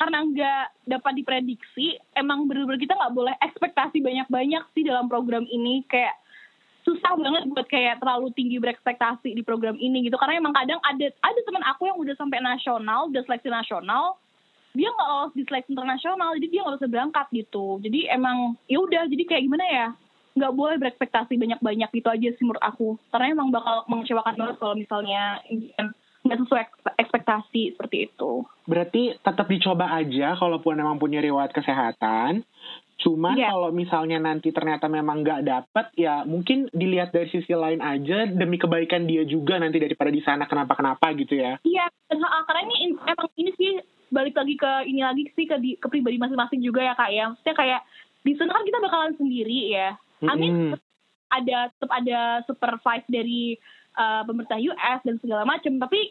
karena 0.00 0.24
nggak 0.24 0.64
dapat 0.96 1.12
diprediksi 1.12 2.00
emang 2.16 2.48
bener-bener 2.48 2.80
kita 2.80 2.96
nggak 2.96 3.12
boleh 3.12 3.36
ekspektasi 3.36 4.00
banyak-banyak 4.00 4.64
sih 4.72 4.80
dalam 4.88 5.12
program 5.12 5.44
ini. 5.44 5.84
Kayak 5.84 6.16
susah 6.88 7.12
banget 7.20 7.44
buat 7.52 7.68
kayak 7.68 8.00
terlalu 8.00 8.32
tinggi 8.32 8.56
berekspektasi 8.56 9.36
di 9.36 9.44
program 9.44 9.76
ini 9.76 10.08
gitu. 10.08 10.16
Karena 10.16 10.40
emang 10.40 10.56
kadang 10.56 10.80
ada 10.80 11.06
ada 11.20 11.40
teman 11.44 11.64
aku 11.68 11.92
yang 11.92 12.00
udah 12.00 12.16
sampai 12.16 12.40
nasional 12.40 13.12
udah 13.12 13.22
seleksi 13.28 13.52
nasional 13.52 14.16
dia 14.70 14.86
nggak 14.86 15.08
lolos 15.10 15.34
di 15.34 15.42
seleksi 15.50 15.74
internasional 15.74 16.30
jadi 16.38 16.46
dia 16.46 16.60
nggak 16.64 16.76
bisa 16.80 16.88
berangkat 16.88 17.26
gitu. 17.36 17.66
Jadi 17.84 18.00
emang 18.08 18.56
ya 18.72 18.80
udah 18.80 19.04
jadi 19.04 19.22
kayak 19.28 19.42
gimana 19.44 19.66
ya 19.68 19.86
nggak 20.34 20.54
boleh 20.54 20.76
berekspektasi 20.78 21.34
banyak-banyak 21.34 21.90
gitu 21.90 22.08
aja 22.08 22.28
sih 22.34 22.44
menurut 22.46 22.62
aku 22.62 22.94
karena 23.10 23.34
emang 23.34 23.50
bakal 23.50 23.82
mengecewakan 23.90 24.38
banget 24.38 24.56
kalau 24.62 24.74
misalnya 24.78 25.42
nggak 26.20 26.38
sesuai 26.46 26.62
ekspektasi 27.00 27.62
seperti 27.74 28.12
itu. 28.12 28.44
Berarti 28.68 29.16
tetap 29.18 29.46
dicoba 29.48 29.88
aja 29.96 30.36
kalaupun 30.36 30.76
memang 30.76 31.00
punya 31.00 31.18
riwayat 31.24 31.50
kesehatan. 31.50 32.44
Cuman 33.00 33.32
yeah. 33.32 33.48
kalau 33.48 33.72
misalnya 33.72 34.20
nanti 34.20 34.52
ternyata 34.52 34.84
memang 34.84 35.24
nggak 35.24 35.40
dapet, 35.48 35.86
ya 35.96 36.20
mungkin 36.28 36.68
dilihat 36.68 37.16
dari 37.16 37.32
sisi 37.32 37.56
lain 37.56 37.80
aja 37.80 38.28
demi 38.28 38.60
kebaikan 38.60 39.08
dia 39.08 39.24
juga 39.24 39.56
nanti 39.56 39.80
daripada 39.80 40.12
di 40.12 40.20
sana 40.20 40.44
kenapa-kenapa 40.44 41.08
gitu 41.16 41.40
ya. 41.40 41.56
Iya, 41.64 41.88
yeah, 41.88 42.40
karena 42.44 42.60
ini 42.68 43.00
emang 43.00 43.28
ini 43.40 43.50
sih 43.56 43.80
balik 44.12 44.36
lagi 44.36 44.54
ke 44.60 44.72
ini 44.84 45.00
lagi 45.00 45.22
sih 45.32 45.48
ke 45.48 45.56
di, 45.56 45.80
ke 45.80 45.88
pribadi 45.88 46.20
masing-masing 46.20 46.60
juga 46.60 46.84
ya 46.84 46.92
kak 46.92 47.08
ya. 47.08 47.32
Maksudnya 47.32 47.56
kayak 47.56 47.80
di 48.20 48.32
sana 48.36 48.52
kan 48.52 48.68
kita 48.68 48.78
bakalan 48.84 49.14
sendiri 49.16 49.58
ya. 49.72 49.96
Amin. 50.26 50.52
Mm 50.52 50.60
-hmm. 50.74 50.78
Ada 51.30 51.70
tetap 51.70 51.90
ada 51.94 52.20
supervise 52.44 53.06
dari 53.06 53.54
uh, 53.94 54.22
pemerintah 54.26 54.58
US 54.58 55.00
dan 55.06 55.16
segala 55.22 55.46
macam 55.46 55.78
tapi 55.78 56.10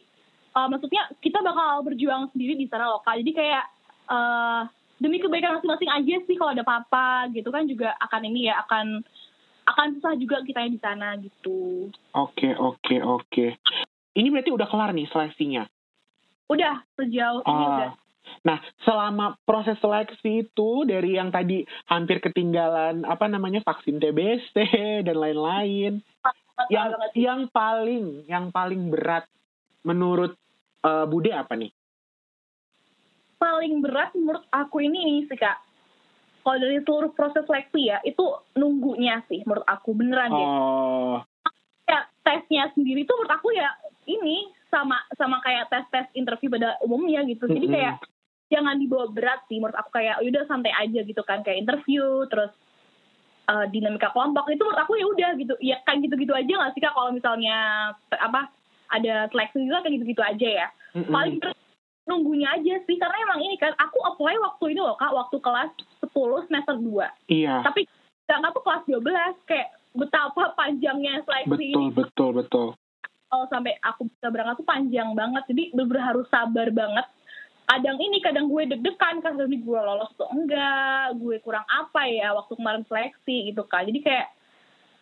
uh, 0.55 0.67
maksudnya 0.71 1.11
kita 1.19 1.43
bakal 1.43 1.83
berjuang 1.83 2.31
sendiri 2.31 2.55
di 2.55 2.65
sana 2.71 2.87
lokal 2.87 3.19
jadi 3.19 3.31
kayak 3.35 3.65
uh, 4.07 4.63
demi 4.99 5.19
kebaikan 5.19 5.59
masing-masing 5.59 5.91
aja 5.91 6.15
sih 6.27 6.35
kalau 6.35 6.51
ada 6.51 6.63
apa-apa 6.63 7.31
gitu 7.31 7.49
kan 7.51 7.63
juga 7.67 7.95
akan 8.03 8.21
ini 8.27 8.51
ya 8.51 8.59
akan 8.67 9.03
akan 9.69 9.87
susah 9.99 10.17
juga 10.17 10.41
kita 10.43 10.65
yang 10.65 10.73
di 10.75 10.81
sana 10.81 11.15
gitu. 11.21 11.93
Oke 12.17 12.49
okay, 12.49 12.53
oke 12.57 12.79
okay, 12.81 12.99
oke. 12.99 13.25
Okay. 13.29 13.49
Ini 14.17 14.27
berarti 14.33 14.51
udah 14.51 14.67
kelar 14.67 14.91
nih 14.91 15.07
seleksinya? 15.07 15.63
Udah 16.49 16.81
sejauh 16.97 17.45
ini 17.45 17.63
ah. 17.63 17.69
udah. 17.69 17.91
Nah, 18.45 18.57
selama 18.87 19.35
proses 19.43 19.75
seleksi 19.83 20.47
itu 20.47 20.83
dari 20.87 21.19
yang 21.19 21.29
tadi 21.29 21.63
hampir 21.89 22.23
ketinggalan 22.23 23.03
apa 23.03 23.25
namanya 23.27 23.59
vaksin 23.63 23.99
TBC 23.99 24.55
dan 25.07 25.15
lain-lain, 25.15 26.03
yang 26.67 26.89
yang 27.15 27.41
paling 27.51 28.27
yang 28.27 28.51
paling 28.51 28.91
berat 28.91 29.23
menurut 29.87 30.35
uh, 30.83 31.07
Bude 31.07 31.31
apa 31.31 31.55
nih? 31.55 31.71
Paling 33.39 33.79
berat 33.79 34.11
menurut 34.11 34.43
aku 34.51 34.83
ini 34.83 35.23
sih 35.31 35.39
kak. 35.39 35.63
Kalau 36.43 36.59
dari 36.59 36.81
seluruh 36.83 37.11
proses 37.15 37.45
seleksi 37.47 37.87
ya 37.87 38.03
itu 38.03 38.23
nunggunya 38.57 39.23
sih 39.31 39.43
menurut 39.47 39.63
aku 39.63 39.95
beneran 39.95 40.31
deh. 40.33 40.49
Oh. 40.49 41.17
Ya 41.87 42.09
tesnya 42.25 42.67
sendiri 42.75 43.07
tuh 43.07 43.15
menurut 43.15 43.33
aku 43.39 43.55
ya 43.55 43.69
ini 44.09 44.51
sama 44.67 44.99
sama 45.15 45.39
kayak 45.45 45.69
tes 45.71 45.85
tes 45.93 46.07
interview 46.17 46.51
pada 46.51 46.75
umumnya 46.83 47.23
gitu. 47.27 47.47
Jadi 47.47 47.67
mm 47.69 47.75
-hmm. 47.75 47.95
Jangan 48.49 48.75
dibawa 48.81 49.09
berat 49.13 49.41
sih 49.47 49.61
menurut 49.61 49.77
aku 49.77 49.89
kayak 49.95 50.21
udah 50.21 50.43
santai 50.49 50.73
aja 50.73 50.99
gitu 51.05 51.21
kan. 51.25 51.45
Kayak 51.45 51.65
interview 51.65 52.25
terus 52.27 52.51
uh, 53.49 53.65
dinamika 53.69 54.09
kelompok 54.13 54.49
itu 54.49 54.61
menurut 54.61 54.81
aku 54.81 54.93
ya 54.97 55.05
udah 55.05 55.31
gitu. 55.37 55.53
Ya 55.61 55.77
kayak 55.85 56.09
gitu-gitu 56.09 56.33
aja 56.33 56.49
nggak 56.49 56.73
sih 56.73 56.81
kak 56.81 56.93
kalau 56.93 57.13
misalnya 57.13 57.57
apa 58.17 58.49
ada 58.89 59.29
seleksi 59.29 59.69
juga 59.69 59.85
kayak 59.85 59.93
gitu-gitu 60.01 60.23
aja 60.25 60.49
ya. 60.65 60.67
Mm-hmm. 60.89 61.13
paling 61.13 61.37
terus 61.37 61.57
nunggunya 62.09 62.49
aja 62.49 62.81
sih 62.89 62.97
karena 62.97 63.17
emang 63.29 63.45
ini 63.45 63.55
kan 63.61 63.77
aku 63.77 64.01
apply 64.01 64.33
waktu 64.41 64.73
ini 64.73 64.81
loh 64.81 64.97
kak 64.97 65.13
waktu 65.13 65.37
kelas 65.37 65.69
10 66.01 66.49
semester 66.49 66.75
2 66.81 67.29
iya. 67.29 67.61
Tapi 67.61 67.85
nggak 68.25 68.53
tuh 68.53 68.63
kelas 68.65 68.83
12 68.89 69.49
kayak 69.49 69.69
betapa 69.93 70.53
panjangnya 70.57 71.21
seleksi 71.25 71.49
betul, 71.53 71.69
ini 71.77 71.87
betul 71.93 72.29
betul. 72.33 72.67
Kalau 73.29 73.45
sampai 73.53 73.77
aku 73.85 74.09
bisa 74.09 74.27
berangkat 74.33 74.57
tuh 74.57 74.65
panjang 74.65 75.09
banget 75.13 75.43
jadi 75.53 75.63
bener-bener 75.77 76.01
harus 76.01 76.25
sabar 76.33 76.67
banget 76.73 77.05
kadang 77.69 77.97
ini 78.01 78.17
kadang 78.25 78.49
gue 78.49 78.65
deg-degan 78.65 79.21
kan 79.21 79.37
gue 79.37 79.79
lolos 79.79 80.09
tuh 80.17 80.25
enggak 80.33 81.13
gue 81.21 81.37
kurang 81.45 81.63
apa 81.69 82.09
ya 82.09 82.33
waktu 82.33 82.57
kemarin 82.57 82.83
seleksi 82.89 83.53
gitu 83.53 83.61
kan 83.69 83.85
jadi 83.85 83.99
kayak 84.01 84.27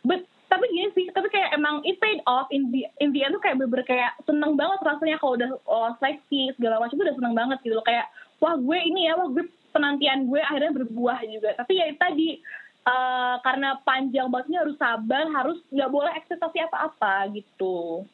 but 0.03 0.27
tapi 0.47 0.63
gini 0.71 0.87
sih 0.95 1.05
tapi 1.11 1.27
kayak 1.27 1.55
emang 1.55 1.83
it 1.83 1.99
paid 1.99 2.23
off 2.23 2.47
in 2.55 2.71
the 2.71 2.87
in 3.03 3.11
the 3.11 3.23
end 3.23 3.35
tuh 3.35 3.43
kayak 3.43 3.59
bener, 3.59 3.83
kayak 3.83 4.15
seneng 4.23 4.55
banget 4.55 4.79
rasanya 4.79 5.19
kalau 5.19 5.35
udah 5.35 5.49
lolos 5.67 5.95
seleksi 5.99 6.55
segala 6.55 6.79
macam 6.79 7.03
udah 7.03 7.15
seneng 7.19 7.35
banget 7.35 7.57
gitu 7.67 7.75
loh. 7.75 7.83
Kayak 7.83 8.07
wah 8.39 8.55
gue 8.55 8.79
ini 8.79 9.11
ya 9.11 9.19
wah 9.19 9.27
gue 9.27 9.43
penantian 9.75 10.31
gue 10.31 10.39
akhirnya 10.39 10.71
berbuah 10.71 11.19
juga. 11.27 11.49
Tapi 11.59 11.73
ya 11.75 11.91
tadi 11.99 12.39
uh, 12.87 13.35
karena 13.43 13.69
panjang 13.83 14.31
bangetnya 14.31 14.63
harus 14.63 14.77
sabar 14.79 15.25
harus 15.35 15.59
nggak 15.67 15.91
boleh 15.91 16.11
ekspektasi 16.15 16.57
apa-apa 16.63 17.27
gitu. 17.35 18.07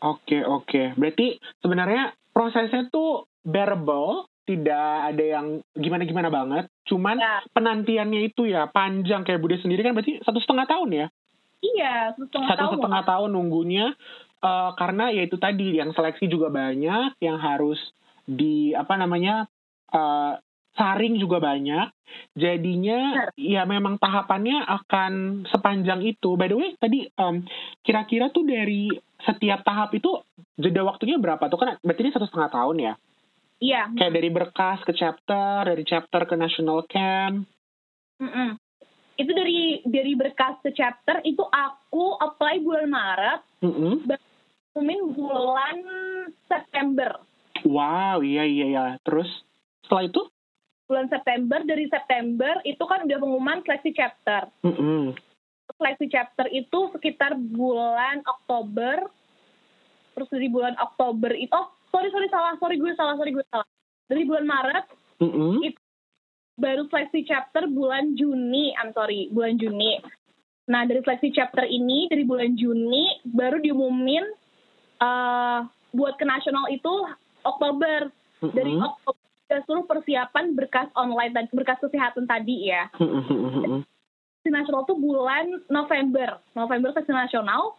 Oke 0.00 0.38
okay, 0.38 0.40
oke. 0.46 0.70
Okay. 0.70 0.86
berarti 0.94 1.42
sebenarnya 1.58 2.14
prosesnya 2.40 2.88
tuh 2.88 3.28
bearable, 3.44 4.24
tidak 4.48 5.12
ada 5.12 5.20
yang 5.20 5.60
gimana-gimana 5.76 6.32
banget. 6.32 6.72
Cuman 6.88 7.20
ya. 7.20 7.44
penantiannya 7.52 8.32
itu 8.32 8.48
ya 8.48 8.64
panjang 8.72 9.28
kayak 9.28 9.44
Bude 9.44 9.60
sendiri 9.60 9.84
kan 9.84 9.92
berarti 9.92 10.24
satu 10.24 10.40
setengah 10.40 10.64
tahun 10.64 10.88
ya? 10.88 11.06
Iya, 11.60 12.16
satu 12.16 12.24
setengah 12.32 12.48
satu 12.48 12.64
tahun. 12.64 12.74
setengah 12.80 13.02
tahun 13.04 13.30
nunggunya 13.36 13.86
uh, 14.40 14.72
karena 14.80 15.12
ya 15.12 15.28
itu 15.28 15.36
tadi 15.36 15.76
yang 15.76 15.92
seleksi 15.92 16.32
juga 16.32 16.48
banyak, 16.48 17.20
yang 17.20 17.36
harus 17.36 17.76
di 18.24 18.72
apa 18.72 18.96
namanya 18.96 19.44
uh, 19.92 20.40
saring 20.80 21.20
juga 21.20 21.44
banyak. 21.44 21.92
Jadinya 22.34 23.28
Benar. 23.30 23.36
ya 23.36 23.62
memang 23.68 24.00
tahapannya 24.00 24.64
akan 24.64 25.44
sepanjang 25.52 26.00
itu. 26.08 26.40
By 26.40 26.48
the 26.48 26.56
way, 26.56 26.72
tadi 26.80 27.04
um, 27.20 27.44
kira-kira 27.84 28.32
tuh 28.32 28.48
dari 28.48 28.88
setiap 29.26 29.60
tahap 29.64 29.90
itu 29.96 30.20
jeda 30.56 30.84
waktunya 30.84 31.16
berapa 31.20 31.46
tuh 31.50 31.58
kan? 31.60 31.76
Berarti 31.80 32.00
ini 32.06 32.12
satu 32.14 32.26
setengah 32.28 32.50
tahun 32.52 32.76
ya? 32.80 32.94
Iya. 33.60 33.82
Kayak 33.92 34.14
dari 34.16 34.30
berkas 34.32 34.78
ke 34.88 34.92
chapter, 34.96 35.68
dari 35.68 35.84
chapter 35.84 36.24
ke 36.24 36.34
national 36.36 36.88
camp. 36.88 37.44
Mm 38.20 38.30
-mm 38.30 38.50
itu 39.20 39.32
dari 39.36 39.60
dari 39.84 40.12
berkas 40.16 40.56
ke 40.64 40.72
chapter 40.72 41.20
itu 41.28 41.44
aku 41.44 42.16
apply 42.24 42.64
bulan 42.64 42.88
Maret 42.88 43.40
mm 43.60 43.72
-hmm. 43.76 43.94
bulan 45.12 45.76
September 46.48 47.20
wow 47.68 48.24
iya 48.24 48.48
iya 48.48 48.66
iya 48.72 48.84
terus 49.04 49.28
setelah 49.84 50.08
itu 50.08 50.24
bulan 50.88 51.12
September 51.12 51.60
dari 51.68 51.84
September 51.92 52.64
itu 52.64 52.80
kan 52.88 53.04
udah 53.04 53.18
pengumuman 53.20 53.60
seleksi 53.60 53.92
chapter 53.92 54.48
mm 54.64 54.72
-hmm. 54.72 55.02
Seleksi 55.76 56.06
chapter 56.10 56.46
itu 56.50 56.78
sekitar 56.94 57.36
bulan 57.36 58.22
Oktober 58.26 59.06
terus 60.16 60.28
dari 60.30 60.48
bulan 60.50 60.74
Oktober 60.78 61.30
itu 61.34 61.50
oh 61.52 61.70
sorry 61.92 62.10
sorry 62.10 62.28
salah 62.30 62.54
sorry 62.58 62.76
gue 62.78 62.92
salah 62.98 63.14
sorry 63.14 63.30
gue 63.30 63.46
salah 63.50 63.66
dari 64.10 64.22
bulan 64.26 64.46
Maret 64.46 64.84
mm 65.22 65.30
-hmm. 65.30 65.54
itu 65.66 65.80
baru 66.60 66.84
seleksi 66.92 67.24
chapter 67.24 67.64
bulan 67.72 68.12
Juni, 68.20 68.76
I'm 68.76 68.92
sorry, 68.92 69.32
bulan 69.32 69.56
Juni. 69.56 69.96
Nah, 70.68 70.84
dari 70.84 71.00
seleksi 71.00 71.32
chapter 71.32 71.64
ini, 71.64 72.06
dari 72.12 72.22
bulan 72.28 72.52
Juni, 72.54 73.24
baru 73.24 73.58
diumumin 73.64 74.22
uh, 75.00 75.64
buat 75.96 76.20
ke 76.20 76.28
nasional 76.28 76.68
itu 76.68 76.92
Oktober. 77.42 78.12
Mm-hmm. 78.44 78.52
Dari 78.54 78.72
Oktober, 78.76 79.56
seluruh 79.66 79.88
persiapan 79.88 80.52
berkas 80.52 80.92
online, 80.94 81.32
dan 81.32 81.44
berkas 81.50 81.80
kesehatan 81.80 82.28
tadi 82.28 82.68
ya. 82.68 82.92
Mm-hmm. 84.40 84.56
nasional 84.56 84.82
itu 84.88 84.96
bulan 84.96 85.44
November. 85.68 86.28
November 86.56 86.88
seleksi 86.96 87.12
nasional. 87.12 87.76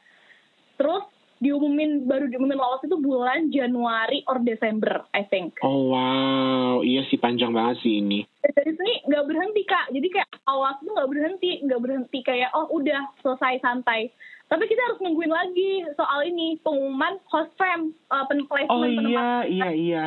Terus 0.78 1.06
diumumin 1.42 2.06
baru 2.06 2.30
diumumin 2.30 2.54
lolos 2.54 2.86
itu 2.86 3.02
bulan 3.02 3.50
Januari 3.50 4.22
or 4.30 4.38
Desember 4.46 5.02
I 5.18 5.26
think. 5.26 5.58
Oh 5.66 5.90
wow, 5.90 6.86
iya 6.86 7.02
sih 7.10 7.18
panjang 7.18 7.50
banget 7.50 7.82
sih 7.82 7.98
ini. 7.98 8.22
Dari 8.46 8.78
sini 8.78 8.94
nggak 9.10 9.26
berhenti 9.26 9.62
kak, 9.66 9.90
jadi 9.90 10.08
kayak 10.14 10.30
awal 10.46 10.78
itu 10.78 10.94
nggak 10.94 11.10
berhenti, 11.10 11.52
nggak 11.66 11.82
berhenti 11.82 12.20
kayak 12.22 12.54
oh 12.54 12.70
udah 12.70 13.10
selesai 13.26 13.58
santai. 13.66 14.14
Tapi 14.46 14.64
kita 14.70 14.82
harus 14.86 15.02
nungguin 15.02 15.34
lagi 15.34 15.82
soal 15.98 16.30
ini 16.30 16.62
pengumuman 16.62 17.18
host 17.26 17.50
fam 17.58 17.90
uh, 18.14 18.30
placement 18.30 18.70
Oh 18.70 18.86
iya 18.86 19.50
iya 19.50 19.70
iya 19.74 20.06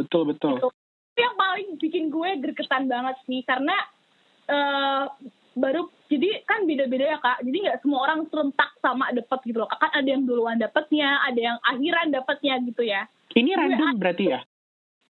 betul 0.00 0.24
betul. 0.32 0.56
Itu. 0.56 0.72
yang 1.20 1.36
paling 1.36 1.76
bikin 1.76 2.08
gue 2.08 2.30
gergetan 2.40 2.88
banget 2.88 3.12
sih 3.28 3.44
karena 3.44 3.76
uh, 4.48 5.04
baru 5.54 5.90
jadi 6.10 6.42
kan 6.46 6.66
beda-beda 6.66 7.04
ya 7.16 7.18
kak. 7.22 7.42
Jadi 7.46 7.56
nggak 7.66 7.78
semua 7.82 7.98
orang 8.06 8.26
serentak 8.30 8.70
sama 8.82 9.10
dapat 9.14 9.38
gitu 9.46 9.58
loh 9.62 9.70
kan 9.70 9.90
ada 9.94 10.08
yang 10.08 10.22
duluan 10.26 10.58
dapatnya 10.58 11.22
ada 11.26 11.40
yang 11.40 11.56
akhiran 11.62 12.08
dapatnya 12.10 12.54
gitu 12.66 12.82
ya. 12.82 13.06
Ini 13.34 13.50
random 13.54 13.98
berarti 13.98 14.24
ya? 14.26 14.40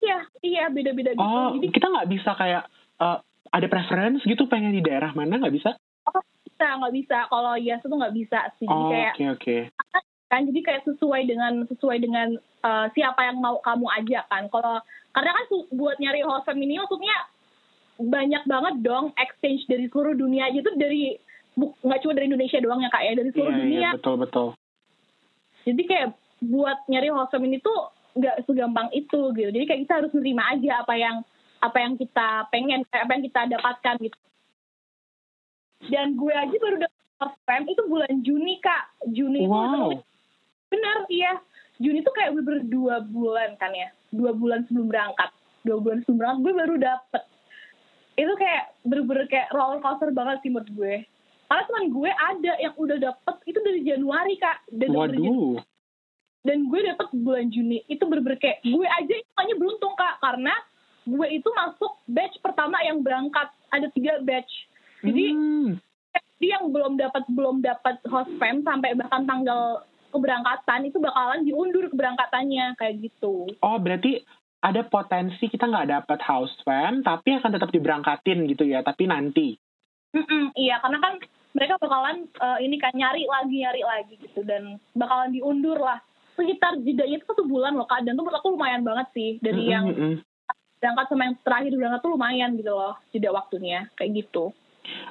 Iya 0.03 0.17
iya 0.43 0.63
beda-beda 0.71 1.11
gitu. 1.15 1.23
Oh 1.23 1.55
jadi, 1.59 1.67
kita 1.71 1.88
nggak 1.91 2.09
bisa 2.11 2.31
kayak 2.36 2.63
uh, 2.99 3.19
ada 3.51 3.67
preference 3.67 4.21
gitu 4.23 4.47
pengen 4.47 4.75
di 4.75 4.83
daerah 4.83 5.11
mana 5.11 5.39
nggak 5.39 5.55
bisa? 5.55 5.75
Oh 6.07 6.21
bisa 6.43 6.67
nggak 6.79 6.93
bisa. 6.95 7.17
Kalau 7.27 7.53
yes 7.59 7.83
itu 7.83 7.95
nggak 7.95 8.15
bisa 8.15 8.39
sih. 8.59 8.67
Jadi 8.67 8.83
oh, 8.83 8.91
kayak 8.91 9.13
oke. 9.13 9.19
Okay, 9.19 9.27
okay. 9.36 9.61
kan 10.25 10.41
jadi 10.47 10.59
kayak 10.63 10.83
sesuai 10.89 11.21
dengan 11.29 11.53
sesuai 11.69 11.97
dengan 12.01 12.27
uh, 12.65 12.88
siapa 12.91 13.21
yang 13.29 13.38
mau 13.39 13.59
kamu 13.63 13.88
ajak 14.03 14.25
kan. 14.31 14.47
Kalau 14.51 14.79
karena 15.15 15.31
kan 15.31 15.45
buat 15.71 15.95
nyari 15.95 16.21
host 16.27 16.43
femini 16.43 16.75
maksudnya 16.75 17.15
banyak 17.99 18.43
banget 18.43 18.75
dong 18.83 19.15
exchange 19.15 19.63
dari 19.71 19.87
seluruh 19.87 20.15
dunia. 20.15 20.51
Itu 20.51 20.75
dari 20.75 21.15
nggak 21.55 21.99
cuma 22.03 22.13
dari 22.13 22.27
Indonesia 22.27 22.59
doang 22.59 22.83
ya 22.83 22.89
kak 22.91 23.03
ya. 23.03 23.13
Dari 23.15 23.29
seluruh 23.31 23.51
yeah, 23.51 23.61
dunia. 23.63 23.79
yeah, 23.79 23.93
betul 23.95 24.15
betul. 24.19 24.47
Jadi 25.65 25.81
kayak 25.87 26.09
buat 26.45 26.77
nyari 26.91 27.09
hostel 27.09 27.41
ini 27.47 27.57
tuh 27.63 27.89
nggak 28.15 28.43
segampang 28.45 28.91
itu 28.91 29.21
gitu. 29.35 29.49
Jadi 29.49 29.65
kayak 29.65 29.81
kita 29.87 29.93
harus 30.03 30.11
menerima 30.11 30.43
aja 30.59 30.71
apa 30.83 30.93
yang 30.95 31.15
apa 31.63 31.77
yang 31.79 31.93
kita 31.95 32.27
pengen 32.51 32.79
apa 32.91 33.11
yang 33.15 33.23
kita 33.23 33.41
dapatkan 33.55 33.95
gitu. 34.03 34.17
Dan 35.85 36.17
gue 36.17 36.33
aja 36.33 36.55
baru 36.55 36.77
dapat 36.81 37.01
hostel 37.21 37.63
itu 37.71 37.83
bulan 37.87 38.13
Juni 38.21 38.55
kak. 38.59 38.83
Juni 39.11 39.47
wow. 39.47 39.89
itu 39.91 40.03
benar 40.69 40.97
iya. 41.07 41.33
Juni 41.75 41.99
tuh 42.03 42.15
kayak 42.15 42.35
berdua 42.39 43.03
bulan 43.07 43.55
kan 43.59 43.71
ya. 43.71 43.91
Dua 44.11 44.31
bulan 44.31 44.63
sebelum 44.67 44.87
berangkat. 44.91 45.31
Dua 45.63 45.79
bulan 45.79 46.03
sebelum 46.03 46.19
berangkat 46.19 46.41
gue 46.43 46.53
baru 46.55 46.75
dapet 46.79 47.23
itu 48.16 48.34
kayak 48.39 48.76
bener-bener 48.88 49.28
kayak 49.28 49.51
roller 49.51 49.80
coaster 49.84 50.11
banget 50.11 50.39
sih 50.43 50.51
menurut 50.51 50.72
gue 50.72 50.95
karena 51.45 51.63
teman 51.70 51.86
gue 51.93 52.11
ada 52.11 52.51
yang 52.57 52.76
udah 52.80 52.97
dapet 52.97 53.36
itu 53.45 53.59
dari 53.61 53.82
Januari 53.86 54.36
kak 54.41 54.57
dan 54.74 54.89
Waduh. 54.89 55.61
dan 56.41 56.57
gue 56.72 56.80
dapet 56.82 57.07
bulan 57.22 57.47
Juni 57.53 57.84
itu 57.86 58.03
bener-bener 58.07 58.39
kayak 58.41 58.63
gue 58.66 58.88
aja 58.88 59.16
hanya 59.43 59.53
beruntung 59.59 59.93
kak 59.93 60.18
karena 60.24 60.55
gue 61.05 61.28
itu 61.30 61.49
masuk 61.53 61.91
batch 62.09 62.41
pertama 62.41 62.82
yang 62.82 63.05
berangkat 63.05 63.51
ada 63.70 63.88
tiga 63.93 64.18
batch 64.26 64.49
jadi 65.05 65.26
hmm. 65.38 65.70
dia 66.41 66.57
yang 66.57 66.74
belum 66.74 66.97
dapat 66.97 67.24
belum 67.30 67.61
dapat 67.61 68.01
host 68.09 68.32
fam 68.41 68.66
sampai 68.66 68.97
bahkan 68.97 69.28
tanggal 69.30 69.86
keberangkatan 70.16 70.88
itu 70.88 70.97
bakalan 71.03 71.43
diundur 71.43 71.91
keberangkatannya 71.91 72.80
kayak 72.80 72.95
gitu. 73.03 73.51
Oh 73.59 73.76
berarti 73.76 74.24
ada 74.66 74.82
potensi 74.82 75.45
kita 75.45 75.70
nggak 75.70 75.89
dapat 75.93 76.20
house 76.26 76.57
fam 76.66 77.05
tapi 77.05 77.38
akan 77.38 77.53
tetap 77.53 77.70
diberangkatin 77.70 78.49
gitu 78.49 78.66
ya 78.66 78.82
tapi 78.82 79.05
nanti 79.05 79.53
Mm-mm, 80.18 80.57
iya 80.57 80.82
karena 80.82 80.97
kan 80.97 81.13
mereka 81.53 81.78
bakalan 81.78 82.26
uh, 82.41 82.57
ini 82.57 82.82
kan 82.82 82.91
nyari 82.97 83.30
lagi 83.30 83.61
nyari 83.61 83.84
lagi 83.86 84.13
gitu 84.18 84.41
dan 84.41 84.82
bakalan 84.97 85.30
diundur 85.30 85.78
lah 85.78 86.01
sekitar 86.34 86.82
jedanya 86.82 87.22
itu 87.22 87.26
satu 87.30 87.45
bulan 87.45 87.78
loh 87.78 87.86
kak 87.86 88.03
dan 88.03 88.18
tuh 88.18 88.26
menurut 88.26 88.41
aku 88.41 88.57
lumayan 88.57 88.82
banget 88.82 89.07
sih 89.13 89.32
dari 89.39 89.70
mm-hmm. 89.70 89.76
yang 89.78 89.86
berangkat 90.82 91.05
sama 91.07 91.22
yang 91.30 91.36
terakhir 91.45 91.72
berangkat 91.78 92.01
tuh 92.01 92.11
lumayan 92.11 92.49
gitu 92.57 92.72
loh 92.74 92.95
jeda 93.13 93.30
waktunya 93.32 93.88
kayak 93.93 94.26
gitu 94.26 94.51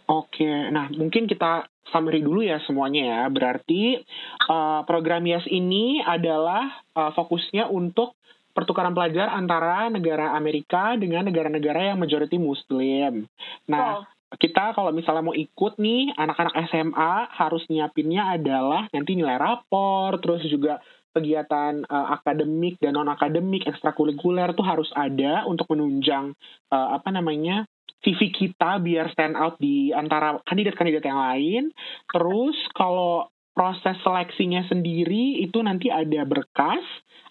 Oke, 0.07 0.47
nah 0.71 0.87
mungkin 0.95 1.27
kita 1.27 1.67
summary 1.91 2.23
dulu 2.23 2.45
ya 2.45 2.63
semuanya 2.63 3.03
ya. 3.03 3.21
Berarti 3.27 3.99
uh, 4.47 4.87
program 4.87 5.25
YES 5.25 5.51
ini 5.51 5.99
adalah 5.99 6.85
uh, 6.95 7.11
fokusnya 7.11 7.67
untuk 7.73 8.15
pertukaran 8.55 8.95
pelajar 8.95 9.35
antara 9.35 9.91
negara 9.91 10.33
Amerika 10.39 10.95
dengan 10.95 11.27
negara-negara 11.27 11.93
yang 11.93 11.99
majority 11.99 12.39
Muslim. 12.39 13.27
Nah, 13.67 14.01
oh. 14.01 14.03
kita 14.39 14.73
kalau 14.79 14.95
misalnya 14.95 15.27
mau 15.27 15.37
ikut 15.37 15.77
nih, 15.77 16.15
anak-anak 16.15 16.55
SMA 16.71 17.15
harus 17.35 17.67
nyiapinnya 17.67 18.39
adalah 18.39 18.87
nanti 18.95 19.19
nilai 19.19 19.37
rapor, 19.37 20.23
terus 20.23 20.47
juga 20.47 20.79
kegiatan 21.15 21.87
uh, 21.87 22.19
akademik 22.19 22.79
dan 22.83 22.99
non 22.99 23.07
akademik 23.07 23.67
ekstrakurikuler 23.71 24.51
tuh 24.59 24.67
harus 24.67 24.91
ada 24.99 25.47
untuk 25.47 25.71
menunjang 25.71 26.35
uh, 26.75 26.89
apa 26.99 27.15
namanya 27.15 27.63
CV 28.05 28.35
kita 28.35 28.83
biar 28.85 29.09
stand 29.15 29.39
out 29.39 29.57
di 29.57 29.89
antara 29.95 30.37
kandidat-kandidat 30.45 31.05
yang 31.09 31.21
lain. 31.23 31.65
Terus 32.11 32.55
kalau 32.77 33.33
proses 33.55 33.97
seleksinya 34.03 34.67
sendiri 34.67 35.39
itu 35.41 35.63
nanti 35.63 35.89
ada 35.89 36.27
berkas, 36.27 36.83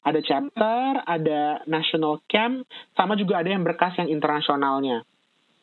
ada 0.07 0.19
chapter, 0.23 1.03
ada 1.03 1.61
national 1.67 2.23
camp, 2.31 2.63
sama 2.95 3.19
juga 3.19 3.43
ada 3.43 3.51
yang 3.51 3.61
berkas 3.67 3.99
yang 3.99 4.07
internasionalnya. 4.07 5.03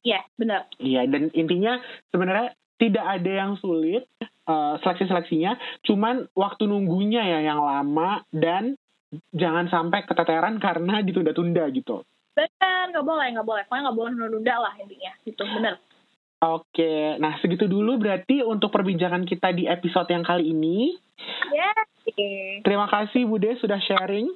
Iya, 0.05 0.21
yeah, 0.21 0.23
benar. 0.37 0.61
Iya, 0.81 1.01
dan 1.09 1.33
intinya 1.33 1.81
sebenarnya 2.13 2.57
tidak 2.81 3.05
ada 3.05 3.31
yang 3.45 3.53
sulit 3.61 4.09
uh, 4.49 4.81
seleksi-seleksinya, 4.81 5.85
cuman 5.85 6.29
waktu 6.33 6.65
nunggunya 6.65 7.21
ya 7.21 7.41
yang 7.45 7.61
lama 7.61 8.25
dan 8.33 8.77
jangan 9.37 9.69
sampai 9.69 10.09
keteteran 10.09 10.57
karena 10.57 11.05
ditunda-tunda 11.05 11.69
gitu. 11.77 12.01
Benar, 12.33 12.89
nggak 12.95 13.05
boleh, 13.05 13.27
nggak 13.37 13.49
boleh. 13.49 13.63
Pokoknya 13.69 13.83
nggak 13.91 13.99
boleh 13.99 14.11
nunda-nunda 14.17 14.55
lah 14.57 14.73
intinya, 14.81 15.13
gitu, 15.29 15.43
benar. 15.45 15.77
Oke, 16.41 17.21
nah 17.21 17.37
segitu 17.45 17.69
dulu 17.69 18.01
berarti 18.01 18.41
untuk 18.41 18.73
perbincangan 18.73 19.29
kita 19.29 19.53
di 19.53 19.69
episode 19.69 20.09
yang 20.09 20.25
kali 20.25 20.57
ini. 20.57 20.97
Ya. 21.53 21.69
Terima 22.65 22.89
kasih 22.89 23.29
Bude 23.29 23.61
sudah 23.61 23.77
sharing. 23.85 24.33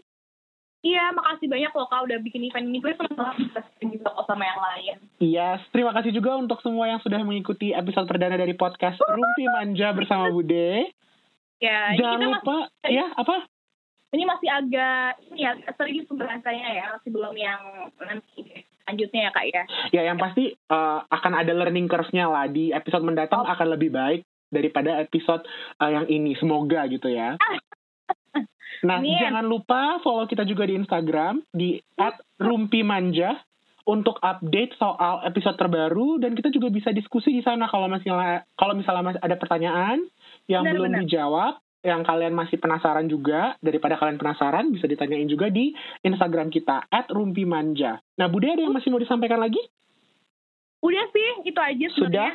Iya, 0.84 1.16
makasih 1.16 1.48
banyak 1.48 1.72
loh 1.72 1.88
kak 1.88 2.04
udah 2.04 2.20
bikin 2.20 2.44
event 2.44 2.68
ini. 2.68 2.84
Gue 2.84 2.92
senang 2.92 3.16
banget 3.16 3.48
bisa 3.48 3.60
juga 3.80 4.12
kok 4.20 4.28
sama 4.28 4.44
yang 4.44 4.60
lain. 4.60 4.96
Iya, 5.16 5.48
yes, 5.56 5.60
terima 5.72 5.96
kasih 5.96 6.12
juga 6.12 6.36
untuk 6.36 6.60
semua 6.60 6.92
yang 6.92 7.00
sudah 7.00 7.24
mengikuti 7.24 7.72
episode 7.72 8.04
perdana 8.04 8.36
dari 8.36 8.52
podcast 8.52 9.00
Rumpi 9.00 9.48
Manja 9.48 9.96
bersama 9.96 10.28
Bude. 10.28 10.92
Ya, 11.56 11.96
Jangan 11.96 12.20
kita 12.20 12.26
lupa, 12.28 12.56
masih, 12.68 12.92
ya 13.00 13.06
apa? 13.16 13.36
Ini 14.12 14.24
masih 14.28 14.48
agak, 14.52 15.10
ini 15.32 15.40
ya, 15.40 15.52
serius 15.72 16.04
pembahasannya 16.04 16.68
ya, 16.76 16.84
masih 17.00 17.08
belum 17.16 17.32
yang 17.32 17.60
nanti 18.04 18.68
selanjutnya 18.84 19.20
ya 19.26 19.30
kak 19.32 19.46
ya. 19.48 19.62
Ya 19.90 20.02
yang 20.12 20.20
pasti 20.20 20.52
uh, 20.68 21.00
akan 21.08 21.32
ada 21.32 21.52
learning 21.56 21.88
curve-nya 21.88 22.28
lah 22.28 22.46
di 22.46 22.70
episode 22.70 23.02
mendatang 23.02 23.42
oh. 23.42 23.50
akan 23.50 23.74
lebih 23.74 23.90
baik 23.90 24.22
daripada 24.52 25.00
episode 25.00 25.42
uh, 25.80 25.90
yang 25.90 26.06
ini. 26.06 26.36
Semoga 26.36 26.86
gitu 26.86 27.08
ya. 27.08 27.34
Nah, 28.84 29.00
jangan 29.00 29.48
lupa 29.48 29.96
follow 30.04 30.28
kita 30.28 30.44
juga 30.44 30.68
di 30.68 30.76
Instagram 30.76 31.40
di 31.48 31.80
@rumpimanja 32.36 33.32
untuk 33.84 34.16
update 34.20 34.76
soal 34.76 35.24
episode 35.24 35.56
terbaru 35.56 36.20
dan 36.20 36.36
kita 36.36 36.52
juga 36.52 36.68
bisa 36.68 36.92
diskusi 36.92 37.32
di 37.32 37.40
sana 37.44 37.68
kalau 37.68 37.88
masih 37.88 38.12
kalau 38.56 38.76
misalnya 38.76 39.20
ada 39.20 39.36
pertanyaan 39.36 40.04
yang 40.48 40.64
benar, 40.64 40.72
belum 40.76 40.90
benar. 40.92 41.00
dijawab 41.04 41.52
yang 41.84 42.00
kalian 42.00 42.32
masih 42.32 42.56
penasaran 42.56 43.04
juga 43.06 43.60
daripada 43.60 44.00
kalian 44.00 44.16
penasaran 44.16 44.72
bisa 44.72 44.88
ditanyain 44.88 45.28
juga 45.28 45.52
di 45.52 45.76
Instagram 46.00 46.48
kita 46.48 46.88
@rumpimanja. 47.12 48.00
Nah, 48.16 48.26
Bude 48.32 48.48
ada 48.48 48.64
yang 48.64 48.72
masih 48.72 48.88
mau 48.88 48.98
disampaikan 48.98 49.36
lagi? 49.36 49.60
Udah 50.80 51.04
sih, 51.12 51.48
itu 51.48 51.60
aja 51.60 51.86
sebenarnya. 51.92 52.00
Sudah? 52.00 52.30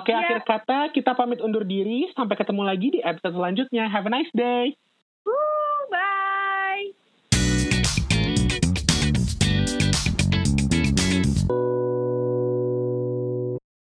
Oke, 0.00 0.12
ya. 0.12 0.20
akhir 0.24 0.38
kata 0.48 0.78
kita 0.96 1.12
pamit 1.12 1.44
undur 1.44 1.64
diri. 1.64 2.08
Sampai 2.16 2.40
ketemu 2.40 2.62
lagi 2.64 2.88
di 2.92 3.00
episode 3.04 3.36
selanjutnya. 3.36 3.88
Have 3.92 4.08
a 4.08 4.12
nice 4.12 4.32
day. 4.32 4.72